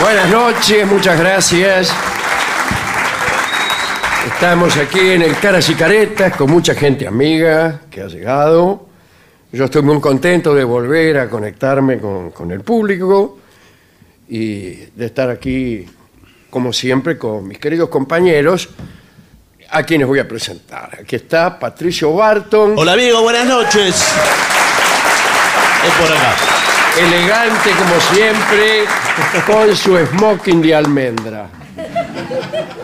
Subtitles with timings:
[0.00, 1.94] Buenas noches, muchas gracias.
[4.26, 8.86] Estamos aquí en el Caras y Caretas con mucha gente amiga que ha llegado.
[9.52, 13.38] Yo estoy muy contento de volver a conectarme con, con el público
[14.28, 15.86] y de estar aquí,
[16.50, 18.70] como siempre, con mis queridos compañeros,
[19.70, 20.98] a quienes voy a presentar.
[21.00, 23.94] Aquí está Patricio Barton, Hola amigo, buenas noches.
[25.84, 26.51] Es por acá.
[26.98, 28.84] Elegante como siempre,
[29.46, 31.48] con su smoking de almendra.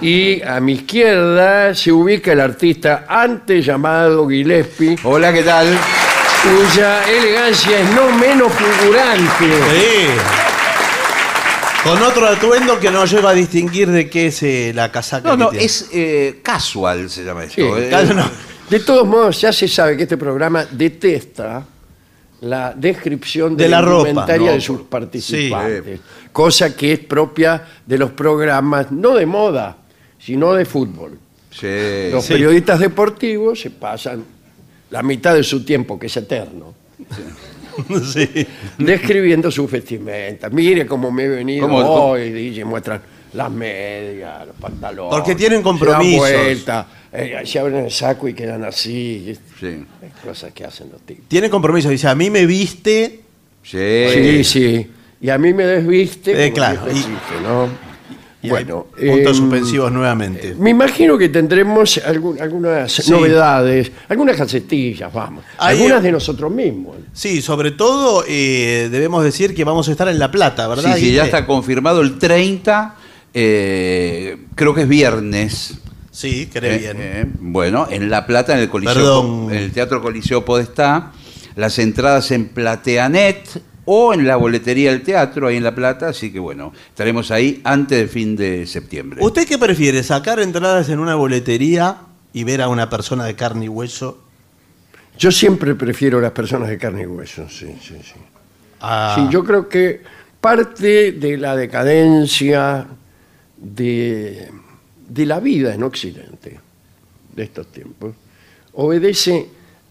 [0.00, 5.78] Y a mi izquierda se ubica el artista antes llamado Gillespie, Hola, ¿qué tal?
[6.42, 9.44] cuya elegancia es no menos fulgurante.
[9.44, 10.06] Sí.
[11.82, 15.28] Con otro atuendo que nos lleva a distinguir de qué es eh, la casaca.
[15.28, 15.64] No, no, tiene.
[15.64, 17.54] es eh, casual se llama esto.
[17.54, 17.86] Sí, eh.
[17.88, 18.30] Claro, no.
[18.70, 21.64] De todos modos, ya se sabe que este programa detesta
[22.40, 24.54] la descripción de, De la ropa, indumentaria ¿no?
[24.54, 26.00] de sus participantes,
[26.32, 29.76] cosa que es propia de los programas, no de moda,
[30.18, 31.18] sino de fútbol.
[31.50, 32.10] Sí.
[32.12, 34.24] Los periodistas deportivos se pasan
[34.90, 36.74] la mitad de su tiempo, que es eterno,
[38.12, 38.28] Sí.
[38.78, 40.48] describiendo su vestimenta.
[40.50, 43.00] Mire cómo me he venido hoy, dice, muestran
[43.32, 45.14] las medias, los pantalones.
[45.16, 46.18] Porque tienen se dan compromisos.
[46.32, 49.34] vuelta, eh, se abren el saco y quedan así.
[49.60, 49.66] Sí.
[50.02, 51.24] Es cosas que hacen los tipos.
[51.28, 51.88] Tiene compromiso.
[51.90, 53.20] Dice, a mí me viste.
[53.62, 54.06] Sí.
[54.12, 54.86] Sí, sí.
[55.20, 56.32] Y a mí me desviste.
[56.32, 57.88] Eh, como claro, siempre y- existe, ¿no?
[58.40, 60.54] y Bueno, hay puntos em, suspensivos nuevamente.
[60.54, 63.10] Me imagino que tendremos algún- algunas Sí.
[63.10, 65.44] novedades, algunas casetillas, vamos.
[65.58, 66.96] Hay, algunas eh, de nosotros mismos.
[67.12, 70.94] Sí, sobre todo eh, debemos decir que vamos a estar en La Plata, ¿verdad?
[70.94, 71.24] Sí, sí, ya Guille?
[71.24, 72.94] está confirmado el 30,
[73.34, 75.74] eh, creo que es viernes.
[76.18, 76.96] Sí, cree Eh, bien.
[76.98, 79.50] eh, bueno, en La Plata, en el Coliseo, Perdón.
[79.52, 81.12] en el Teatro Coliseo Podestá,
[81.54, 86.32] las entradas en Plateanet o en la boletería del teatro ahí en La Plata, así
[86.32, 89.20] que bueno, estaremos ahí antes del fin de septiembre.
[89.22, 90.02] ¿Usted qué prefiere?
[90.02, 91.98] ¿Sacar entradas en una boletería
[92.32, 94.18] y ver a una persona de carne y hueso?
[95.16, 98.14] Yo siempre prefiero las personas de carne y hueso, sí, sí, sí.
[98.80, 100.02] a- Sí, yo creo que
[100.40, 102.88] parte de la decadencia
[103.56, 104.48] de,
[105.08, 106.60] de la vida en Occidente
[107.34, 108.14] de estos tiempos
[108.74, 109.46] obedece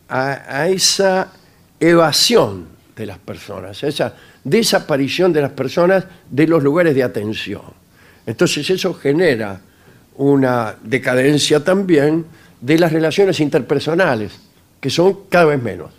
[0.09, 1.33] a, a esa
[1.79, 7.61] evasión de las personas, a esa desaparición de las personas de los lugares de atención.
[8.25, 9.59] Entonces eso genera
[10.15, 12.25] una decadencia también
[12.59, 14.31] de las relaciones interpersonales,
[14.79, 15.91] que son cada vez menos.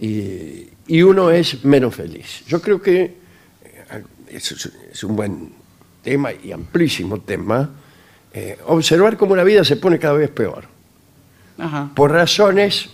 [0.00, 2.42] Y, y uno es menos feliz.
[2.46, 3.14] Yo creo que eh,
[4.30, 5.50] es, es- es un buen
[6.02, 7.68] tema y amplísimo tema,
[8.38, 10.64] eh, observar cómo la vida se pone cada vez peor,
[11.56, 11.90] Ajá.
[11.94, 12.90] por razones,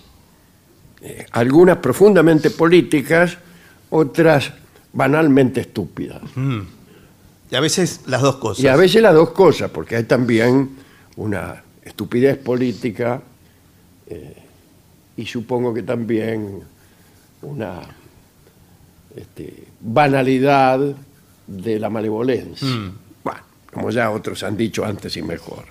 [1.01, 3.39] eh, algunas profundamente políticas,
[3.91, 4.53] otras
[4.93, 6.23] banalmente estúpidas.
[7.51, 8.63] Y a veces las dos cosas.
[8.63, 10.77] Y a veces las dos cosas, porque hay también
[11.17, 13.21] una estupidez política
[14.07, 14.37] eh,
[15.17, 16.61] y supongo que también
[17.43, 17.81] una
[19.17, 20.79] este, banalidad
[21.49, 22.69] de la malevolencia.
[22.69, 22.93] Bueno,
[23.73, 25.65] como ya otros han dicho antes y mejor.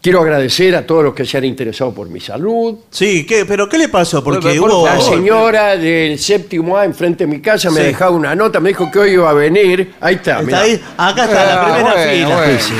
[0.00, 2.76] Quiero agradecer a todos los que se han interesado por mi salud.
[2.88, 3.44] Sí, ¿qué?
[3.44, 4.22] ¿pero qué le pasó?
[4.22, 4.86] Porque Por- por hubo...
[4.86, 7.82] La señora del séptimo A enfrente de mi casa me Sí.
[7.82, 9.94] ha dejado una nota, me dijo que hoy iba a venir.
[10.00, 10.60] Ahí está, Está mirá.
[10.60, 12.36] ahí, acá está, la Ah, primera bueno, fila.
[12.36, 12.60] bueno.
[12.60, 12.74] Sí.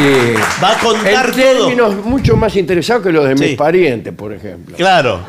[0.00, 1.34] Y Va a contar en todo.
[1.66, 3.44] términos mucho más interesados que los de Sí.
[3.44, 4.76] mis parientes, por ejemplo.
[4.76, 5.20] Claro.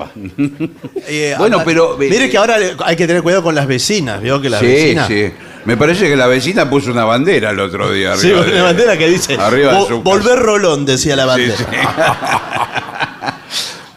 [1.06, 4.40] Eh, Bueno, pero- Mire que ahora hay que tener cuidado con las vecinas, ¿vio?
[4.40, 5.08] Que las Sí, vecinas...
[5.08, 5.32] sí.
[5.64, 8.16] Me parece que la vecina puso una bandera el otro día.
[8.16, 11.22] Sí, arriba de- una bandera que dice Arriba de "Vo- su volver Rolón, decía la
[11.22, 11.56] Sí, bandera.
[11.56, 11.64] sí.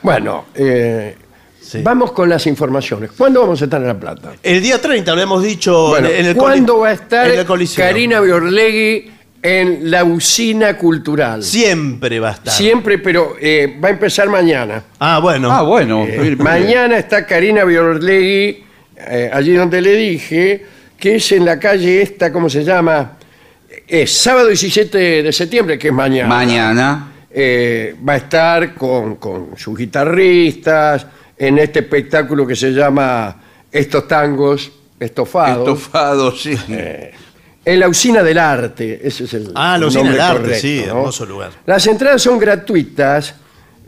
[0.02, 1.16] Bueno, eh,
[1.60, 1.80] Sí.
[1.82, 3.10] vamos con las informaciones.
[3.18, 4.34] ¿Cuándo vamos a estar en La Plata?
[4.44, 7.46] El día 30, lo hemos dicho Bueno, en el ¿Cuándo va a estar en el
[7.46, 7.84] Coliseo?
[7.84, 9.12] Karina Biorlegui
[9.46, 11.44] en la usina cultural?
[11.44, 12.52] Siempre va a estar.
[12.52, 14.82] Siempre, pero eh, va a empezar mañana.
[14.98, 15.52] Ah, bueno.
[15.52, 16.04] Ah, bueno.
[16.08, 18.64] Eh, mañana está Karina Biorlegui,
[18.98, 20.66] eh, allí donde le dije,
[20.98, 23.20] que es en la calle esta, ¿cómo se llama?
[23.88, 26.28] Es sábado 17 de septiembre, que es mañana.
[26.28, 27.12] Mañana.
[27.30, 31.06] Eh, va a estar con, con sus guitarristas
[31.38, 33.36] en este espectáculo que se llama
[33.72, 35.68] Estos tangos estofados.
[35.68, 36.58] Estofado, sí.
[37.66, 40.62] En la usina del arte, ese es el Ah, la usina nombre del arte, correcto,
[40.62, 40.98] sí, ¿no?
[41.00, 41.52] hermoso lugar.
[41.66, 43.34] Las entradas son gratuitas,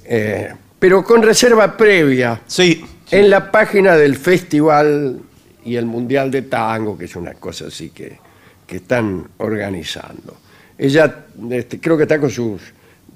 [0.03, 2.83] eh, pero con reserva previa Sí.
[3.11, 5.19] en la página del Festival
[5.63, 8.17] y el Mundial de Tango, que es una cosa así que,
[8.65, 10.37] que están organizando.
[10.77, 12.61] Ella este, creo que está con sus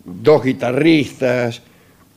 [0.06, 1.62] dos guitarristas,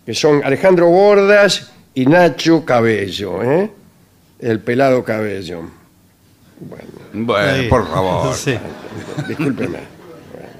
[0.04, 3.70] que son Alejandro Bordas y Nacho Cabello, ¿eh?
[4.40, 5.62] el pelado Cabello.
[6.68, 8.34] Bueno, Bueno, por favor.
[8.36, 8.54] Sí.
[9.28, 9.78] discúlpeme.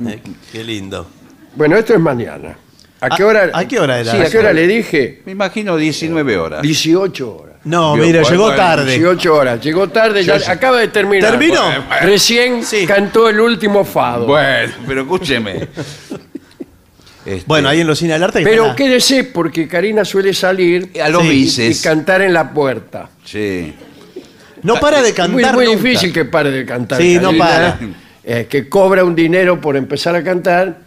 [0.07, 0.21] Eh,
[0.53, 1.07] Qué lindo.
[1.57, 2.57] Bueno, esto es mañana.
[3.01, 3.51] ¿A qué ¿A- hora?
[3.53, 4.11] a qué hora era?
[4.13, 5.23] Sí, ¿a qué hora le dije?
[5.27, 6.63] Me imagino 19 horas.
[6.63, 7.55] 18 horas.
[7.65, 8.93] No, mira, bueno, llegó tarde.
[8.99, 9.61] 18 horas.
[9.61, 10.51] Llegó tarde, ya sí.
[10.51, 11.31] acaba de terminar.
[11.31, 11.63] ¿Terminó?
[11.63, 12.87] Bueno, Recién Sí.
[12.87, 14.27] cantó el último fado.
[14.27, 15.69] Bueno, pero escúcheme.
[17.25, 18.43] Este, Bueno, ahí en los cines del arte.
[18.43, 23.09] Pero quédese porque Karina suele salir A los Sí, y cantar en la puerta.
[23.25, 23.73] Sí.
[24.65, 25.55] No para de Es cantar.
[25.55, 25.89] muy, muy nunca.
[25.89, 27.01] difícil que pare de cantar.
[27.01, 27.79] Sí, no Karina, para.
[28.25, 30.79] eh, que cobra un dinero por empezar a cantar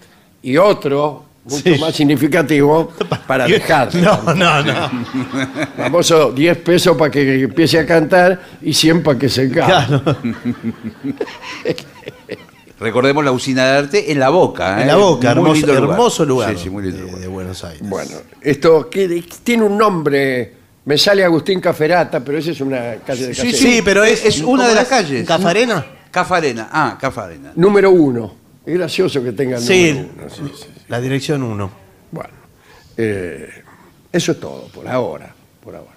[0.44, 1.80] y otro, mucho Sí.
[1.80, 2.92] más significativo,
[3.26, 3.92] para dejar.
[3.92, 4.66] de No, cantar.
[4.66, 5.06] no, no.
[5.78, 9.66] Famoso 10 pesos para que empiece a cantar y 100 para que se cae.
[9.66, 10.02] Claro.
[12.80, 14.78] Recordemos la usina de arte en la boca.
[14.78, 14.82] ¿eh?
[14.84, 16.54] En la boca, Muy hermoso, hermoso lugar.
[16.56, 17.20] Sí, sí, muy lindo de, lugar.
[17.22, 17.82] de Buenos Aires.
[17.82, 20.57] Bueno, esto que- tiene un nombre.
[20.88, 23.52] Me sale Agustín Caferata, pero esa es una calle de Sí.
[23.52, 24.90] Sí, pero es, Es una ¿cómo de las es?
[24.90, 25.28] calles.
[25.28, 25.86] ¿Cafarena?
[26.10, 26.70] Cafarena.
[26.72, 27.52] Ah, Cafarena.
[27.56, 28.34] Número uno.
[28.66, 29.92] Es gracioso que tenga el Sí.
[29.94, 30.30] número uno.
[30.30, 30.66] sí, sí.
[30.88, 31.72] La dirección 1.
[32.12, 32.30] Bueno,
[32.96, 33.50] eh,
[34.12, 35.34] eso es todo por ahora.
[35.64, 35.92] Por ahora.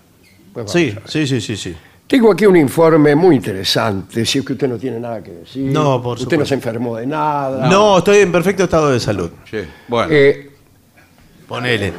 [0.52, 1.02] Pues vamos Sí, a ver.
[1.09, 1.76] sí, sí, sí, sí.
[2.09, 4.26] Tengo aquí un informe muy interesante.
[4.26, 5.70] Si es que usted no tiene nada que decir.
[5.70, 6.47] No, por Usted no supuesto.
[6.47, 7.68] se enfermó de nada.
[7.68, 9.30] No, estoy en perfecto estado de salud.
[9.49, 9.59] Sí.
[9.87, 10.12] Bueno.
[10.12, 10.50] Eh,
[11.47, 11.92] Ponele.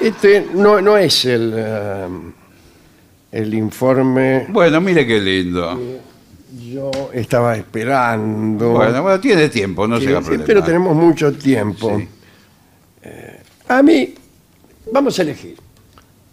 [0.00, 2.06] Este no, no es el, eh,
[3.32, 4.46] el informe.
[4.48, 5.78] Bueno, mire qué lindo.
[6.62, 8.70] Yo estaba esperando.
[8.70, 10.44] Bueno, bueno, tiene tiempo, no se haga problema.
[10.46, 11.98] pero tenemos mucho tiempo.
[11.98, 12.08] Sí.
[13.02, 14.14] Eh, a mí,
[14.92, 15.56] vamos a elegir.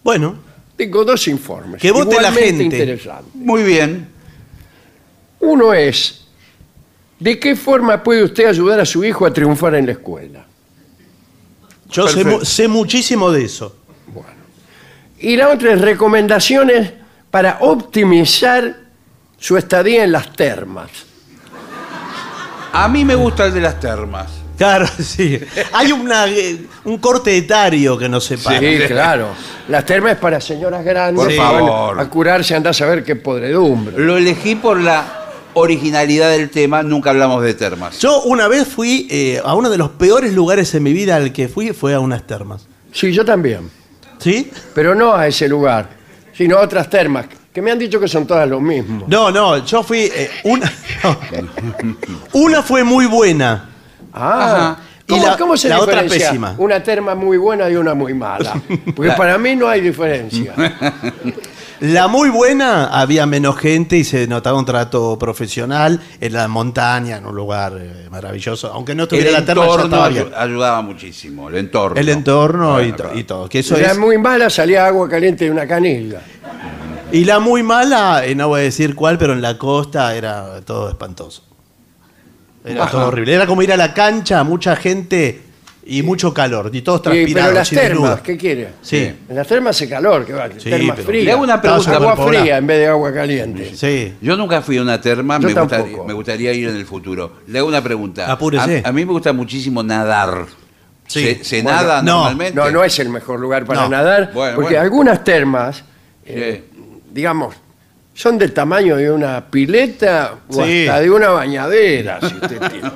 [0.02, 0.36] Bueno,
[0.76, 1.80] Tengo dos informes.
[1.80, 2.76] Que vote la igualmente gente.
[2.76, 3.34] interesantes.
[3.34, 4.08] Muy bien.
[5.40, 6.26] Uno es,
[7.18, 10.45] ¿de qué forma puede usted ayudar a su hijo a triunfar en la escuela?
[11.90, 12.38] Yo sé, Perfecto.
[12.38, 13.76] mu- sé muchísimo de eso.
[15.18, 16.92] Y la otra es recomendaciones
[17.30, 18.76] para optimizar
[19.38, 20.90] su estadía en las termas.
[22.72, 24.26] A mí me gusta el de las termas.
[24.58, 25.38] Claro, sí.
[25.72, 28.58] Hay una, eh, un corte etario que nos separa.
[28.58, 29.28] Sí, claro.
[29.68, 32.00] Las termas es para señoras grandes Por que van favor.
[32.00, 33.98] a curarse, anda a saber qué podredumbre.
[33.98, 35.25] Lo elegí por la
[35.58, 37.98] originalidad del tema, nunca hablamos de termas.
[38.00, 41.32] Yo una vez fui eh, a uno de los peores lugares en mi vida al
[41.32, 42.66] que fui fue a unas termas.
[42.92, 43.70] Sí, yo también.
[44.18, 44.50] ¿Sí?
[44.74, 45.88] Pero no a ese lugar,
[46.32, 49.04] sino a otras termas Que me han dicho que son todas lo mismo.
[49.08, 50.10] No, no, yo fui.
[50.14, 50.70] eh, una,
[52.32, 53.70] una fue muy buena.
[54.12, 54.78] Ah, Ajá.
[55.08, 56.54] Y ¿Cómo, la- cómo se la otra diferencia pésima.
[56.58, 58.60] Una terma muy buena y una muy mala.
[58.96, 60.52] Porque para mí no hay diferencia.
[61.80, 67.18] La muy buena había menos gente y se notaba un trato profesional en la montaña,
[67.18, 68.72] en un lugar eh, maravilloso.
[68.72, 70.28] Aunque no El tuviera la terma, ya entorno estaba ayu- bien.
[70.36, 72.00] ayudaba muchísimo, el entorno.
[72.00, 73.18] El entorno y, to- claro.
[73.18, 73.48] y todo.
[73.48, 76.22] Que eso Si era es- muy mala, salía agua caliente de una canilla.
[77.12, 80.60] Y la muy mala, eh, no voy a decir cuál, pero en la costa era
[80.62, 81.42] todo espantoso.
[82.64, 82.90] Era Ajá.
[82.92, 83.34] todo horrible.
[83.34, 85.42] Era como ir a la cancha, mucha gente
[85.88, 86.70] y mucho calor.
[86.72, 87.46] Y todos transpirados.
[87.46, 88.20] pero las termas.
[88.20, 88.68] ¿qué quiere?
[88.82, 89.12] Sí.
[89.28, 91.24] En las termas hace calor, que va, Sí, termas pero- frías.
[91.24, 91.94] Le hago una pregunta.
[91.96, 93.72] agua fría en vez de agua caliente.
[93.76, 94.14] Sí.
[94.20, 96.04] Yo nunca fui a una terma, Yo me, gusta- tampoco.
[96.04, 97.32] me gustaría ir en el futuro.
[97.46, 98.30] Le hago una pregunta.
[98.30, 98.82] Apúrese.
[98.84, 100.46] A, a mí me gusta muchísimo nadar.
[101.06, 101.22] Sí.
[101.22, 102.54] ¿Se, se Bueno, nada no, normalmente?
[102.58, 103.88] No, no es el mejor lugar para No.
[103.90, 104.82] nadar, Bueno, porque bueno.
[104.82, 105.84] algunas termas,
[106.24, 106.64] eh,
[107.12, 107.54] digamos,
[108.12, 110.88] son del tamaño de una pileta o Sí.
[110.88, 112.18] hasta de una bañadera.
[112.20, 112.90] si usted tiene.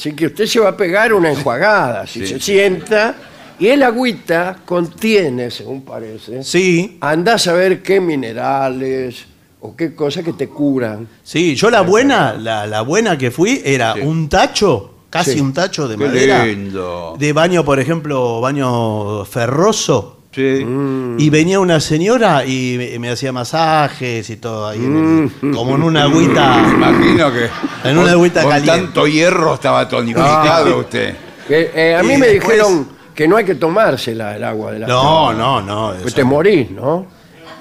[0.00, 2.26] Así que usted se va a pegar una enjuagada si Sí.
[2.32, 3.14] se sienta.
[3.58, 9.26] Y el agüita contiene, según parece, Sí, anda a saber qué minerales
[9.60, 11.06] o qué cosas que te curan.
[11.22, 11.54] sí.
[11.54, 14.00] Yo la buena, la, la buena que fui era Sí.
[14.00, 15.40] un tacho, casi Sí.
[15.40, 16.46] un tacho de Qué madera.
[16.46, 17.16] lindo.
[17.18, 20.19] De baño, por ejemplo, baño ferroso.
[20.32, 20.64] Sí.
[20.64, 21.16] Mm.
[21.18, 25.74] Y venía una señora y me, me hacía masajes y todo ahí, en el- como
[25.74, 26.58] en una agüita.
[26.62, 27.44] Me imagino que
[27.88, 28.80] En una con- agüita con caliente.
[28.82, 31.14] tanto hierro estaba tonificado usted.
[31.48, 34.70] Que, eh, a mí Y me después- dijeron que no hay que tomársela el agua
[34.72, 35.88] de la No, no, no.
[35.94, 37.06] Pues eso te morís, ¿no?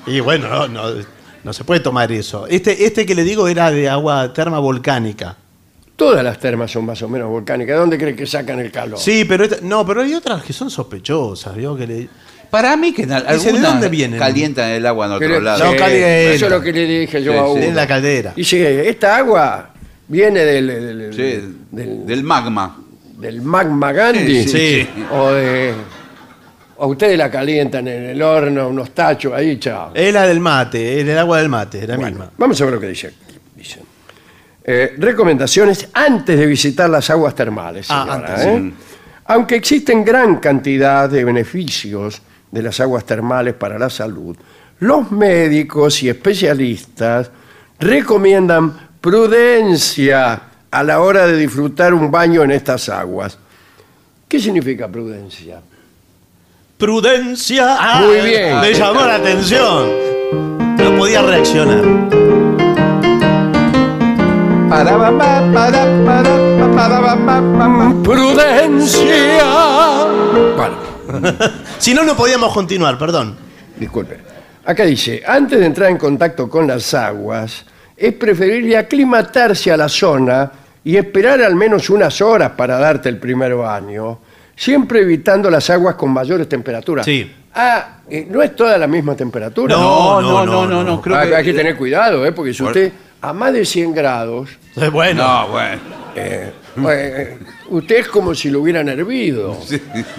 [0.05, 0.83] Y bueno, no, no,
[1.43, 2.45] no se puede tomar eso.
[2.47, 5.35] Este, este que le digo era de agua terma volcánica.
[5.95, 7.73] Todas las termas son más o menos volcánicas.
[7.73, 8.99] ¿De dónde creen que sacan el calor?
[8.99, 11.75] Sí, pero esta- no, pero hay otras que son sospechosas, ¿vio?
[11.75, 12.09] Que le-
[12.49, 14.19] Para mí que Dice, ¿de dónde vienen?
[14.19, 15.63] calientan el agua en otro lado.
[15.65, 16.33] No, Sí, calienta.
[16.33, 17.49] Eso es lo que le dije yo Sí, a sí.
[17.51, 17.61] uno.
[17.63, 18.33] en la caldera.
[18.35, 19.69] Dice, esta agua
[20.07, 22.77] viene del, del, Sí, del- del magma.
[23.17, 24.43] del magma Gandhi.
[24.43, 25.03] Sí, sí, sí.
[25.11, 25.73] O de...
[26.81, 29.91] O ustedes la calientan en el horno, unos tachos ahí, chao.
[29.93, 32.31] Es la del mate, es el agua del mate, la Bueno, misma.
[32.37, 33.17] vamos a ver lo que dice aquí.
[33.53, 33.79] Dice,
[34.63, 37.87] eh, recomendaciones antes de visitar las aguas termales.
[37.89, 38.71] Ah, señora, antes, ¿eh?
[39.25, 44.35] Aunque existen gran cantidad de beneficios de las aguas termales para la salud,
[44.79, 47.31] los médicos y especialistas
[47.79, 50.41] recomiendan prudencia
[50.71, 53.37] a la hora de disfrutar un baño en estas aguas.
[54.27, 55.61] ¿Qué significa prudencia?
[56.77, 57.77] Prudencia.
[57.79, 58.61] Ah, Muy bien.
[58.61, 59.89] Le llamó la atención.
[60.77, 61.83] No podía reaccionar.
[68.03, 69.43] ¡Prudencia!
[70.55, 70.75] Bueno,
[71.79, 73.35] Si no, no podíamos continuar, perdón.
[73.77, 74.17] disculpe.
[74.65, 77.65] Acá dice, antes de entrar en contacto con las aguas,
[77.97, 80.51] es preferible aclimatarse a la zona
[80.83, 84.19] y esperar al menos unas horas para darte el primer baño,
[84.55, 87.05] siempre evitando las aguas con mayores temperaturas.
[87.05, 87.33] Sí.
[87.55, 89.75] Ah, eh, ¿no es toda la misma temperatura?
[89.75, 92.31] No, No, no, no, no, no, creo Ah, que- hay que tener cuidado, ¿eh?
[92.31, 94.49] porque si usted a más de 100 grados,
[94.91, 95.81] Bueno, No, bueno.
[96.15, 96.53] eh,
[96.87, 97.37] eh,
[97.69, 99.57] usted es como si lo hubieran hervido.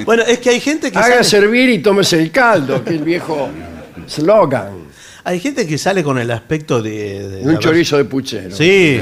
[0.05, 2.97] bueno, es que hay gente que Haga sale, servir y tómese el caldo, que es
[2.97, 3.49] el viejo
[4.07, 4.73] slogan.
[5.25, 8.55] hay gente que sale con el aspecto de, un chorizo de puchero.
[8.57, 9.01] Sí.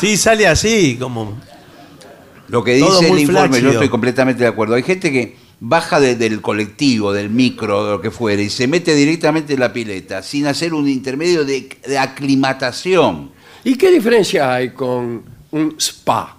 [0.00, 1.40] Sí, sale así, como.
[2.48, 4.74] Lo que Todo dice el muy informe, yo estoy completamente de acuerdo.
[4.74, 8.66] Hay gente que baja de- del colectivo, del micro, de lo que fuere, y se
[8.66, 13.30] mete directamente en la pileta, sin hacer un intermedio de, de aclimatación.
[13.64, 15.22] ¿Y qué diferencia hay con
[15.54, 16.36] un spa?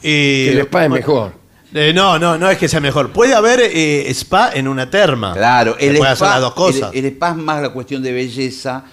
[0.00, 1.32] Que el spa es mejor.
[1.74, 3.10] eh, no, no, no es que sea mejor.
[3.12, 5.32] Puede haber eh, spa en una terma.
[5.34, 6.90] Claro, el puede spa, hacer las dos cosas.
[6.94, 8.84] El, el spa es más la cuestión de belleza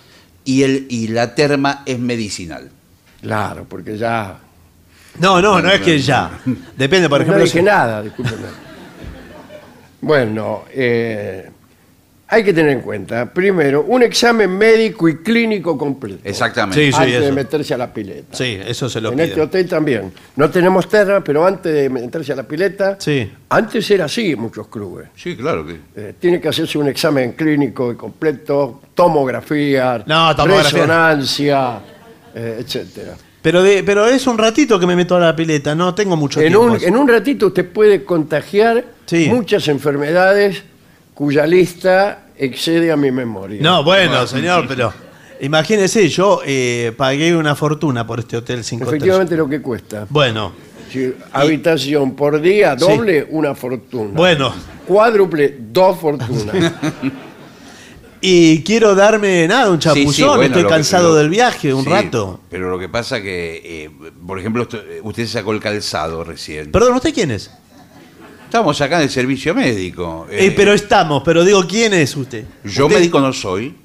[0.44, 2.70] y, el, y la terma es medicinal.
[3.22, 4.39] Claro, porque ya...
[5.20, 6.39] No, no, no es que ya.
[6.75, 7.38] Depende, por ejemplo.
[7.39, 8.48] no dije si- nada, discúlpeme.
[10.01, 11.50] bueno, eh,
[12.34, 16.20] hay que tener en cuenta, primero, un examen médico y clínico completo.
[16.24, 16.86] Exactamente.
[16.86, 17.36] Sí, sí, antes de eso.
[17.36, 18.36] meterse a la pileta.
[18.36, 19.30] Sí, eso se lo en piden.
[19.30, 20.12] este hotel también.
[20.36, 23.32] No tenemos terra, pero antes de meterse a la pileta, Sí.
[23.50, 25.10] antes era así en muchos clubes.
[25.16, 25.78] Sí, claro que.
[25.96, 30.72] Eh, tiene que hacerse un examen clínico y completo, tomografía, No, tomografía.
[30.72, 31.80] resonancia,
[32.36, 33.13] eh, etcétera.
[33.42, 36.40] Pero, de, pero es un ratito que me meto a la pileta, no tengo mucho
[36.40, 36.62] En tiempo.
[36.66, 39.28] un, en un ratito usted puede contagiar Sí.
[39.30, 40.63] muchas enfermedades
[41.13, 43.62] cuya lista excede a mi memoria.
[43.62, 44.94] No, bueno, señor, pero
[45.42, 50.06] imagínese, yo eh, pagué una fortuna por este hotel 5 Efectivamente lo que cuesta.
[50.10, 50.52] Bueno,
[51.32, 54.12] habitación por día, doble, una fortuna.
[54.13, 54.54] bueno,
[54.88, 56.74] Cuádruple, dos fortunas.
[58.25, 60.13] Y quiero darme nada, un Sí, chapuzón.
[60.13, 62.40] sí, bueno, Estoy lo que- cansado lo- del viaje, un sí, rato.
[62.50, 63.92] Pero lo que pasa que, eh,
[64.25, 66.72] por ejemplo, esto- eh, usted sacó el calzado recién.
[66.72, 67.52] Perdón, ¿usted quién es?
[68.53, 70.27] Estamos acá en el servicio médico.
[70.29, 72.45] Eh, Eh, pero estamos, pero digo, ¿quién es usted?
[72.63, 73.75] yo Usted- médico no soy,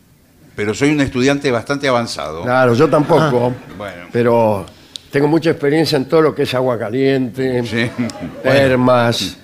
[0.55, 2.43] pero soy un estudiante bastante avanzado.
[2.43, 3.55] Claro, yo tampoco.
[3.79, 4.09] Bueno.
[4.13, 4.67] Pero
[5.11, 7.91] tengo mucha experiencia en todo lo que es agua caliente, Sí.
[8.43, 9.39] termas.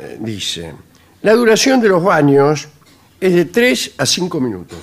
[0.00, 0.74] Eh, dice,
[1.22, 2.66] la duración de los baños
[3.20, 4.78] es de 3 a 5 minutos.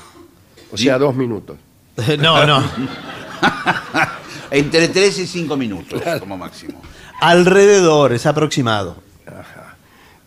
[0.72, 1.58] O sea, 2 minutos.
[2.20, 2.64] No, no.
[4.50, 6.82] Entre 3 y 5 minutos como máximo.
[7.20, 9.06] Alrededor, es aproximado.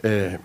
[0.02, 0.38] Eh,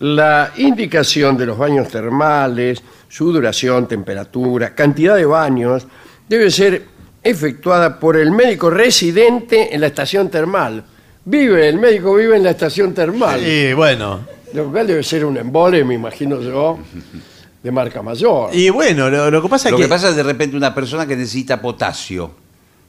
[0.00, 5.86] la indicación de los baños termales, su duración, temperatura, cantidad de baños,
[6.28, 6.86] debe ser
[7.22, 10.84] efectuada por el médico residente en la estación termal.
[11.24, 13.46] Vive, el médico vive en la estación termal.
[13.46, 14.20] Y bueno.
[14.54, 16.78] Lo cual debe ser un embole, me imagino yo,
[17.62, 18.54] de marca mayor.
[18.54, 19.84] Y bueno, lo, lo que pasa es Lo que.
[19.84, 22.30] que pasa es de repente una persona que necesita potasio.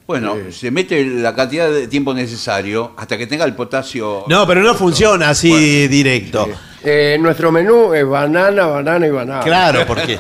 [0.08, 4.26] Bueno, se mete la cantidad de tiempo necesario hasta que tenga el potasio.
[4.28, 6.50] No, pero no funciona así directo.
[6.84, 9.44] Eh, nuestro menú es banana, banana y banana.
[9.44, 10.20] Claro, porque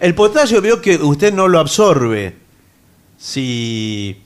[0.00, 2.36] el potasio veo que usted no lo absorbe.
[3.18, 4.22] Si.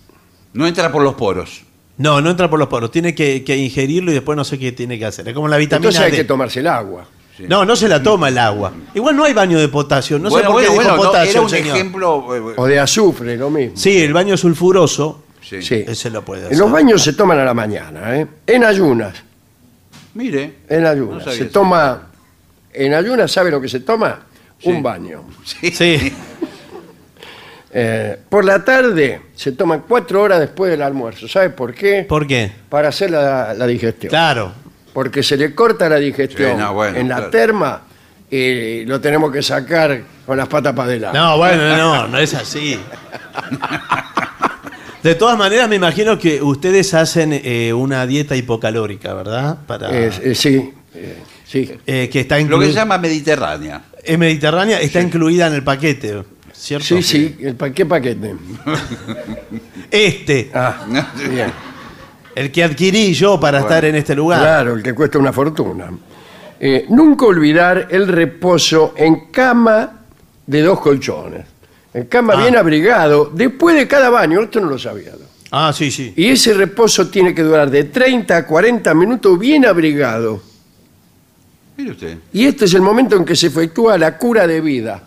[0.52, 1.62] No entra por los poros.
[1.96, 2.90] No, no entra por los poros.
[2.90, 5.28] Tiene que, que ingerirlo y después no sé qué tiene que hacer.
[5.28, 6.16] Es como la vitamina Entonces hay D.
[6.18, 7.06] que tomarse el agua.
[7.36, 7.44] Sí.
[7.48, 8.72] No, no se la toma el agua.
[8.94, 10.18] Igual no hay baño de potasio.
[10.18, 11.76] No sé bueno, por qué bueno, dijo bueno, no, potasio era un señor.
[11.76, 12.36] ejemplo.
[12.50, 13.76] eh, O de azufre, lo mismo.
[13.76, 15.24] Sí, el baño sulfuroso.
[15.42, 15.62] sí.
[15.62, 15.84] Sí.
[15.86, 16.52] Ese lo puede hacer.
[16.52, 18.26] En los baños se toman a la mañana, ¿eh?
[18.46, 19.14] en ayunas.
[20.14, 20.56] Mire.
[20.68, 21.24] En No ayunas.
[21.24, 21.52] sabía se eso.
[21.52, 22.08] toma.
[22.72, 24.20] En ayunas, ¿sabe lo que se toma?
[24.58, 24.68] Sí.
[24.68, 25.24] Un baño.
[25.44, 25.70] Sí.
[25.70, 26.12] Sí.
[27.72, 31.28] Eh, por la tarde se toman cuatro horas después del almuerzo.
[31.28, 32.02] ¿Sabe por qué?
[32.08, 32.50] ¿Por qué?
[32.68, 34.10] Para hacer la, la digestión.
[34.10, 34.52] Claro.
[34.92, 37.30] Porque se le corta la digestión Sí, no, bueno, en la claro.
[37.30, 37.82] terma
[38.30, 41.18] y lo tenemos que sacar con las patas para adelante.
[41.18, 42.78] No, bueno, no, no es así.
[45.02, 49.58] De todas maneras, me imagino que ustedes hacen eh, una dieta hipocalórica, ¿verdad?
[49.66, 51.72] Para, Eh, eh, sí, eh, sí.
[51.86, 52.68] eh, que está Lo que incluida.
[52.68, 53.82] se llama mediterránea.
[54.04, 56.22] Es mediterránea, está incluida en el paquete,
[56.52, 56.84] ¿cierto?
[56.86, 57.36] Sí, sí.
[57.40, 58.34] el pa- ¿Qué paquete?
[59.90, 60.84] Este, Ah,
[61.30, 61.50] bien.
[62.40, 64.40] El que adquirí yo para estar en este lugar.
[64.40, 65.90] Claro, el que cuesta una fortuna.
[66.58, 70.00] Eh, nunca olvidar el reposo en cama
[70.46, 71.46] de dos colchones.
[71.92, 72.42] En cama Ah.
[72.42, 75.10] bien abrigado, después de cada baño, esto no lo sabía.
[75.12, 75.26] ¿no?
[75.52, 76.12] Ah, sí, sí.
[76.16, 80.40] Y ese reposo tiene que durar de 30 a 40 minutos bien abrigado.
[81.76, 82.18] Mire usted.
[82.32, 85.02] Y este es el momento en que se efectúa la cura de vida.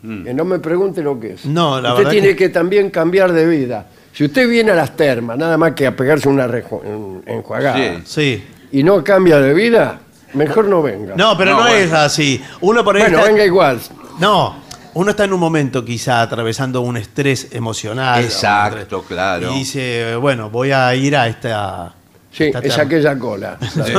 [0.00, 1.44] Que no me pregunte lo que es.
[1.44, 1.52] Mm.
[1.54, 2.48] No, la usted verdad tiene que- que...
[2.50, 3.86] también cambiar de vida.
[4.18, 7.76] Si usted viene a las termas, nada más que a pegarse una rejo- en- enjuagada,
[7.78, 8.02] Sí.
[8.04, 8.44] Sí.
[8.72, 10.00] y no cambia de vida,
[10.34, 11.14] mejor no venga.
[11.14, 11.76] No, pero no, No, bueno.
[11.76, 12.42] es así.
[12.62, 13.78] Uno por ahí bueno, está- venga igual.
[14.18, 14.56] No,
[14.94, 18.24] uno está en un momento quizá atravesando un estrés emocional.
[18.24, 19.52] Exacto, claro.
[19.52, 21.94] Y dice, bueno, voy a ir a esta...
[22.32, 22.82] Sí, esta es terma.
[22.82, 23.56] aquella cola.
[23.76, 23.92] La, Sí.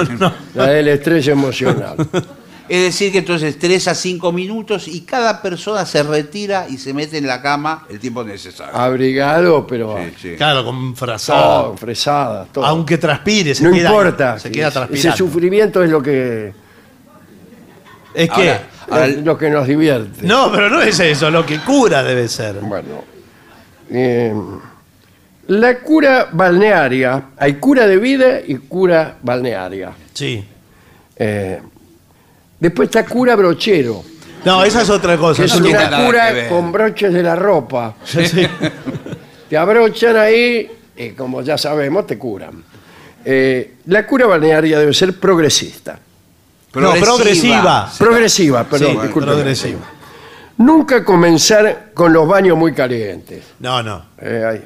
[0.53, 1.95] la del estrés emocional.
[2.69, 6.93] Es decir, que entonces 3 a 5 minutos y cada persona se retira y se
[6.93, 8.75] mete en la cama el tiempo necesario.
[8.75, 10.35] Abrigado, pero Sí, sí.
[10.37, 11.77] Claro, con todo, frazada.
[11.77, 12.63] fresada, todo.
[12.65, 14.37] Aunque transpire, se no queda, importa.
[14.39, 15.17] Se queda Ese transpirando.
[15.17, 16.53] sufrimiento es lo que,
[18.13, 18.49] Es que...
[18.51, 20.25] Ahora, ahora- es lo que nos divierte.
[20.27, 22.55] No, pero no es eso, lo que cura debe ser.
[22.61, 23.03] Bueno,
[23.91, 24.33] eh,
[25.47, 29.91] la cura balnearia, hay cura de vida y cura balnearia.
[30.13, 30.43] Sí.
[31.15, 31.59] Eh,
[32.59, 34.03] después está cura brochero,
[34.45, 35.41] No, esa es otra cosa.
[35.41, 36.49] que es eso no no- tiene una nada que cura ver.
[36.49, 37.95] con broches de la ropa.
[38.05, 38.21] Sí.
[39.49, 42.63] Te abrochan ahí y como ya sabemos te curan.
[43.25, 45.99] Eh, la cura balnearia debe ser progresista.
[46.75, 47.91] No, progresiva.
[47.97, 49.33] Progresiva, perdón, Sí, discúlpeme.
[49.35, 49.79] progresiva.
[50.57, 53.43] Nunca comenzar con los baños muy calientes.
[53.59, 54.05] No, no.
[54.21, 54.61] Eh,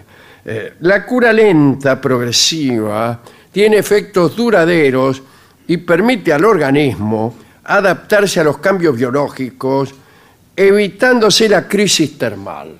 [0.45, 5.21] eh, la cura lenta, progresiva, tiene efectos duraderos
[5.67, 9.93] y permite al organismo adaptarse a los cambios biológicos,
[10.55, 12.77] evitándose la crisis termal.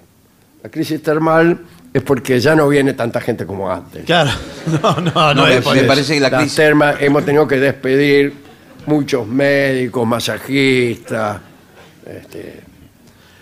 [0.64, 1.60] La crisis termal
[1.94, 4.06] es porque ya no viene tanta gente como antes.
[4.06, 4.32] Claro.
[4.82, 6.56] No, no, no, No, es me- parece que la crisis.
[6.56, 8.34] termas hemos tenido que despedir
[8.86, 11.40] muchos médicos, masajistas.
[12.06, 12.62] este,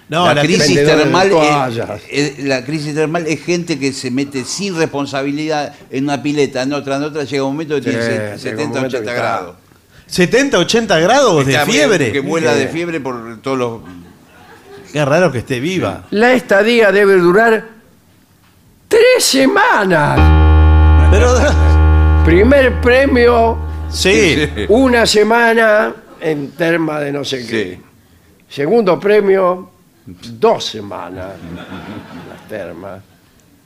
[0.09, 4.43] No, la, la crisis termal es, es- la crisis termal es gente que se mete
[4.45, 8.11] sin responsabilidad en una pileta, en otra, en otra, llega un momento que tiene Sí,
[8.33, 9.55] un 70, momento 80 que está- grados.
[10.11, 12.11] 70, 80 grados de Está- fiebre.
[12.11, 12.73] Que vuela de Sí.
[12.73, 13.81] fiebre por todos los...
[14.91, 16.03] Qué raro que esté viva.
[16.11, 17.63] La estadía debe durar
[18.89, 20.19] tres semanas.
[21.09, 21.33] Pero.
[22.25, 23.57] Primer premio,
[23.89, 24.49] Sí.
[24.67, 27.79] una semana en terma de no sé qué.
[27.79, 27.81] Sí.
[28.49, 29.71] Segundo premio,
[30.05, 31.55] dos semanas en
[32.29, 33.01] las termas.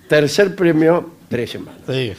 [0.08, 1.82] Tercer premio, tres semanas.
[1.88, 2.14] Sí.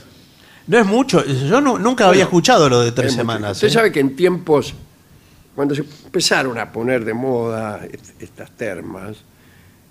[0.66, 1.24] No es mucho.
[1.24, 3.20] Yo nu- nunca había escuchado lo de tres Es mucho.
[3.22, 3.52] semanas.
[3.58, 3.70] Usted ¿eh?
[3.70, 4.74] sabe que en tiempos,
[5.54, 9.16] cuando se empezaron a poner de moda est- estas termas,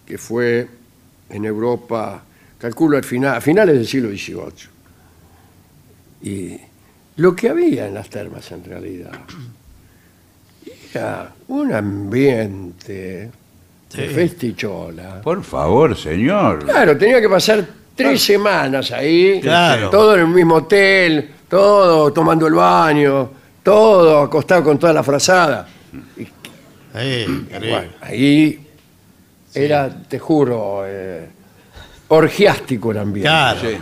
[0.06, 0.68] que fue
[1.30, 2.24] en Europa,
[2.58, 4.70] calculo al final, a finales del siglo XVIII,
[6.24, 6.60] y
[7.18, 9.12] lo que había en las termas en realidad
[10.94, 13.32] era un ambiente
[13.96, 14.14] de Sí.
[14.14, 15.22] festichola.
[15.22, 16.66] Por favor, señor.
[16.66, 19.90] Claro, tenía que pasar tres semanas ahí, Claro.
[19.90, 23.32] todo en el mismo hotel, todo tomando el baño,
[23.64, 25.68] todo acostado con toda la frazada.
[26.18, 27.76] Y, Sí, qué rico.
[27.76, 28.68] bueno, ahí
[29.54, 31.28] era, te juro, eh,
[32.08, 33.30] orgiástico el ambiente.
[33.30, 33.60] Claro.
[33.62, 33.78] Sí.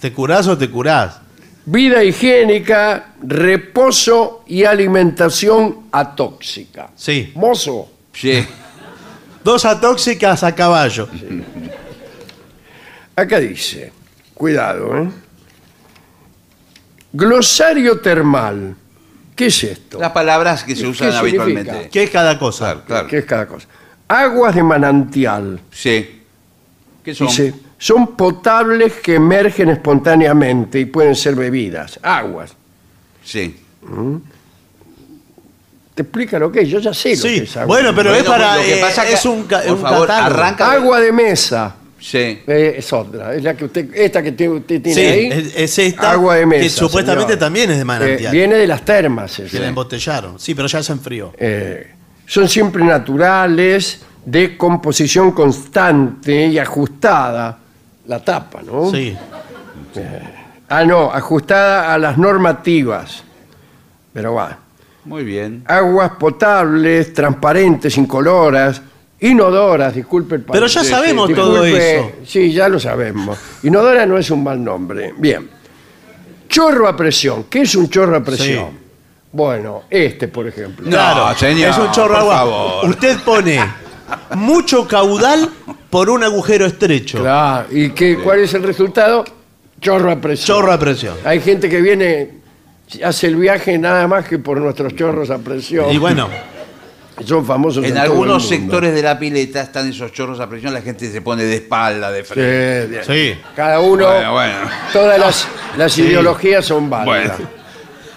[0.00, 1.20] ¿Te curás o te curás?
[1.66, 6.90] Vida higiénica, reposo y alimentación atóxica.
[6.94, 7.32] Sí.
[7.34, 8.46] Mozo, Sí.
[9.44, 11.08] Dos atóxicas a caballo.
[13.16, 13.92] Acá dice,
[14.34, 15.08] cuidado, ¿eh?
[17.12, 18.76] Glosario termal.
[19.34, 19.98] ¿Qué es esto?
[19.98, 21.42] Las palabras que se ¿Qué usan significa?
[21.42, 21.88] habitualmente.
[21.90, 22.64] ¿Qué es cada cosa?
[22.72, 23.06] Claro, claro.
[23.08, 23.66] ¿Qué es cada cosa?
[24.08, 25.60] Aguas de manantial.
[25.70, 26.22] Sí.
[27.04, 27.26] ¿Qué son?
[27.26, 31.98] Dice, son potables que emergen espontáneamente y pueden ser bebidas.
[32.02, 32.54] Aguas.
[33.24, 33.60] Sí.
[35.94, 36.68] ¿Te explica lo que es?
[36.68, 37.36] Yo ya sé lo que Sí.
[37.44, 37.66] es agua.
[37.66, 38.56] Bueno, pero Bueno, es para.
[38.56, 40.40] lo que eh, pasa que- es un, por un favor, catálogo.
[40.42, 41.74] arranca- Agua de mesa.
[41.98, 42.42] Sí.
[42.46, 43.34] eh, es otra.
[43.34, 45.26] Es la que usted, esta que tiene- usted tiene Sí, ahí.
[45.32, 46.12] es, es esta.
[46.12, 46.62] agua de mesa.
[46.62, 47.38] Que supuestamente señor.
[47.38, 48.32] también es de Eh, manantial.
[48.32, 49.38] viene de las termas.
[49.38, 49.50] esa.
[49.50, 50.38] que la embotellaron.
[50.38, 51.32] Sí, pero ya se enfrió.
[51.38, 51.90] Eh,
[52.26, 57.58] son siempre naturales, de composición constante y ajustada.
[58.06, 58.90] La tapa, ¿no?
[58.90, 59.16] Sí.
[60.68, 63.22] Ah, no, ajustada a las normativas.
[64.12, 64.58] Pero va.
[65.04, 65.62] Muy bien.
[65.66, 68.82] Aguas potables, transparentes, incoloras,
[69.20, 72.12] inodoras, disculpe el Pero ya sabemos todo eso.
[72.24, 73.38] Sí, ya lo sabemos.
[73.62, 75.14] Inodora no es un mal nombre.
[75.16, 75.48] Bien.
[76.48, 77.44] Chorro a presión.
[77.50, 78.70] ¿Qué es un chorro a presión?
[78.70, 78.78] Sí.
[79.32, 80.84] Bueno, este, por ejemplo.
[80.84, 82.34] No, Claro, señor, es un chorro por agua.
[82.36, 82.88] favor.
[82.90, 83.60] Usted pone
[84.34, 85.50] mucho caudal
[85.90, 87.18] por un agujero estrecho.
[87.20, 87.66] Claro.
[87.70, 89.24] ¿Y qué, cuál es el resultado?
[89.80, 90.46] Chorro a presión.
[90.58, 91.16] Chorro a presión.
[91.24, 92.30] Hay gente que viene,
[93.04, 95.90] hace el viaje nada más que por nuestros chorros a presión.
[95.92, 96.28] Y bueno,
[97.24, 98.48] Son famosos en, En todo el algunos mundo.
[98.56, 102.12] sectores de la pileta están esos chorros a presión, la gente se pone de espalda,
[102.12, 103.02] de frente.
[103.04, 103.38] Sí.
[103.54, 104.54] Cada uno, Bueno, bueno.
[104.92, 105.48] todas las,
[105.78, 107.38] las ideologías son válidas.
[107.38, 107.50] Bueno.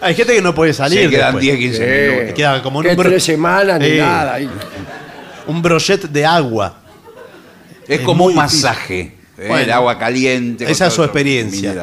[0.02, 1.04] Hay gente que no puede salir.
[1.06, 1.42] Se quedan después.
[1.44, 2.12] 10, 15 Sí.
[2.16, 2.36] minutos.
[2.36, 3.98] Queda como que un tres semanas ni Sí.
[3.98, 4.38] nada.
[5.48, 6.76] Un brochet de agua.
[7.88, 9.00] Es Es como un masaje.
[9.38, 9.46] ¿eh?
[9.48, 10.70] Bueno, el agua caliente.
[10.70, 11.74] esa es su experiencia.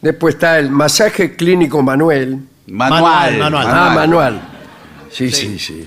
[0.00, 2.38] Después está el masaje clínico manuel.
[2.66, 3.36] Manual.
[3.38, 4.40] Manual, Ah, manual.
[5.10, 5.84] Sí, sí, sí,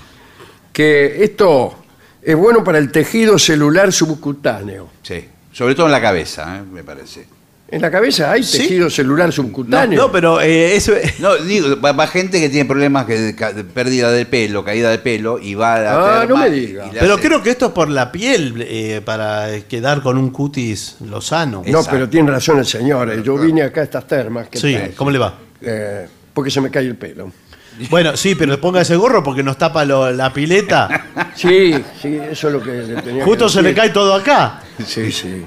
[0.72, 1.76] Que esto
[2.22, 4.90] es bueno para el tejido celular subcutáneo.
[5.02, 5.26] Sí.
[5.52, 6.62] Sobre todo en la cabeza, ¿eh?
[6.64, 7.26] me parece.
[7.70, 8.60] En la cabeza hay ¿Sí?
[8.60, 10.00] tejido celular subcutáneo.
[10.00, 10.94] No, pero eh, eso.
[11.20, 15.00] No, digo, va, va gente que tiene problemas que de, pérdida de pelo, caída de
[15.00, 16.90] pelo, y va a Ah, no me diga.
[16.92, 20.98] Pero hace- creo que esto es por la piel, eh, para quedar con un cutis
[21.08, 21.62] lozano.
[21.66, 21.90] No, Exacto.
[21.92, 23.24] pero tiene razón el señor.
[23.24, 24.50] Yo vine acá a estas termas.
[24.50, 24.78] ¿qué Sí?
[24.96, 25.34] ¿cómo le va?
[25.62, 27.32] Eh, porque se me cae el pelo.
[27.90, 31.06] Bueno, sí, pero ponga ese gorro porque nos tapa lo- la pileta.
[31.36, 33.82] Sí, sí, eso es lo que le tenía Justo que se le decir.
[33.82, 34.62] cae todo acá.
[34.86, 35.44] Sí, sí.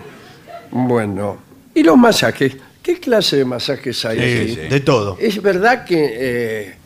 [0.70, 1.38] Bueno.
[1.74, 2.56] ¿Y los masajes?
[2.82, 4.54] ¿Qué clase de masajes hay aquí?
[4.54, 4.60] sí.
[4.68, 5.16] De todo.
[5.20, 6.76] Es verdad que eh,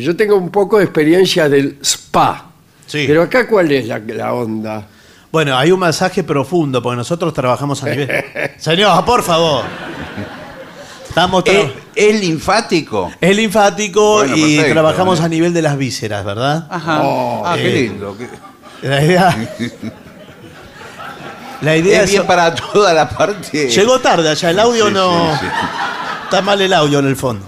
[0.00, 2.46] yo tengo un poco de experiencia del spa.
[2.86, 3.04] Sí.
[3.06, 4.86] Pero acá, ¿cuál es la, la onda?
[5.30, 8.08] Bueno, hay un masaje profundo porque nosotros trabajamos a nivel.
[8.58, 9.64] Señor, por favor.
[11.10, 13.10] Estamos tra- ¿Es, es linfático?
[13.20, 15.24] es linfático Bueno, y perfecto, trabajamos eh.
[15.24, 16.66] a nivel de las vísceras, ¿verdad?
[16.70, 17.02] Ajá.
[17.02, 17.82] Oh, ah, qué eh.
[17.82, 18.16] lindo.
[18.16, 18.28] qué-
[18.88, 19.48] La idea.
[21.62, 23.68] La idea Es bien para toda la parte.
[23.68, 25.32] Llegó tarde allá, el audio Sí, no.
[25.38, 25.46] sí, sí.
[26.24, 27.44] Está mal el audio en el fondo.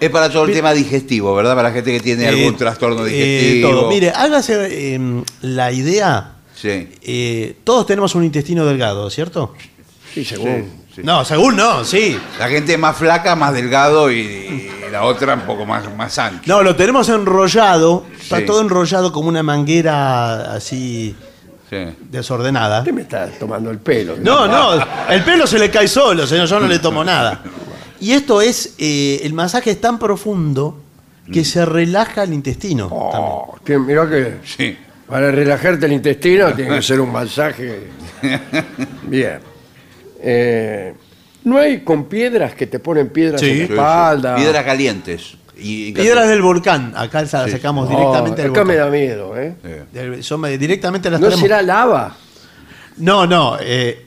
[0.00, 1.54] Es para todo el tema digestivo, ¿verdad?
[1.54, 3.70] Para la gente que tiene algún Eh, trastorno eh, digestivo.
[3.70, 3.88] todo.
[3.90, 6.32] Mire, hágase eh, la idea.
[6.54, 6.88] Sí.
[7.02, 9.54] eh, todos tenemos un intestino delgado, ¿cierto?
[10.12, 10.64] Sí, según.
[10.64, 10.87] sí.
[11.04, 12.18] No, según no, sí.
[12.38, 16.42] La gente más flaca, más delgado y, y la otra un poco más, más ancha.
[16.46, 18.04] No, lo tenemos enrollado.
[18.20, 18.46] Está Sí.
[18.46, 21.14] todo enrollado como una manguera así
[21.70, 21.76] Sí.
[22.10, 22.78] desordenada.
[22.80, 24.16] Usted me está tomando el pelo.
[24.20, 27.42] No, no, el pelo se le cae solo, señor, yo no le tomo nada.
[28.00, 30.80] Y esto es, eh, el masaje es tan profundo
[31.30, 32.88] que se relaja el intestino.
[32.88, 33.10] también.
[33.14, 34.78] Oh, que- mirá que Sí.
[35.06, 37.88] para relajarte el intestino tiene que ser un masaje.
[39.02, 39.40] Bien.
[40.20, 40.94] Eh,
[41.44, 43.50] ¿No hay con piedras que te ponen piedras Sí.
[43.50, 44.36] en la Sí, espalda?
[44.36, 45.34] Piedras calientes.
[45.56, 46.92] Y, Piedras del volcán.
[46.96, 48.92] Acá las sacamos directamente del acá me volcán.
[48.92, 49.54] da miedo, ¿eh?
[49.64, 52.16] Eh, Del- son- directamente las ¿No será lava?
[52.98, 53.56] No, no.
[53.60, 54.04] eh,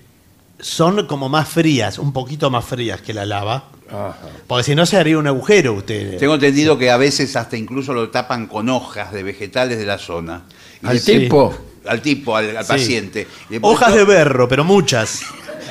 [0.59, 3.69] son como más frías, un poquito más frías que la lava.
[3.89, 4.15] Ajá.
[4.47, 6.17] Porque si no se haría un agujero usted.
[6.17, 9.97] Tengo entendido que a veces hasta incluso lo tapan con hojas de vegetales de la
[9.97, 10.43] zona.
[10.83, 11.53] Y Al le- tipo.
[11.85, 12.71] Al tipo, al, al Sí.
[12.73, 13.27] paciente.
[13.49, 15.21] Le Hojas de berro, pero muchas.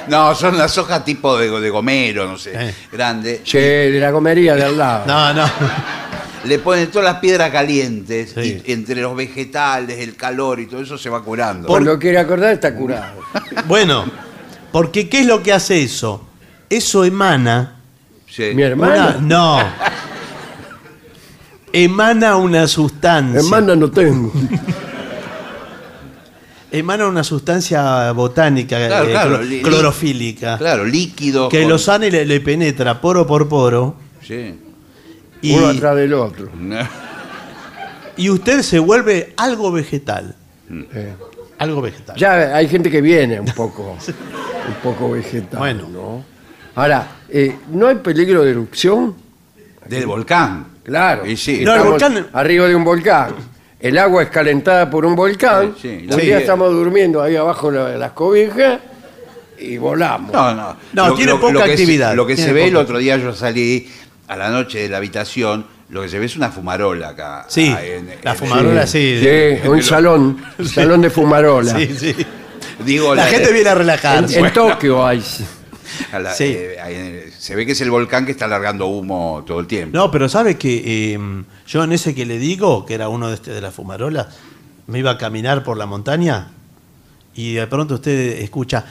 [0.08, 2.74] No, son las hojas tipo de, de gomero, no sé, Eh.
[2.92, 3.40] grande.
[3.44, 3.58] Che,
[3.90, 5.04] de la comería de al lado.
[5.06, 5.50] No, no.
[6.44, 8.62] Le ponen todas las piedras calientes Sí.
[8.64, 11.68] y entre los vegetales, el calor y todo eso se va curando.
[11.68, 13.20] Cuando quiere acordar está curado.
[13.66, 14.04] Bueno,
[14.72, 16.26] porque ¿qué es lo que hace eso?
[16.70, 17.76] Eso emana.
[18.26, 18.52] Sí.
[18.54, 19.18] Mi hermana.
[19.20, 19.58] No.
[21.72, 23.38] Emana una sustancia.
[23.40, 24.32] Hermana no tengo.
[26.72, 30.56] Emana una sustancia botánica, Claro, eh, claro, clorofílica.
[30.58, 31.48] Claro, líquido.
[31.48, 33.96] Que con- lo sana y le, le penetra poro por poro.
[34.22, 34.54] Sí.
[35.42, 36.48] Y, Uno atrás del otro.
[38.16, 40.34] y usted se vuelve algo vegetal.
[40.70, 41.14] Eh.
[41.58, 42.16] Algo vegetal.
[42.16, 45.58] Ya hay gente que viene un poco, un poco vegetal.
[45.58, 45.88] Bueno.
[45.88, 46.24] ¿no?
[46.76, 49.14] Ahora, eh, ¿no hay peligro de erupción?
[49.86, 50.66] Del volcán.
[50.84, 51.26] Claro.
[51.26, 51.62] Y sí.
[51.64, 53.34] No, el Estamos volcán- arriba de un volcán.
[53.80, 55.74] El agua es calentada por un volcán.
[55.80, 56.06] Sí, sí.
[56.08, 56.26] un Sí.
[56.26, 58.78] día estamos durmiendo ahí abajo de la- de las cobijas
[59.58, 60.32] y volamos.
[60.32, 60.76] No, no.
[60.92, 62.14] No, tiene poca que se- actividad.
[62.14, 62.82] lo que Tiene se ve el poca.
[62.82, 63.90] otro día yo salí
[64.28, 67.46] a la noche de la habitación, lo que se ve es una fumarola acá.
[67.48, 69.18] Sí, Ah, en- la en- fumarola sí.
[69.22, 71.76] Sí, un salón, salón de fumarola.
[71.78, 72.14] Sí, sí.
[72.84, 74.38] Digo, La gente viene a En, relajarse.
[74.38, 75.22] en Tokio hay.
[76.12, 76.44] a la- Sí.
[76.44, 79.96] eh, eh, se ve que es el volcán que está largando humo todo el tiempo.
[79.96, 81.18] No, pero ¿sabe que eh,
[81.66, 84.26] yo en ese que le digo, que era uno de, este, de las fumarolas,
[84.88, 86.48] me iba a caminar por la montaña
[87.34, 88.84] y de pronto usted escucha...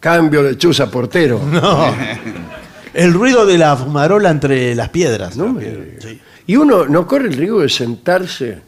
[0.00, 1.38] Cambio de chuza portero.
[1.52, 1.94] No.
[2.94, 5.36] El ruido de la fumarola entre las piedras.
[5.36, 6.20] No me sí.
[6.46, 8.62] Y uno no corre el riesgo de sentarse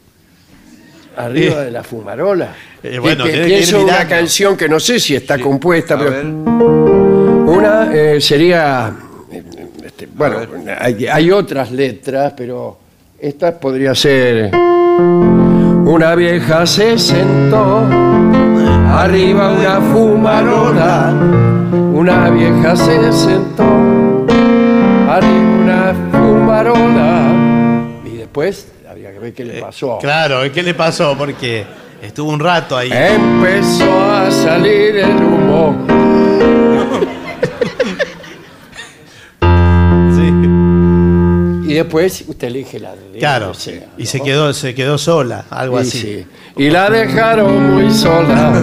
[1.16, 2.54] arriba de la fumarola.
[2.82, 6.24] Eh, bueno, que, ir una canción que no sé si está compuesta, A pero ver.
[6.26, 8.92] una eh, sería,
[9.32, 9.42] eh,
[9.84, 10.38] este, bueno,
[10.78, 12.78] hay, hay otras letras, pero
[13.18, 14.50] esta podría ser.
[14.54, 17.86] Una vieja se sentó
[18.88, 21.14] arriba una fumarola.
[21.72, 23.64] Una vieja se sentó
[25.08, 27.32] arriba una fumarola.
[28.04, 29.98] Y después había que ver qué le pasó.
[29.98, 31.16] Claro, ¿qué le pasó?
[31.16, 31.64] Porque
[32.02, 32.90] estuvo un rato ahí.
[32.92, 35.76] Empezó a salir el humo.
[40.14, 41.70] Sí.
[41.70, 43.54] Y después usted elige la de Claro.
[43.54, 45.98] sea, Y se quedó, se quedó sola, algo así.
[46.00, 46.26] sí.
[46.56, 48.62] Y la dejaron muy sola.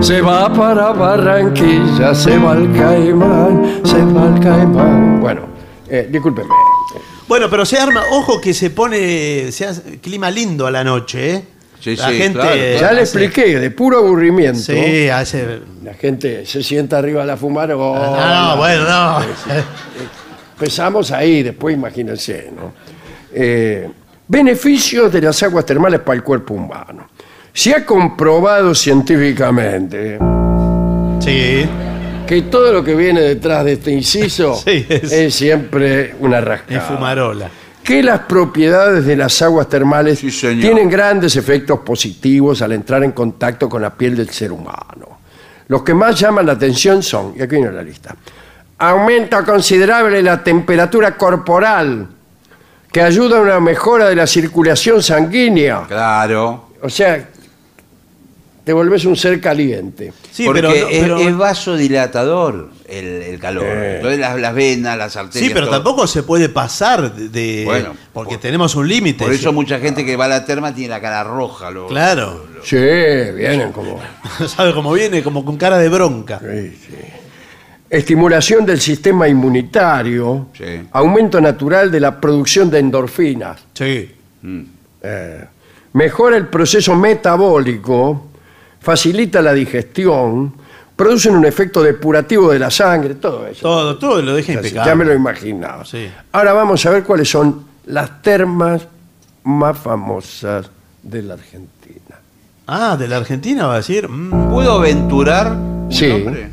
[0.00, 5.20] Se va para Barranquilla, se va al Caimán, se va al Caimán.
[5.20, 5.42] Bueno,
[5.88, 6.48] eh, discúlpeme.
[7.32, 11.34] Bueno, pero se arma, ojo que se pone, se hace clima lindo a la noche,
[11.34, 11.44] ¿eh?
[11.80, 14.60] Sí, la sí, gente claro, Ya le expliqué, de puro aburrimiento.
[14.60, 15.60] Sí, hace.
[15.82, 18.18] La gente se sienta arriba de la fumarola.
[18.18, 19.20] Ah, no, bueno, no.
[20.56, 22.74] Empezamos ahí, después imagínense, ¿no?
[23.32, 23.90] Eh,
[24.28, 27.08] beneficios de las aguas termales para el cuerpo humano.
[27.54, 30.18] Se ha comprobado científicamente
[31.18, 31.66] Sí.
[32.26, 36.80] Que todo lo que viene detrás de este inciso Sí, es- es, siempre una rascada.
[36.80, 37.50] Es fumarola.
[37.82, 40.60] Que las propiedades de las aguas termales Sí, señor.
[40.62, 45.18] tienen grandes efectos positivos al entrar en contacto con la piel del ser humano.
[45.68, 48.14] Los que más llaman la atención son, y aquí viene la lista,
[48.78, 52.06] aumento considerable de la temperatura corporal,
[52.92, 55.82] que ayuda a una mejora de la circulación sanguínea.
[55.88, 56.68] Claro.
[56.82, 57.30] O sea,
[58.64, 60.12] te volvés un ser caliente.
[60.30, 63.64] Sí, porque pero, no- es, pero- es vasodilatador el, el calor.
[63.66, 63.96] Eh.
[63.96, 65.48] Entonces las, las venas, las arterias.
[65.48, 65.76] sí, pero todo.
[65.76, 67.62] tampoco se puede pasar de.
[67.64, 69.24] Bueno, porque por- tenemos un límite.
[69.24, 71.70] Por eso mucha gente que va a la terma tiene la cara roja.
[71.70, 72.46] lo- Claro.
[72.62, 74.00] Sí, vienen como...
[74.46, 75.20] ¿Sabe cómo viene?
[75.22, 76.38] Como con cara de bronca.
[76.38, 76.94] Sí, sí.
[77.90, 80.64] Estimulación del sistema inmunitario, Sí.
[80.92, 84.10] aumento natural de la producción de endorfinas, Sí.
[84.40, 84.60] Mm.
[85.02, 85.44] eh,
[85.92, 88.28] mejora el proceso metabólico,
[88.82, 90.52] facilita la digestión,
[90.96, 93.62] producen un efecto depurativo de la sangre, todo eso.
[93.62, 94.86] Todo, todo lo deja impecable.
[94.90, 95.84] ya me lo imaginaba.
[95.84, 96.08] Sí.
[96.32, 98.86] Ahora vamos a ver cuáles son las termas
[99.44, 100.70] más famosas
[101.02, 102.16] de la Argentina.
[102.66, 104.08] Ah, de la Argentina va a decir.
[104.08, 106.08] mm, ¿Puedo aventurar un Sí.
[106.08, 106.50] nombre?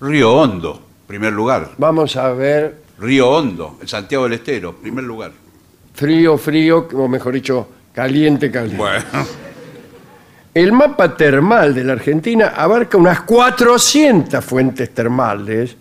[0.00, 1.70] Río Hondo, primer lugar.
[1.78, 5.32] Vamos a ver Río Hondo, en Santiago del Estero, primer lugar.
[5.94, 8.76] frío, frío, o mejor dicho, caliente, caliente.
[8.76, 9.04] Bueno,
[10.58, 15.76] El mapa termal de la Argentina abarca unas 400 fuentes termales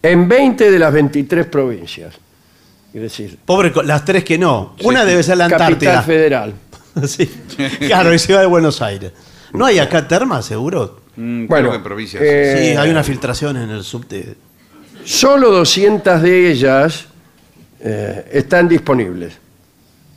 [0.00, 2.14] en 20 de las 23 provincias.
[2.94, 4.76] Es decir, Pobre, co- las tres que no.
[4.84, 6.02] Una debe ser la capital Antártida.
[6.02, 6.54] federal.
[7.06, 7.26] Sí.
[7.80, 9.12] Claro, y Ciudad de Buenos Aires.
[9.54, 11.00] ¿No hay acá termas, seguro?
[11.16, 12.22] Mm, Bueno, creo que en provincias.
[12.24, 14.34] eh, Sí, hay una filtración en el subte.
[15.04, 17.06] Solo 200 de ellas
[17.80, 19.32] eh, están disponibles.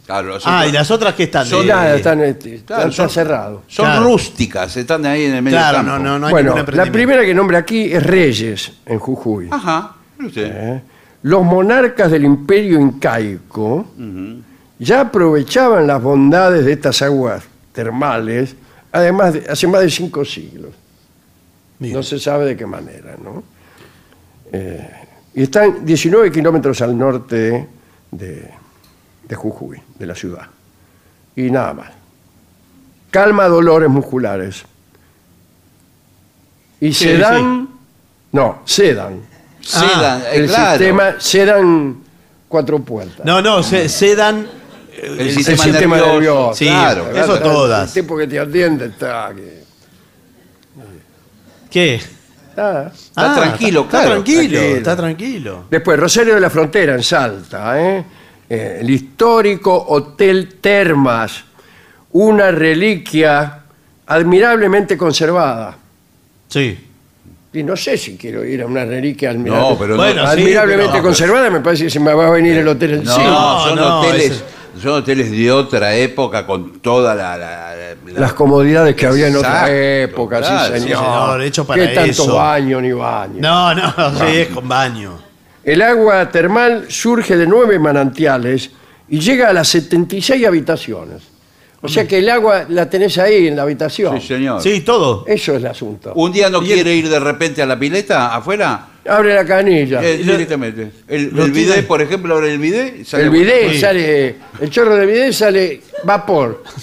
[0.05, 1.45] Claro, Ah, y las otras que están.
[1.47, 3.61] Son- Nada, están, este, Claro, están son- cerrados.
[3.67, 4.03] son Claro.
[4.05, 5.91] rústicas, están ahí en el medio Claro, campo.
[5.93, 6.93] no, no, no hay bueno, ningún la emprendimiento.
[6.93, 9.47] primera que nombra aquí es Reyes, en Jujuy.
[9.49, 10.51] Ajá, mire usted.
[10.75, 10.81] ¿eh?
[11.23, 13.87] Los monarcas del imperio incaico
[14.77, 18.55] ya aprovechaban las bondades de estas aguas termales,
[18.91, 20.69] además de- hace más de cinco siglos.
[21.79, 21.95] Mira.
[21.95, 23.43] No se sabe de qué manera, ¿no?
[24.53, 24.87] Eh,
[25.33, 27.67] y están 19 kilómetros al norte
[28.11, 28.51] de,
[29.27, 30.47] de Jujuy, de la ciudad.
[31.35, 31.89] Y nada más.
[33.11, 34.63] Calma dolores musculares.
[36.81, 37.69] Y Sí, se dan...
[38.31, 39.21] No, sedan.
[39.61, 40.77] Sedan, eh, El claro.
[40.77, 41.97] sistema sedan
[42.47, 43.25] cuatro puertas.
[43.25, 44.45] No, no, se, se dan.
[44.91, 46.13] eh, El El sistema, sistema nervioso.
[46.19, 46.53] nervioso.
[46.55, 47.39] Sí, claro, eso claro.
[47.39, 47.95] todas.
[47.95, 49.31] El tipo que te atiende está...
[49.35, 49.63] que-
[51.71, 51.95] ¿Qué?
[51.95, 54.09] está- Está tranquilo, está, claro.
[54.11, 54.77] tranquilo, Tranquilo.
[54.77, 55.63] está tranquilo.
[55.69, 58.05] Después, Rosario de la Frontera, en Salta, ¿eh?
[58.49, 61.43] Eh, el histórico Hotel Termas,
[62.11, 63.59] una reliquia
[64.07, 65.75] admirablemente conservada.
[66.47, 66.77] Sí.
[67.53, 70.41] Y no sé si quiero ir a una reliquia admirable- No, pero Bueno, no, sí,
[70.41, 73.21] admirablemente pero- conservada, me parece que se me va a venir el hotel no, sí.
[73.23, 74.43] son no, hoteles,
[74.81, 79.37] son hoteles de otra época con toda la, la- la- Las comodidades que había en
[79.37, 80.99] otra Exacto, época, claro, sí, sí, señor.
[80.99, 82.35] señor, hecho para ¿Qué tanto eso.
[82.35, 83.35] baño ni baño?
[83.39, 85.14] No, no, sí, es con baño.
[85.65, 88.69] El agua termal surge de nueve manantiales
[89.09, 91.23] y llega a las 76 habitaciones.
[91.81, 94.19] O sea que el agua la tenés ahí en la habitación.
[94.21, 94.61] Sí, señor.
[94.61, 95.23] Sí, todo.
[95.27, 96.13] Eso es el asunto.
[96.15, 100.01] Un día no quiere ir de repente a la pileta afuera, Abre la canilla.
[100.03, 100.91] eh, directamente.
[101.07, 103.01] El, el tiene- bidet, por ejemplo, abre el bidet.
[103.01, 103.79] y sale el bidet Sí.
[103.79, 106.63] sale, el chorro de bidet sale vapor.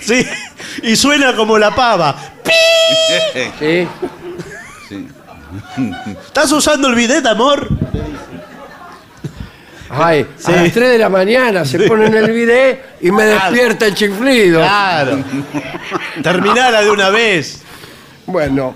[0.00, 0.26] Sí.
[0.82, 2.16] Y suena como la pava.
[3.60, 3.86] ¿sí?
[4.88, 5.06] Sí.
[6.26, 7.68] ¿Estás usando el bidet, amor?
[9.94, 10.50] Ay, Sí.
[10.52, 13.94] a las 3 de la mañana se pone en el bidet y me despierta el
[13.94, 14.60] chiflido.
[14.60, 15.18] Claro.
[16.22, 17.60] Terminala de una vez.
[18.24, 18.74] Bueno,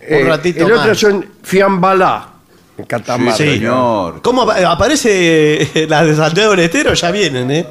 [0.00, 0.98] eh, ratito el otro más.
[0.98, 2.28] son Fiambalá,
[2.78, 3.36] en Catamarca.
[3.36, 4.20] Sí, señor.
[4.22, 6.94] ¿Cómo apa- aparece la de Santiago del Estero?
[6.94, 7.66] Ya vienen, ¿eh?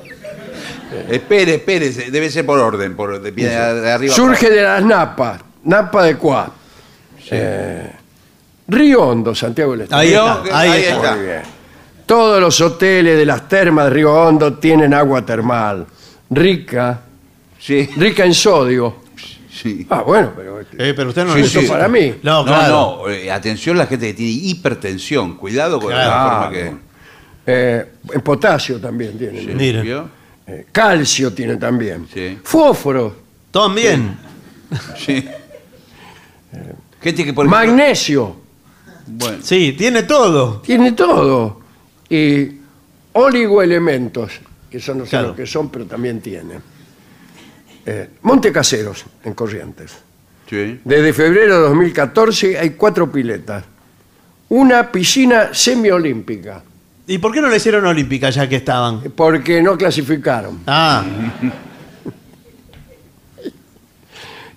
[1.10, 4.14] Espere, espere, se- debe ser por orden, por de, pie- de arriba.
[4.16, 6.50] Surge de las napas, napa de Cuá.
[7.32, 7.92] Eh,
[8.70, 10.00] Río Hondo, Santiago del Estero.
[10.00, 10.96] Ahí está, ahí ahí está.
[10.96, 11.16] está.
[11.16, 11.42] Muy bien.
[12.06, 15.86] Todos los hoteles de las termas de Río Hondo tienen agua termal.
[16.30, 17.02] Rica,
[17.60, 18.96] Sí, rica en sodio.
[19.52, 19.86] sí.
[19.90, 21.66] Ah, bueno, pero este, Eh, pero usted no Sí, lo eso sí.
[21.66, 21.74] hizo.
[21.74, 22.16] para mí.
[22.24, 22.72] No, No, claro.
[23.04, 25.36] no, eh, atención la gente que tiene hipertensión.
[25.36, 26.30] Cuidado con la Claro.
[26.30, 26.74] forma que.
[27.46, 29.42] Eh, en potasio también tienen.
[29.46, 29.82] Sí, Mire.
[29.82, 30.10] ¿vio?
[30.48, 32.08] Eh, calcio tiene también.
[32.14, 32.38] Sí.
[32.44, 33.16] Fósforo,
[33.52, 34.18] También.
[34.98, 35.26] Sí.
[37.02, 38.36] Gente que por ejemplo- magnesio,
[39.12, 40.62] Bueno, Sí, tiene todo.
[40.62, 41.60] tiene todo.
[42.10, 42.48] Y
[43.14, 44.32] oligoelementos,
[44.70, 45.28] que son no sé Claro.
[45.30, 46.62] lo que son, pero también tienen.
[47.86, 49.92] Eh, Monte Caseros, en Corrientes.
[50.50, 50.80] sí.
[50.84, 53.64] Desde febrero de 2014 hay cuatro piletas.
[54.50, 56.64] Una piscina semiolímpica,
[57.08, 59.02] ¿Y por qué no le hicieron olímpica ya que estaban?
[59.16, 60.60] porque no clasificaron.
[60.68, 61.04] Ah,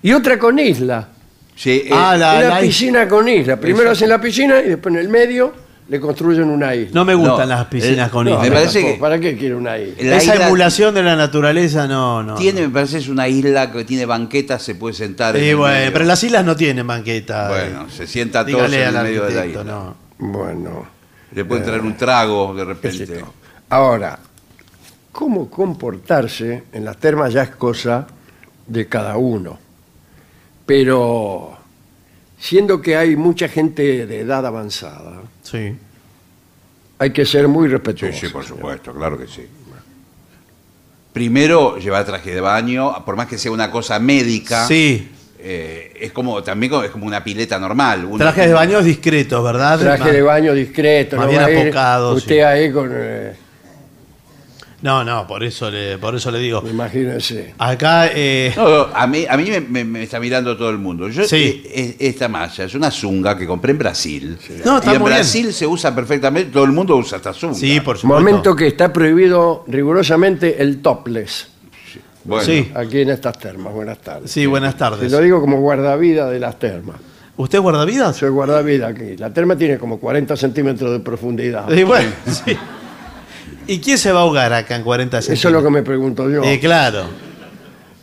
[0.01, 1.09] Y otra con isla.
[1.55, 3.57] Sí, eh, Ah, la- piscina con isla.
[3.59, 5.53] Primero hacen la piscina y después en el medio
[5.89, 6.91] le construyen una isla.
[6.93, 8.93] no me gustan No, las piscinas eh, con No, me parece tampoco.
[8.95, 9.95] que- ¿Para qué quiere una isla?
[10.09, 12.35] La Esa isla- emulación de la naturaleza, no, no.
[12.35, 15.35] tiene, me parece, es una isla que tiene banquetas, se puede sentar.
[15.35, 15.93] en Sí, el bueno, medio.
[15.93, 17.49] pero las islas no tienen banqueta.
[17.49, 19.73] Bueno, se sienta todos Dígale en al el medio de la arquitecto, isla.
[19.73, 19.95] no.
[20.19, 20.87] Bueno,
[21.35, 23.19] Le pueden traer un trago de qué sé repente.
[23.19, 23.33] yo.
[23.69, 24.17] Ahora,
[25.11, 28.07] ¿cómo comportarse en las termas ya es cosa
[28.67, 29.59] de cada uno?
[30.65, 31.57] Pero
[32.39, 35.75] siendo que hay mucha gente de edad avanzada, Sí.
[36.99, 38.17] hay que ser muy Sí, respetuoso.
[38.19, 39.45] sí, por supuesto, claro que sí.
[41.11, 44.65] Primero, llevar traje de baño, por más que sea una cosa médica.
[44.67, 45.09] Sí.
[45.45, 48.05] eh, es como también como- es como una pileta normal.
[48.05, 49.77] Uno- Trajes de baño discretos, ¿verdad?
[49.77, 52.39] Traje de baño discreto, más no bien va a ir apocado, Usted sí.
[52.39, 53.33] ahí con, eh,
[54.83, 56.61] No, no, por eso le, por eso le digo.
[56.69, 57.55] imagínense.
[57.57, 60.77] Acá, eh, No, no, a mí, a mí me, me- me está mirando todo el
[60.77, 61.07] mundo.
[61.07, 61.63] Yo, Sí.
[61.65, 64.37] eh, esta malla es una zunga que compré en Brasil.
[64.65, 65.19] No, está y en muy bien.
[65.21, 67.55] Brasil se usa perfectamente, todo el mundo usa esta zunga.
[67.55, 68.21] sí, por supuesto.
[68.23, 71.47] Momento que está prohibido rigurosamente el topless.
[72.25, 72.69] Bueno, Sí.
[72.75, 73.73] aquí en estas termas.
[73.73, 74.31] Buenas tardes.
[74.31, 75.11] Sí, buenas Te tardes.
[75.11, 76.97] lo digo como guardavida de las termas.
[77.37, 78.15] ¿Usted guarda vidas?
[78.17, 79.17] Soy guardavida aquí.
[79.17, 81.69] La terma tiene como 40 centímetros de profundidad.
[81.71, 82.11] Y bueno,
[82.45, 82.55] sí.
[83.67, 85.63] ¿Y quién se va a ahogar acá en 40 Eso es lo centímetros?
[85.63, 86.43] que me pregunto yo.
[86.43, 87.05] Eh, claro.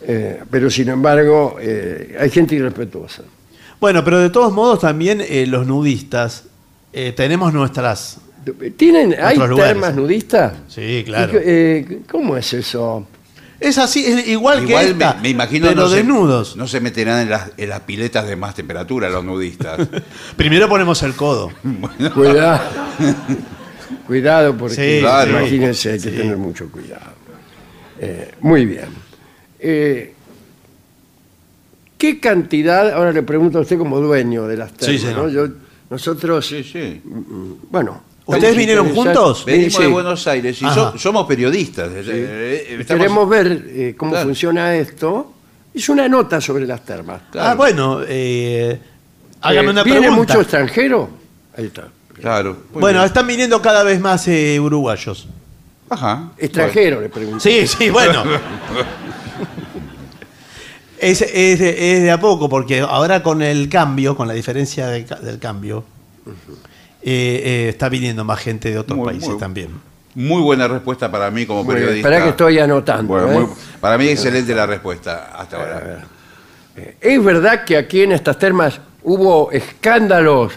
[0.03, 3.23] Eh, pero sin embargo, eh, hay gente irrespetuosa.
[3.81, 6.45] Bueno, pero de todos modos también eh, los nudistas
[6.93, 8.19] eh, tenemos nuestras...
[8.77, 9.59] ¿Tienen, ¿Hay lugares.
[9.75, 10.55] termas nudistas?
[10.69, 11.29] Sí, claro.
[11.29, 11.43] ¿Y qué-
[11.79, 13.07] eh, ¿Cómo es eso?
[13.61, 16.57] Es así, es igual, que esta, me, me imagino pero no se- desnudos.
[16.57, 19.79] no se meterán en las, en las piletas de más temperatura los nudistas.
[20.37, 21.51] Primero ponemos el codo.
[22.15, 22.61] Cuidado.
[24.07, 25.31] cuidado porque Sí, claro.
[25.31, 27.13] imagínense, hay que tener mucho cuidado.
[28.01, 28.89] Eh, muy bien.
[29.59, 30.15] Eh,
[31.99, 35.25] ¿Qué cantidad, ahora le pregunto a usted como dueño de las termas, Sí, señor.
[35.25, 35.29] ¿no?
[35.29, 35.49] Yo-
[35.91, 37.01] nosotros, Sí, sí.
[37.71, 38.03] bueno.
[38.25, 39.45] ¿Ustedes vinieron juntos?
[39.45, 39.83] Venimos Sí.
[39.83, 41.91] de Buenos Aires y so- somos periodistas.
[41.95, 44.27] Eh, estamos- Queremos ver eh, cómo Claro.
[44.27, 45.35] funciona esto.
[45.75, 47.23] Es una nota sobre las termas.
[47.33, 47.49] Claro.
[47.51, 48.79] Ah, bueno, eh,
[49.41, 50.23] hágame una ¿Viene pregunta.
[50.35, 51.11] mucho extranjero?
[51.57, 51.89] Ahí está.
[52.21, 52.57] Claro.
[52.73, 53.07] muy Bueno, bien.
[53.07, 55.27] están viniendo cada vez más eh, uruguayos.
[55.89, 56.31] Ajá.
[56.39, 57.41] Extranjero, le pregunto.
[57.41, 58.23] Sí, sí, bueno.
[60.99, 64.87] Es, es de, es de a poco, porque ahora con el cambio, con la diferencia
[64.89, 65.83] de ca- del cambio,
[67.03, 69.71] eh, eh, está viniendo más gente de otros Muy- países muy- también.
[70.15, 72.09] Muy buena respuesta para mí como Muy bien, periodista.
[72.11, 73.15] Espera que estoy anotando.
[73.15, 73.39] Bueno, ¿eh?
[73.47, 73.47] muy-
[73.81, 76.05] para mí excelente la respuesta hasta ahora.
[77.01, 80.53] ¿Es verdad que aquí en estas termas hubo escándalos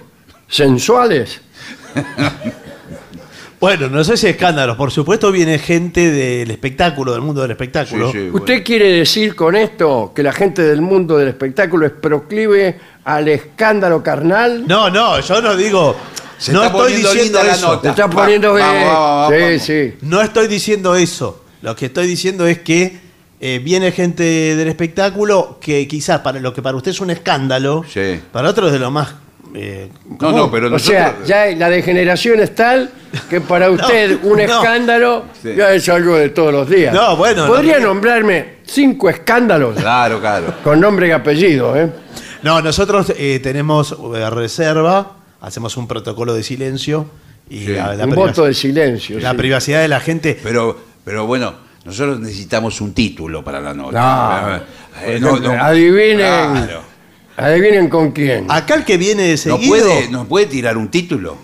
[0.49, 1.39] sensuales?
[3.59, 4.75] Bueno, no sé si escándalos.
[4.75, 8.11] Por supuesto viene gente del espectáculo, del mundo del espectáculo.
[8.11, 8.29] Sí, sí.
[8.33, 13.29] ¿Usted quiere decir con esto que la gente del mundo del espectáculo es proclive al
[13.29, 14.65] escándalo carnal?
[14.67, 15.95] No, no, yo no digo...
[16.37, 17.67] Se no está estoy diciendo eso.
[17.67, 17.81] nota.
[17.83, 18.85] Te está Va- poniendo vamos, bien.
[18.85, 19.61] vamos, sí, vamos.
[19.61, 19.93] sí.
[20.01, 21.45] No estoy diciendo eso.
[21.61, 22.99] Lo que estoy diciendo es que
[23.39, 24.23] eh, viene gente
[24.57, 28.19] del espectáculo que quizás para lo que para usted es un escándalo, Sí.
[28.33, 29.13] para otro es de lo más...
[29.53, 29.89] eh,
[30.19, 31.03] No, no, pero O nosotros...
[31.25, 32.89] sea, ya la degeneración es tal
[33.29, 34.39] que para usted un no.
[34.39, 35.53] escándalo Sí.
[35.55, 36.93] ya es algo de todos los días.
[36.93, 37.87] No, bueno, ¿Podría no.
[37.87, 40.53] nombrarme cinco escándalos Claro, claro.
[40.63, 41.75] con nombre y apellido?
[41.77, 41.89] ¿eh?
[42.41, 47.05] No, nosotros eh, tenemos eh, reserva, hacemos un protocolo de silencio
[47.49, 47.67] y Sí.
[47.73, 49.19] la, la un privac- voto de silencio.
[49.19, 49.37] la sí.
[49.37, 50.39] privacidad de la gente...
[50.41, 51.53] Pero, pero bueno,
[51.85, 53.91] nosotros necesitamos un título para la No.
[53.91, 54.63] nota.
[55.05, 55.51] Eh, no, no.
[55.51, 56.17] Adivinen.
[56.17, 56.92] Claro.
[57.37, 58.45] Adivinen con quién.
[58.49, 59.69] Acá el que viene de ¿No seguido...
[59.69, 61.37] puede, ¿No puede tirar un título?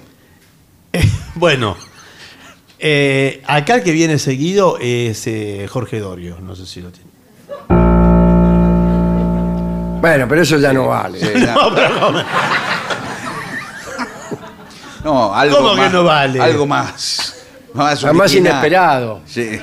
[1.35, 1.77] Bueno,
[2.79, 7.09] eh, acá el que viene seguido es eh, Jorge Dorio, no sé si lo tiene.
[10.01, 11.19] Bueno, pero eso ya no vale.
[11.21, 12.23] Sí, no.
[15.03, 16.41] No, algo ¿Cómo que más, no vale?
[16.41, 17.35] Algo más.
[17.73, 18.51] Más, Además original.
[18.51, 19.21] inesperado.
[19.25, 19.59] Sí.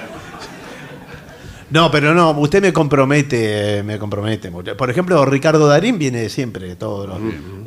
[1.70, 4.50] No, pero no, usted me compromete, me compromete.
[4.50, 4.76] mucho.
[4.76, 7.18] Por ejemplo, Ricardo Darín viene siempre, todos los,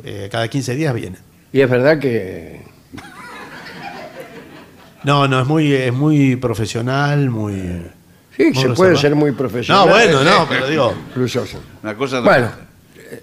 [0.04, 1.18] eh, cada 15 días viene.
[1.52, 2.62] Y es verdad que
[5.04, 7.52] No, no, es muy, es muy profesional, muy...
[8.36, 9.86] sí, muy se puede ser muy profesional.
[9.86, 10.94] No, bueno, no, pero digo...
[11.08, 11.56] Incluso sí.
[11.82, 12.50] Una cosa no- Bueno,
[12.96, 13.22] eh,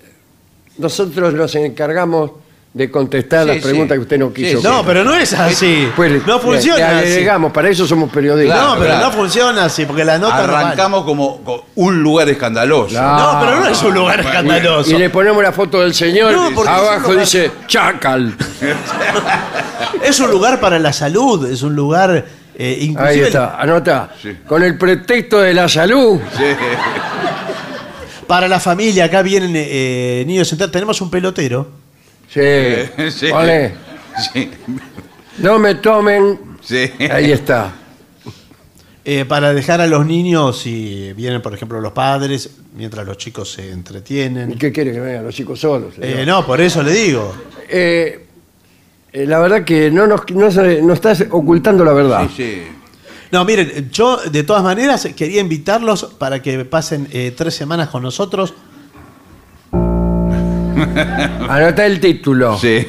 [0.79, 2.31] nosotros nos encargamos
[2.77, 3.63] de contestar Sí, las sí.
[3.63, 4.59] preguntas que usted no quiso.
[4.61, 4.63] sí.
[4.67, 5.89] No, pero no es así.
[5.95, 7.07] Pues, no le- funciona le así.
[7.13, 8.55] agregamos, para eso somos periodistas.
[8.57, 9.05] Claro, no, pero claro.
[9.07, 10.65] no funciona así, porque la nota no vale.
[10.67, 12.89] Arrancamos como, como un lugar escandaloso.
[12.89, 13.33] Claro.
[13.33, 14.91] No, pero no es un lugar escandaloso.
[14.91, 18.35] Y le ponemos la foto del señor, No, porque abajo dice Chacal.
[20.03, 22.23] Es un lugar para la salud, es un lugar
[22.55, 24.09] eh, Ahí inclusive está, anota.
[24.21, 24.37] Sí.
[24.47, 26.19] Con el pretexto de la salud.
[26.37, 26.43] Sí.
[28.27, 29.05] para la familia.
[29.05, 30.71] Acá vienen eh, niños sentados.
[30.71, 31.67] Tenemos un pelotero.
[32.29, 32.41] Sí.
[33.11, 33.31] Sí.
[33.31, 33.73] Vale.
[34.33, 34.51] Sí.
[35.39, 36.39] No me tomen.
[36.61, 36.89] Sí.
[37.11, 37.73] Ahí está.
[39.05, 43.51] eh, para dejar a los niños si vienen, por ejemplo, los padres, mientras los chicos
[43.53, 44.57] se ¿Y entretienen.
[44.57, 45.93] qué quiere que vengan los chicos solos?
[46.01, 47.33] Eh, no, por eso le digo.
[47.69, 48.25] Eh,
[49.13, 52.27] eh, la verdad que no nos, no, estás ocultando la verdad.
[52.35, 52.63] Sí, sí.
[53.31, 58.01] No, miren, yo de todas maneras quería invitarlos para que pasen eh, tres semanas con
[58.03, 58.53] nosotros.
[61.49, 62.57] Anota el título.
[62.57, 62.87] Sí.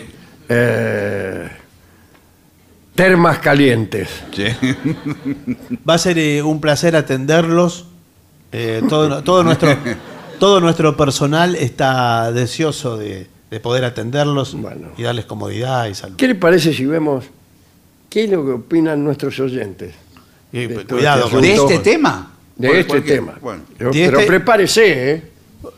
[0.49, 1.49] Eh,
[2.95, 4.09] termas calientes.
[4.35, 4.45] Sí.
[5.89, 7.87] Va a ser eh, un placer atenderlos.
[8.53, 9.77] Eh, todo, todo, nuestro,
[10.39, 14.89] todo nuestro personal está deseoso de, de poder atenderlos Bueno.
[14.97, 16.17] y darles comodidad y salud.
[16.17, 17.25] ¿Qué le parece si vemos
[18.09, 19.95] qué es lo que opinan nuestros oyentes
[20.51, 22.33] Y, de pues, todo cuidado este con ¿De este tema?
[22.57, 23.35] de este cualquier- tema?
[23.43, 23.63] Bueno.
[23.77, 25.23] Pero, De pero este- prepárese, ¿eh?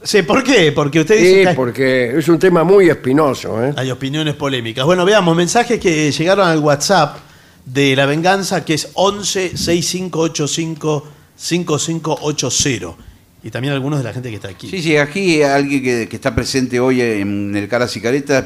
[0.03, 0.73] Sí, ¿Por qué?
[0.73, 3.73] Porque usted dice Sí, que hay- porque es un tema muy espinoso, ¿eh?
[3.77, 4.85] hay opiniones polémicas.
[4.85, 7.17] Bueno, veamos, mensajes que llegaron al WhatsApp
[7.65, 11.07] de La Venganza, que es 11 6585
[11.37, 12.97] 5580.
[13.43, 14.69] Y también algunos de la gente que está aquí.
[14.69, 18.45] Sí, sí, aquí alguien que, que está presente hoy en el Caras y Caretas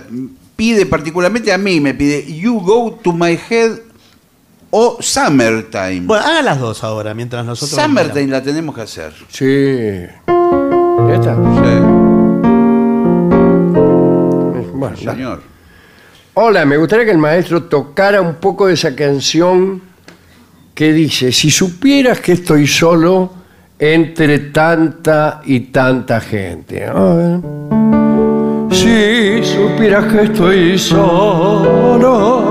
[0.54, 3.72] pide particularmente a mí, me pide You Go to My Head
[4.70, 6.02] o Summertime.
[6.02, 7.80] Bueno, haga las dos ahora, mientras nosotros...
[7.80, 9.12] Summertime la tenemos que hacer.
[9.30, 10.32] Sí.
[11.14, 11.36] ¿Esta?
[11.36, 11.40] Sí,
[14.72, 15.42] Bueno, señor.
[16.34, 19.80] Hola, me gustaría que el maestro tocara un poco de esa canción
[20.74, 23.30] que dice, si supieras que estoy solo
[23.78, 26.90] entre tanta y tanta gente.
[28.72, 32.42] Si supieras que estoy solo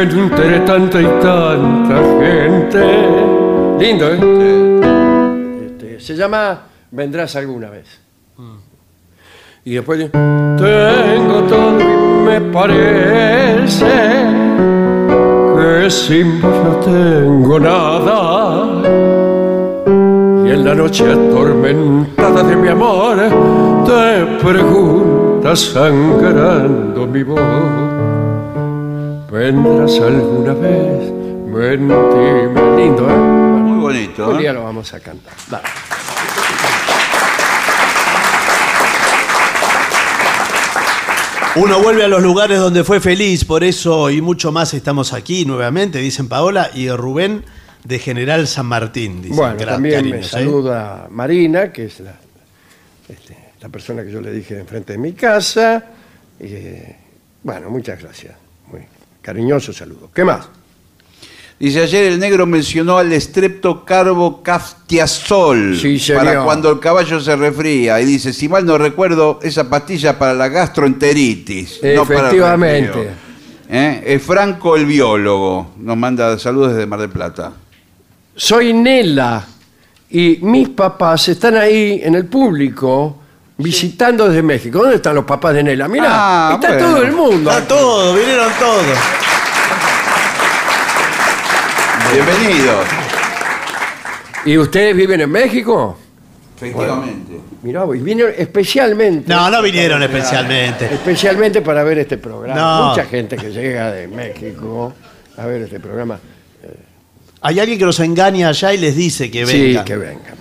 [0.00, 2.84] entre tanta y tanta gente.
[3.80, 4.71] Lindo, ¿eh?
[6.02, 7.86] Se llama Vendrás alguna vez.
[9.64, 13.86] Y después dice, tengo todo y me parece
[15.56, 18.82] que sin vos no tengo nada.
[20.44, 23.16] Y en la noche atormentada de mi amor
[23.86, 27.40] te preguntas sangrando mi voz.
[29.30, 31.12] ¿Vendrás alguna vez?
[31.46, 32.76] Mentime.
[32.76, 33.16] Lindo, ¿eh?
[33.16, 34.28] Muy bonito.
[34.28, 34.38] Un ¿eh?
[34.40, 35.34] día lo vamos a cantar.
[35.48, 35.91] Dale.
[41.54, 45.44] Uno vuelve a los lugares donde fue feliz, por eso y mucho más estamos aquí
[45.44, 47.44] nuevamente, dicen Paola y Rubén
[47.84, 49.20] de General San Martín.
[49.20, 50.24] Dicen, Bueno, también me ¿eh?
[50.24, 52.14] saluda Marina, que es la,
[53.06, 55.84] este, la persona que yo le dije enfrente de mi casa.
[56.40, 56.96] Eh,
[57.42, 58.34] bueno, muchas gracias.
[58.70, 58.80] Muy
[59.20, 60.10] cariñoso saludo.
[60.14, 60.48] ¿Qué más?
[61.64, 66.24] Dice, ayer el negro mencionó al estreptocarbocaftiazol Sí, señor.
[66.24, 68.00] para cuando el caballo se resfría.
[68.00, 71.78] Y dice, si mal no recuerdo, esa pastilla para la gastroenteritis.
[71.94, 72.92] no para el Efectivamente.
[72.92, 73.12] resfrío.
[73.70, 74.02] ¿Eh?
[74.06, 75.70] Es Franco el biólogo.
[75.78, 77.52] Nos manda saludos desde Mar del Plata.
[78.34, 79.44] Soy Nela
[80.10, 83.18] y mis papás están ahí en el público
[83.58, 84.78] visitando desde México.
[84.80, 85.86] ¿Dónde están los papás de Nela?
[85.88, 86.86] Mira, Ah, está bueno.
[86.86, 87.50] todo el mundo.
[87.50, 88.84] Está todo, vinieron todos.
[92.12, 92.86] Bienvenidos.
[94.44, 95.98] ¿Y ustedes viven en México?
[96.56, 97.32] Efectivamente.
[97.62, 99.28] Mirá, y vinieron especialmente.
[99.32, 100.86] No, no vinieron especialmente.
[100.92, 102.60] Especialmente para ver este programa.
[102.60, 102.88] No.
[102.90, 104.92] Mucha gente que llega de México
[105.36, 106.18] a ver este programa.
[107.40, 109.84] Hay alguien que los engaña allá y les dice que Sí, vengan.
[109.84, 110.34] que vengan.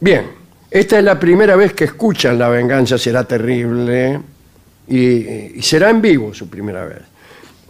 [0.00, 0.26] Bien,
[0.70, 4.20] esta es la primera vez que escuchan La venganza será terrible
[4.88, 4.98] y,
[5.58, 6.98] y será en vivo su primera vez.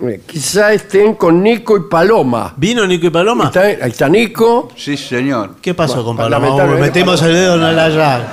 [0.01, 2.55] Eh, Quizá estén con Nico y Paloma.
[2.57, 3.47] ¿Vino Nico y Paloma?
[3.47, 4.69] Está- ahí está Nico.
[4.77, 5.57] Sí, señor.
[5.61, 6.39] ¿Qué pasó Bueno, con Paloma?
[6.47, 8.29] lamentablemente, Metemos el dedo en la llaga.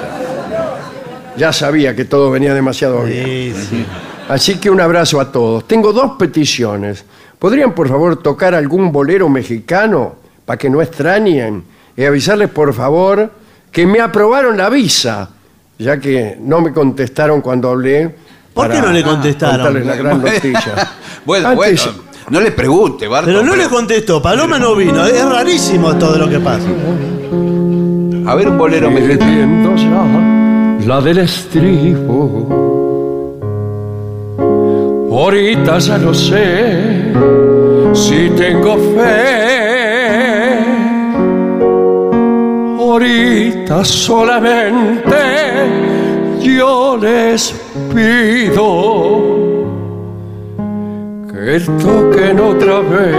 [1.38, 3.26] Ya sabía que todo venía demasiado bien.
[3.26, 3.86] Sí, sí.
[4.28, 5.68] Así que un abrazo a todos.
[5.68, 7.05] Tengo dos peticiones.
[7.38, 11.64] ¿Podrían, por favor, tocar algún bolero mexicano para que no extrañen?
[11.95, 13.32] Y avisarles, por favor,
[13.72, 15.30] que me aprobaron la visa,
[15.78, 18.16] ya que no me contestaron cuando hablé.
[18.64, 19.55] ¿Por qué no le contestaron?
[19.57, 20.91] contarles la gran noticia.
[21.26, 22.10] bueno, Antes- bueno.
[22.30, 23.26] No le pregunte, Barto.
[23.26, 25.03] Pero no le contestó, Paloma no vino.
[25.05, 26.68] Es rarísimo todo lo que pasa.
[28.28, 29.20] A ver un bolero mexicano.
[29.20, 32.55] Perdiendo ya la del estribo.
[35.12, 37.12] Ahorita ya no sé
[37.95, 40.60] si tengo fe.
[42.80, 45.16] Ahorita solamente
[46.39, 47.53] yo les
[47.93, 49.39] pido
[51.31, 53.15] que toquen otra vez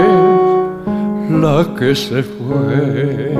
[1.29, 3.31] la que se fue.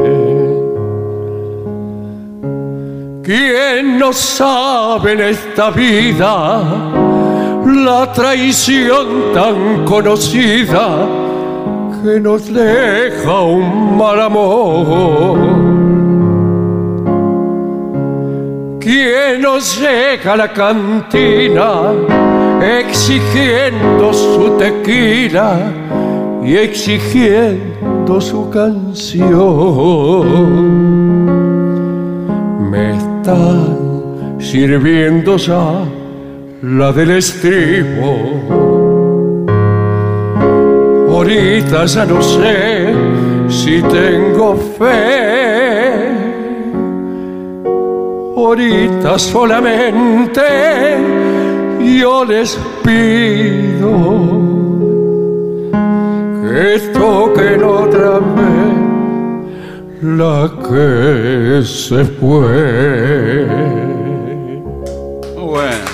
[3.24, 6.64] ¿Quién no sabe en esta vida
[7.66, 11.08] la traición tan conocida
[12.04, 15.71] que nos deja un mal amor?
[18.82, 21.92] ¿Quién nos llega a la cantina
[22.62, 25.72] exigiendo su tequila
[26.44, 29.22] y exigiendo su canción?
[32.72, 35.84] me están sirviendo ya
[36.64, 38.12] la del estribo.
[41.10, 42.94] Ahorita ya no sé
[43.50, 45.51] si tengo fe.
[48.44, 50.42] Ahorita solamente
[51.80, 53.92] yo les pido
[56.42, 58.72] que toquen otra vez
[60.02, 63.46] la que se fue.
[65.36, 65.86] Bueno.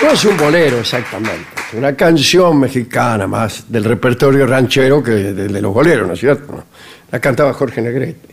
[0.00, 5.60] No es un bolero exactamente, una canción mexicana más del repertorio ranchero que de, de
[5.62, 6.64] los boleros, ¿no es cierto?
[7.10, 8.28] La cantaba Jorge Negrete.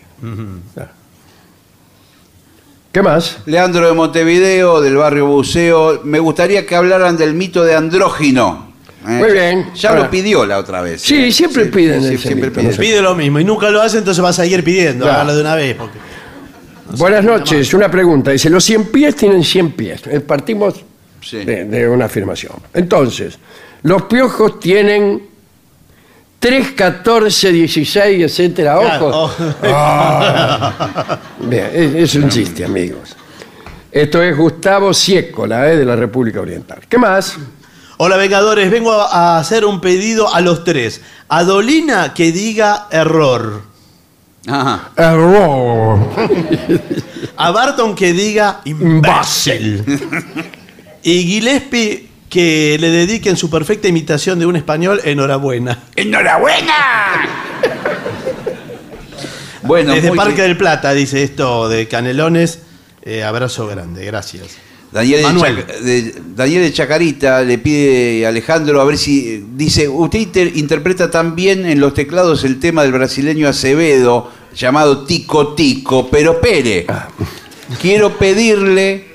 [2.92, 3.38] ¿Qué más?
[3.46, 6.02] Leandro de Montevideo, del barrio Buceo.
[6.04, 8.72] Me gustaría que hablaran del mito de andrógino.
[9.08, 9.10] ¿eh?
[9.12, 9.72] Muy bien.
[9.76, 11.02] Ya Ahora- lo pidió la otra vez.
[11.02, 11.32] Sí, ¿eh?
[11.32, 12.72] siempre piden ese siempre mito, piden.
[12.72, 12.82] no sé.
[12.82, 15.06] Pide lo mismo y nunca lo hace, entonces va a seguir pidiendo.
[15.06, 15.20] Claro.
[15.22, 15.76] Hágalo de una vez.
[15.76, 16.00] Porque...
[16.98, 18.32] Buenas noches, una pregunta.
[18.32, 20.02] Dice, los 100 pies tienen 100 pies.
[20.08, 20.76] Eh, Partimos
[21.22, 21.44] Sí.
[21.44, 22.54] de, de una afirmación.
[22.74, 23.38] Entonces,
[23.84, 25.24] los piojos tienen
[26.40, 29.14] 3, 14, 16, etcétera, ojos.
[29.42, 29.54] oh.
[29.64, 31.20] Ah.
[31.40, 33.16] Bien, es, es un chiste, amigos.
[33.92, 36.80] Esto es Gustavo Ciécola, eh, de la República Oriental.
[36.88, 37.38] ¿Qué más?
[37.98, 41.02] Hola Vengadores, vengo a a hacer un pedido a los tres.
[41.30, 43.64] A Dolina que diga error.
[44.48, 44.92] Ajá.
[44.96, 46.00] Error.
[47.38, 49.84] A Barton que diga imbécil.
[51.08, 55.82] Y Gillespie que le dediquen su perfecta imitación de un español, enhorabuena.
[55.96, 56.74] ¡Enhorabuena!
[59.64, 60.48] bueno, Desde Parque bien.
[60.48, 62.60] del Plata dice esto de Canelones.
[63.04, 64.58] Eh, abrazo grande, gracias.
[64.92, 65.66] Daniel de, Manuel.
[65.82, 71.10] De- Daniel de Chacarita le pide a Alejandro a ver si dice, usted inter- interpreta
[71.10, 76.86] también en los teclados el tema del brasileño Acevedo llamado Tico Tico, pero Pere,
[77.82, 79.08] quiero pedirle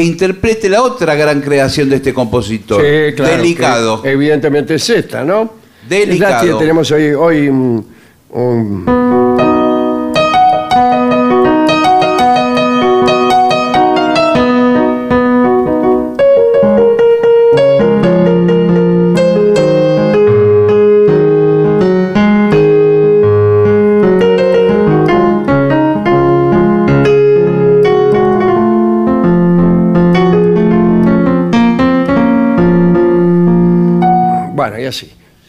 [0.00, 2.80] que interprete la otra gran creación de este compositor.
[2.80, 4.02] Sí, claro, Delicado.
[4.04, 5.52] evidentemente es esta, ¿no?
[5.86, 6.36] Delicado.
[6.44, 7.86] Es la que tenemos hoy, hoy un-
[8.30, 9.69] un-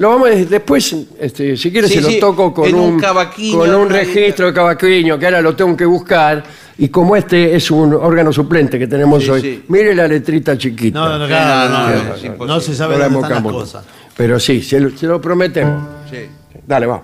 [0.01, 2.93] Lo vamos a- después, este, si quieres, Sí, se lo sí, toco con en un
[2.95, 6.43] un, cavaquinho, con un registro de cavaquinho, que ahora lo tengo que buscar.
[6.79, 9.63] Y como este es un órgano suplente que tenemos Sí, hoy, sí.
[9.67, 10.97] mire la letrita chiquita.
[10.97, 12.61] No, no, no, claro, no, no, no, no, es no, imposible.
[12.61, 13.63] se sabe No la dónde están las embocamos.
[13.71, 13.85] cosas.
[14.17, 15.87] Pero sí, se lo, se lo prometemos.
[16.09, 16.17] Sí.
[16.65, 17.03] Dale, va.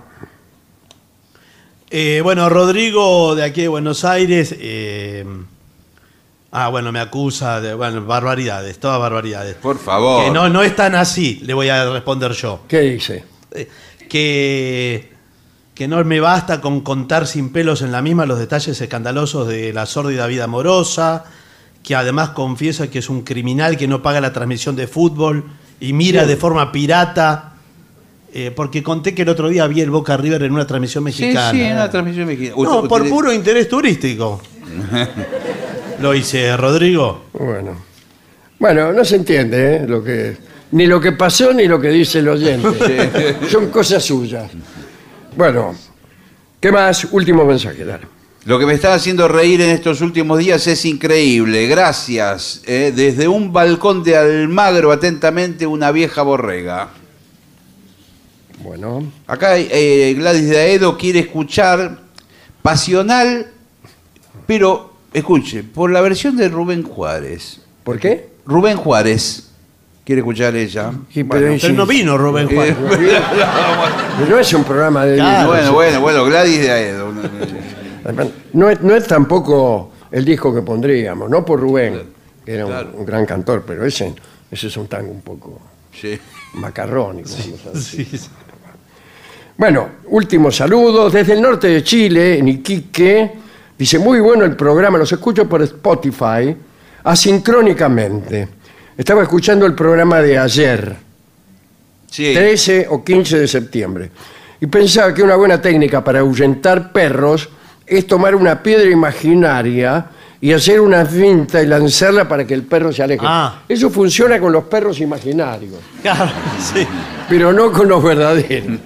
[1.92, 4.56] Eh, bueno, Rodrigo de aquí de Buenos Aires.
[4.60, 5.24] eh,
[6.66, 9.56] ah, bueno, me acusa de bueno, barbaridades, todas barbaridades.
[9.56, 10.24] Por favor.
[10.26, 12.62] Que no, no es tan así, le voy a responder yo.
[12.68, 13.24] ¿Qué dice?
[13.52, 13.68] Eh,
[14.10, 15.12] que,
[15.76, 19.74] que no me basta con contar sin pelos en la misma los detalles escandalosos de
[19.74, 21.26] la sórdida vida amorosa,
[21.84, 25.46] que además confiesa que es un criminal que no paga la transmisión de fútbol
[25.80, 27.54] y mira de forma pirata.
[28.34, 31.06] eh, porque conté que el otro día vi el Boca River en una transmisión Sí,
[31.06, 31.52] mexicana.
[31.52, 32.62] sí, en una transmisión mexicana.
[32.62, 34.42] No, por usted- puro interés turístico.
[36.00, 37.26] Lo hice, Rodrigo.
[37.34, 37.76] Bueno.
[38.60, 39.86] Bueno, no se entiende ¿eh?
[39.88, 40.38] lo que,
[40.72, 43.36] ni lo que pasó ni lo que dice el oyente.
[43.50, 44.52] Son cosas suyas.
[45.36, 45.76] Bueno,
[46.60, 47.08] ¿qué más?
[47.12, 48.08] Último mensaje, dale.
[48.46, 51.68] Lo que me está haciendo reír en estos últimos días es increíble.
[51.68, 52.62] Gracias.
[52.66, 56.90] eh, desde un balcón de Almagro, atentamente, una vieja borrega.
[58.64, 62.00] Bueno, Acá eh, Gladys de Aedo quiere escuchar
[62.62, 63.48] Pasional,
[64.48, 67.62] pero escuche, por la versión de Rubén Juárez.
[67.84, 68.30] ¿por qué?
[68.46, 69.44] Rubén Juárez.
[70.06, 70.92] Quiere escuchar ella.
[71.12, 72.76] Sí, pero Bueno, Pero no vino Rubén Juárez.
[74.30, 75.18] No es un programa de...
[75.46, 77.14] Bueno, bueno, bueno, Gladys de Aedo.
[78.04, 82.02] Además, No es, no es tampoco el disco que pondríamos, no por Rubén,
[82.46, 84.14] que era un- gran cantor, pero ese,
[84.50, 85.60] ese es un tango un poco
[85.94, 86.18] Sí.
[86.54, 87.30] macarrónico.
[87.30, 88.08] vamos a decir.
[88.10, 88.28] Sí, sí.
[89.58, 93.32] Bueno, últimos saludos desde el norte de Chile, en Iquique.
[93.78, 96.56] Dice, muy bueno el programa, los escucho por Spotify,
[97.04, 98.48] asincrónicamente.
[98.98, 100.96] Estaba escuchando el programa de ayer,
[102.10, 102.34] Sí.
[102.34, 104.10] 13 o 15 de septiembre,
[104.62, 107.50] y pensaba que una buena técnica para ahuyentar perros
[107.86, 110.06] es tomar una piedra imaginaria
[110.40, 113.26] y hacer una finta y lanzarla para que el perro se aleje.
[113.28, 113.62] Ah.
[113.68, 116.32] Eso funciona con los perros imaginarios, Claro,
[116.74, 116.88] sí.
[117.30, 118.78] pero no con los verdaderos.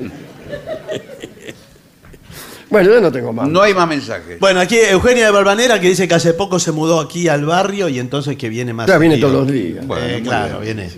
[2.72, 3.48] Bueno, yo no tengo más.
[3.48, 4.40] No hay más mensajes.
[4.40, 7.88] Bueno, aquí Eugenia de Barbanera que dice que hace poco se mudó aquí al barrio
[7.90, 8.88] y entonces que viene más.
[8.88, 9.30] Ya viene seguido.
[9.30, 9.84] todos los días.
[9.84, 10.78] Eh, Bueno, muy claro, bien.
[10.78, 10.92] viene.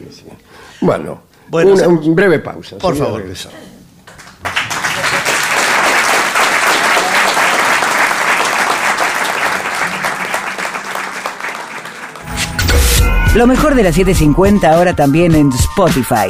[0.80, 2.78] Bueno, Bueno, una, hacemos- un breve pausa.
[2.78, 3.22] Por enseguida favor.
[3.22, 3.58] regresamos.
[13.36, 16.30] Lo mejor de la 750 ahora también en Spotify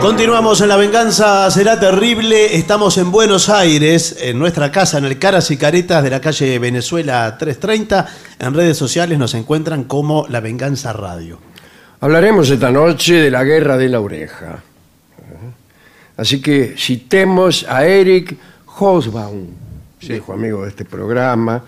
[0.00, 2.56] Continuamos en La Venganza Será Terrible.
[2.56, 6.58] Estamos en Buenos Aires, en nuestra casa, en el Caras y Caretas de la calle
[6.58, 8.06] Venezuela 330.
[8.38, 11.47] En redes sociales nos encuentran como La Venganza Radio.
[12.00, 14.62] Hablaremos esta noche de la guerra de la oreja.
[16.16, 18.36] Así que citemos a Eric
[18.66, 19.46] Hobsbawm,
[20.00, 21.64] viejo amigo de este programa,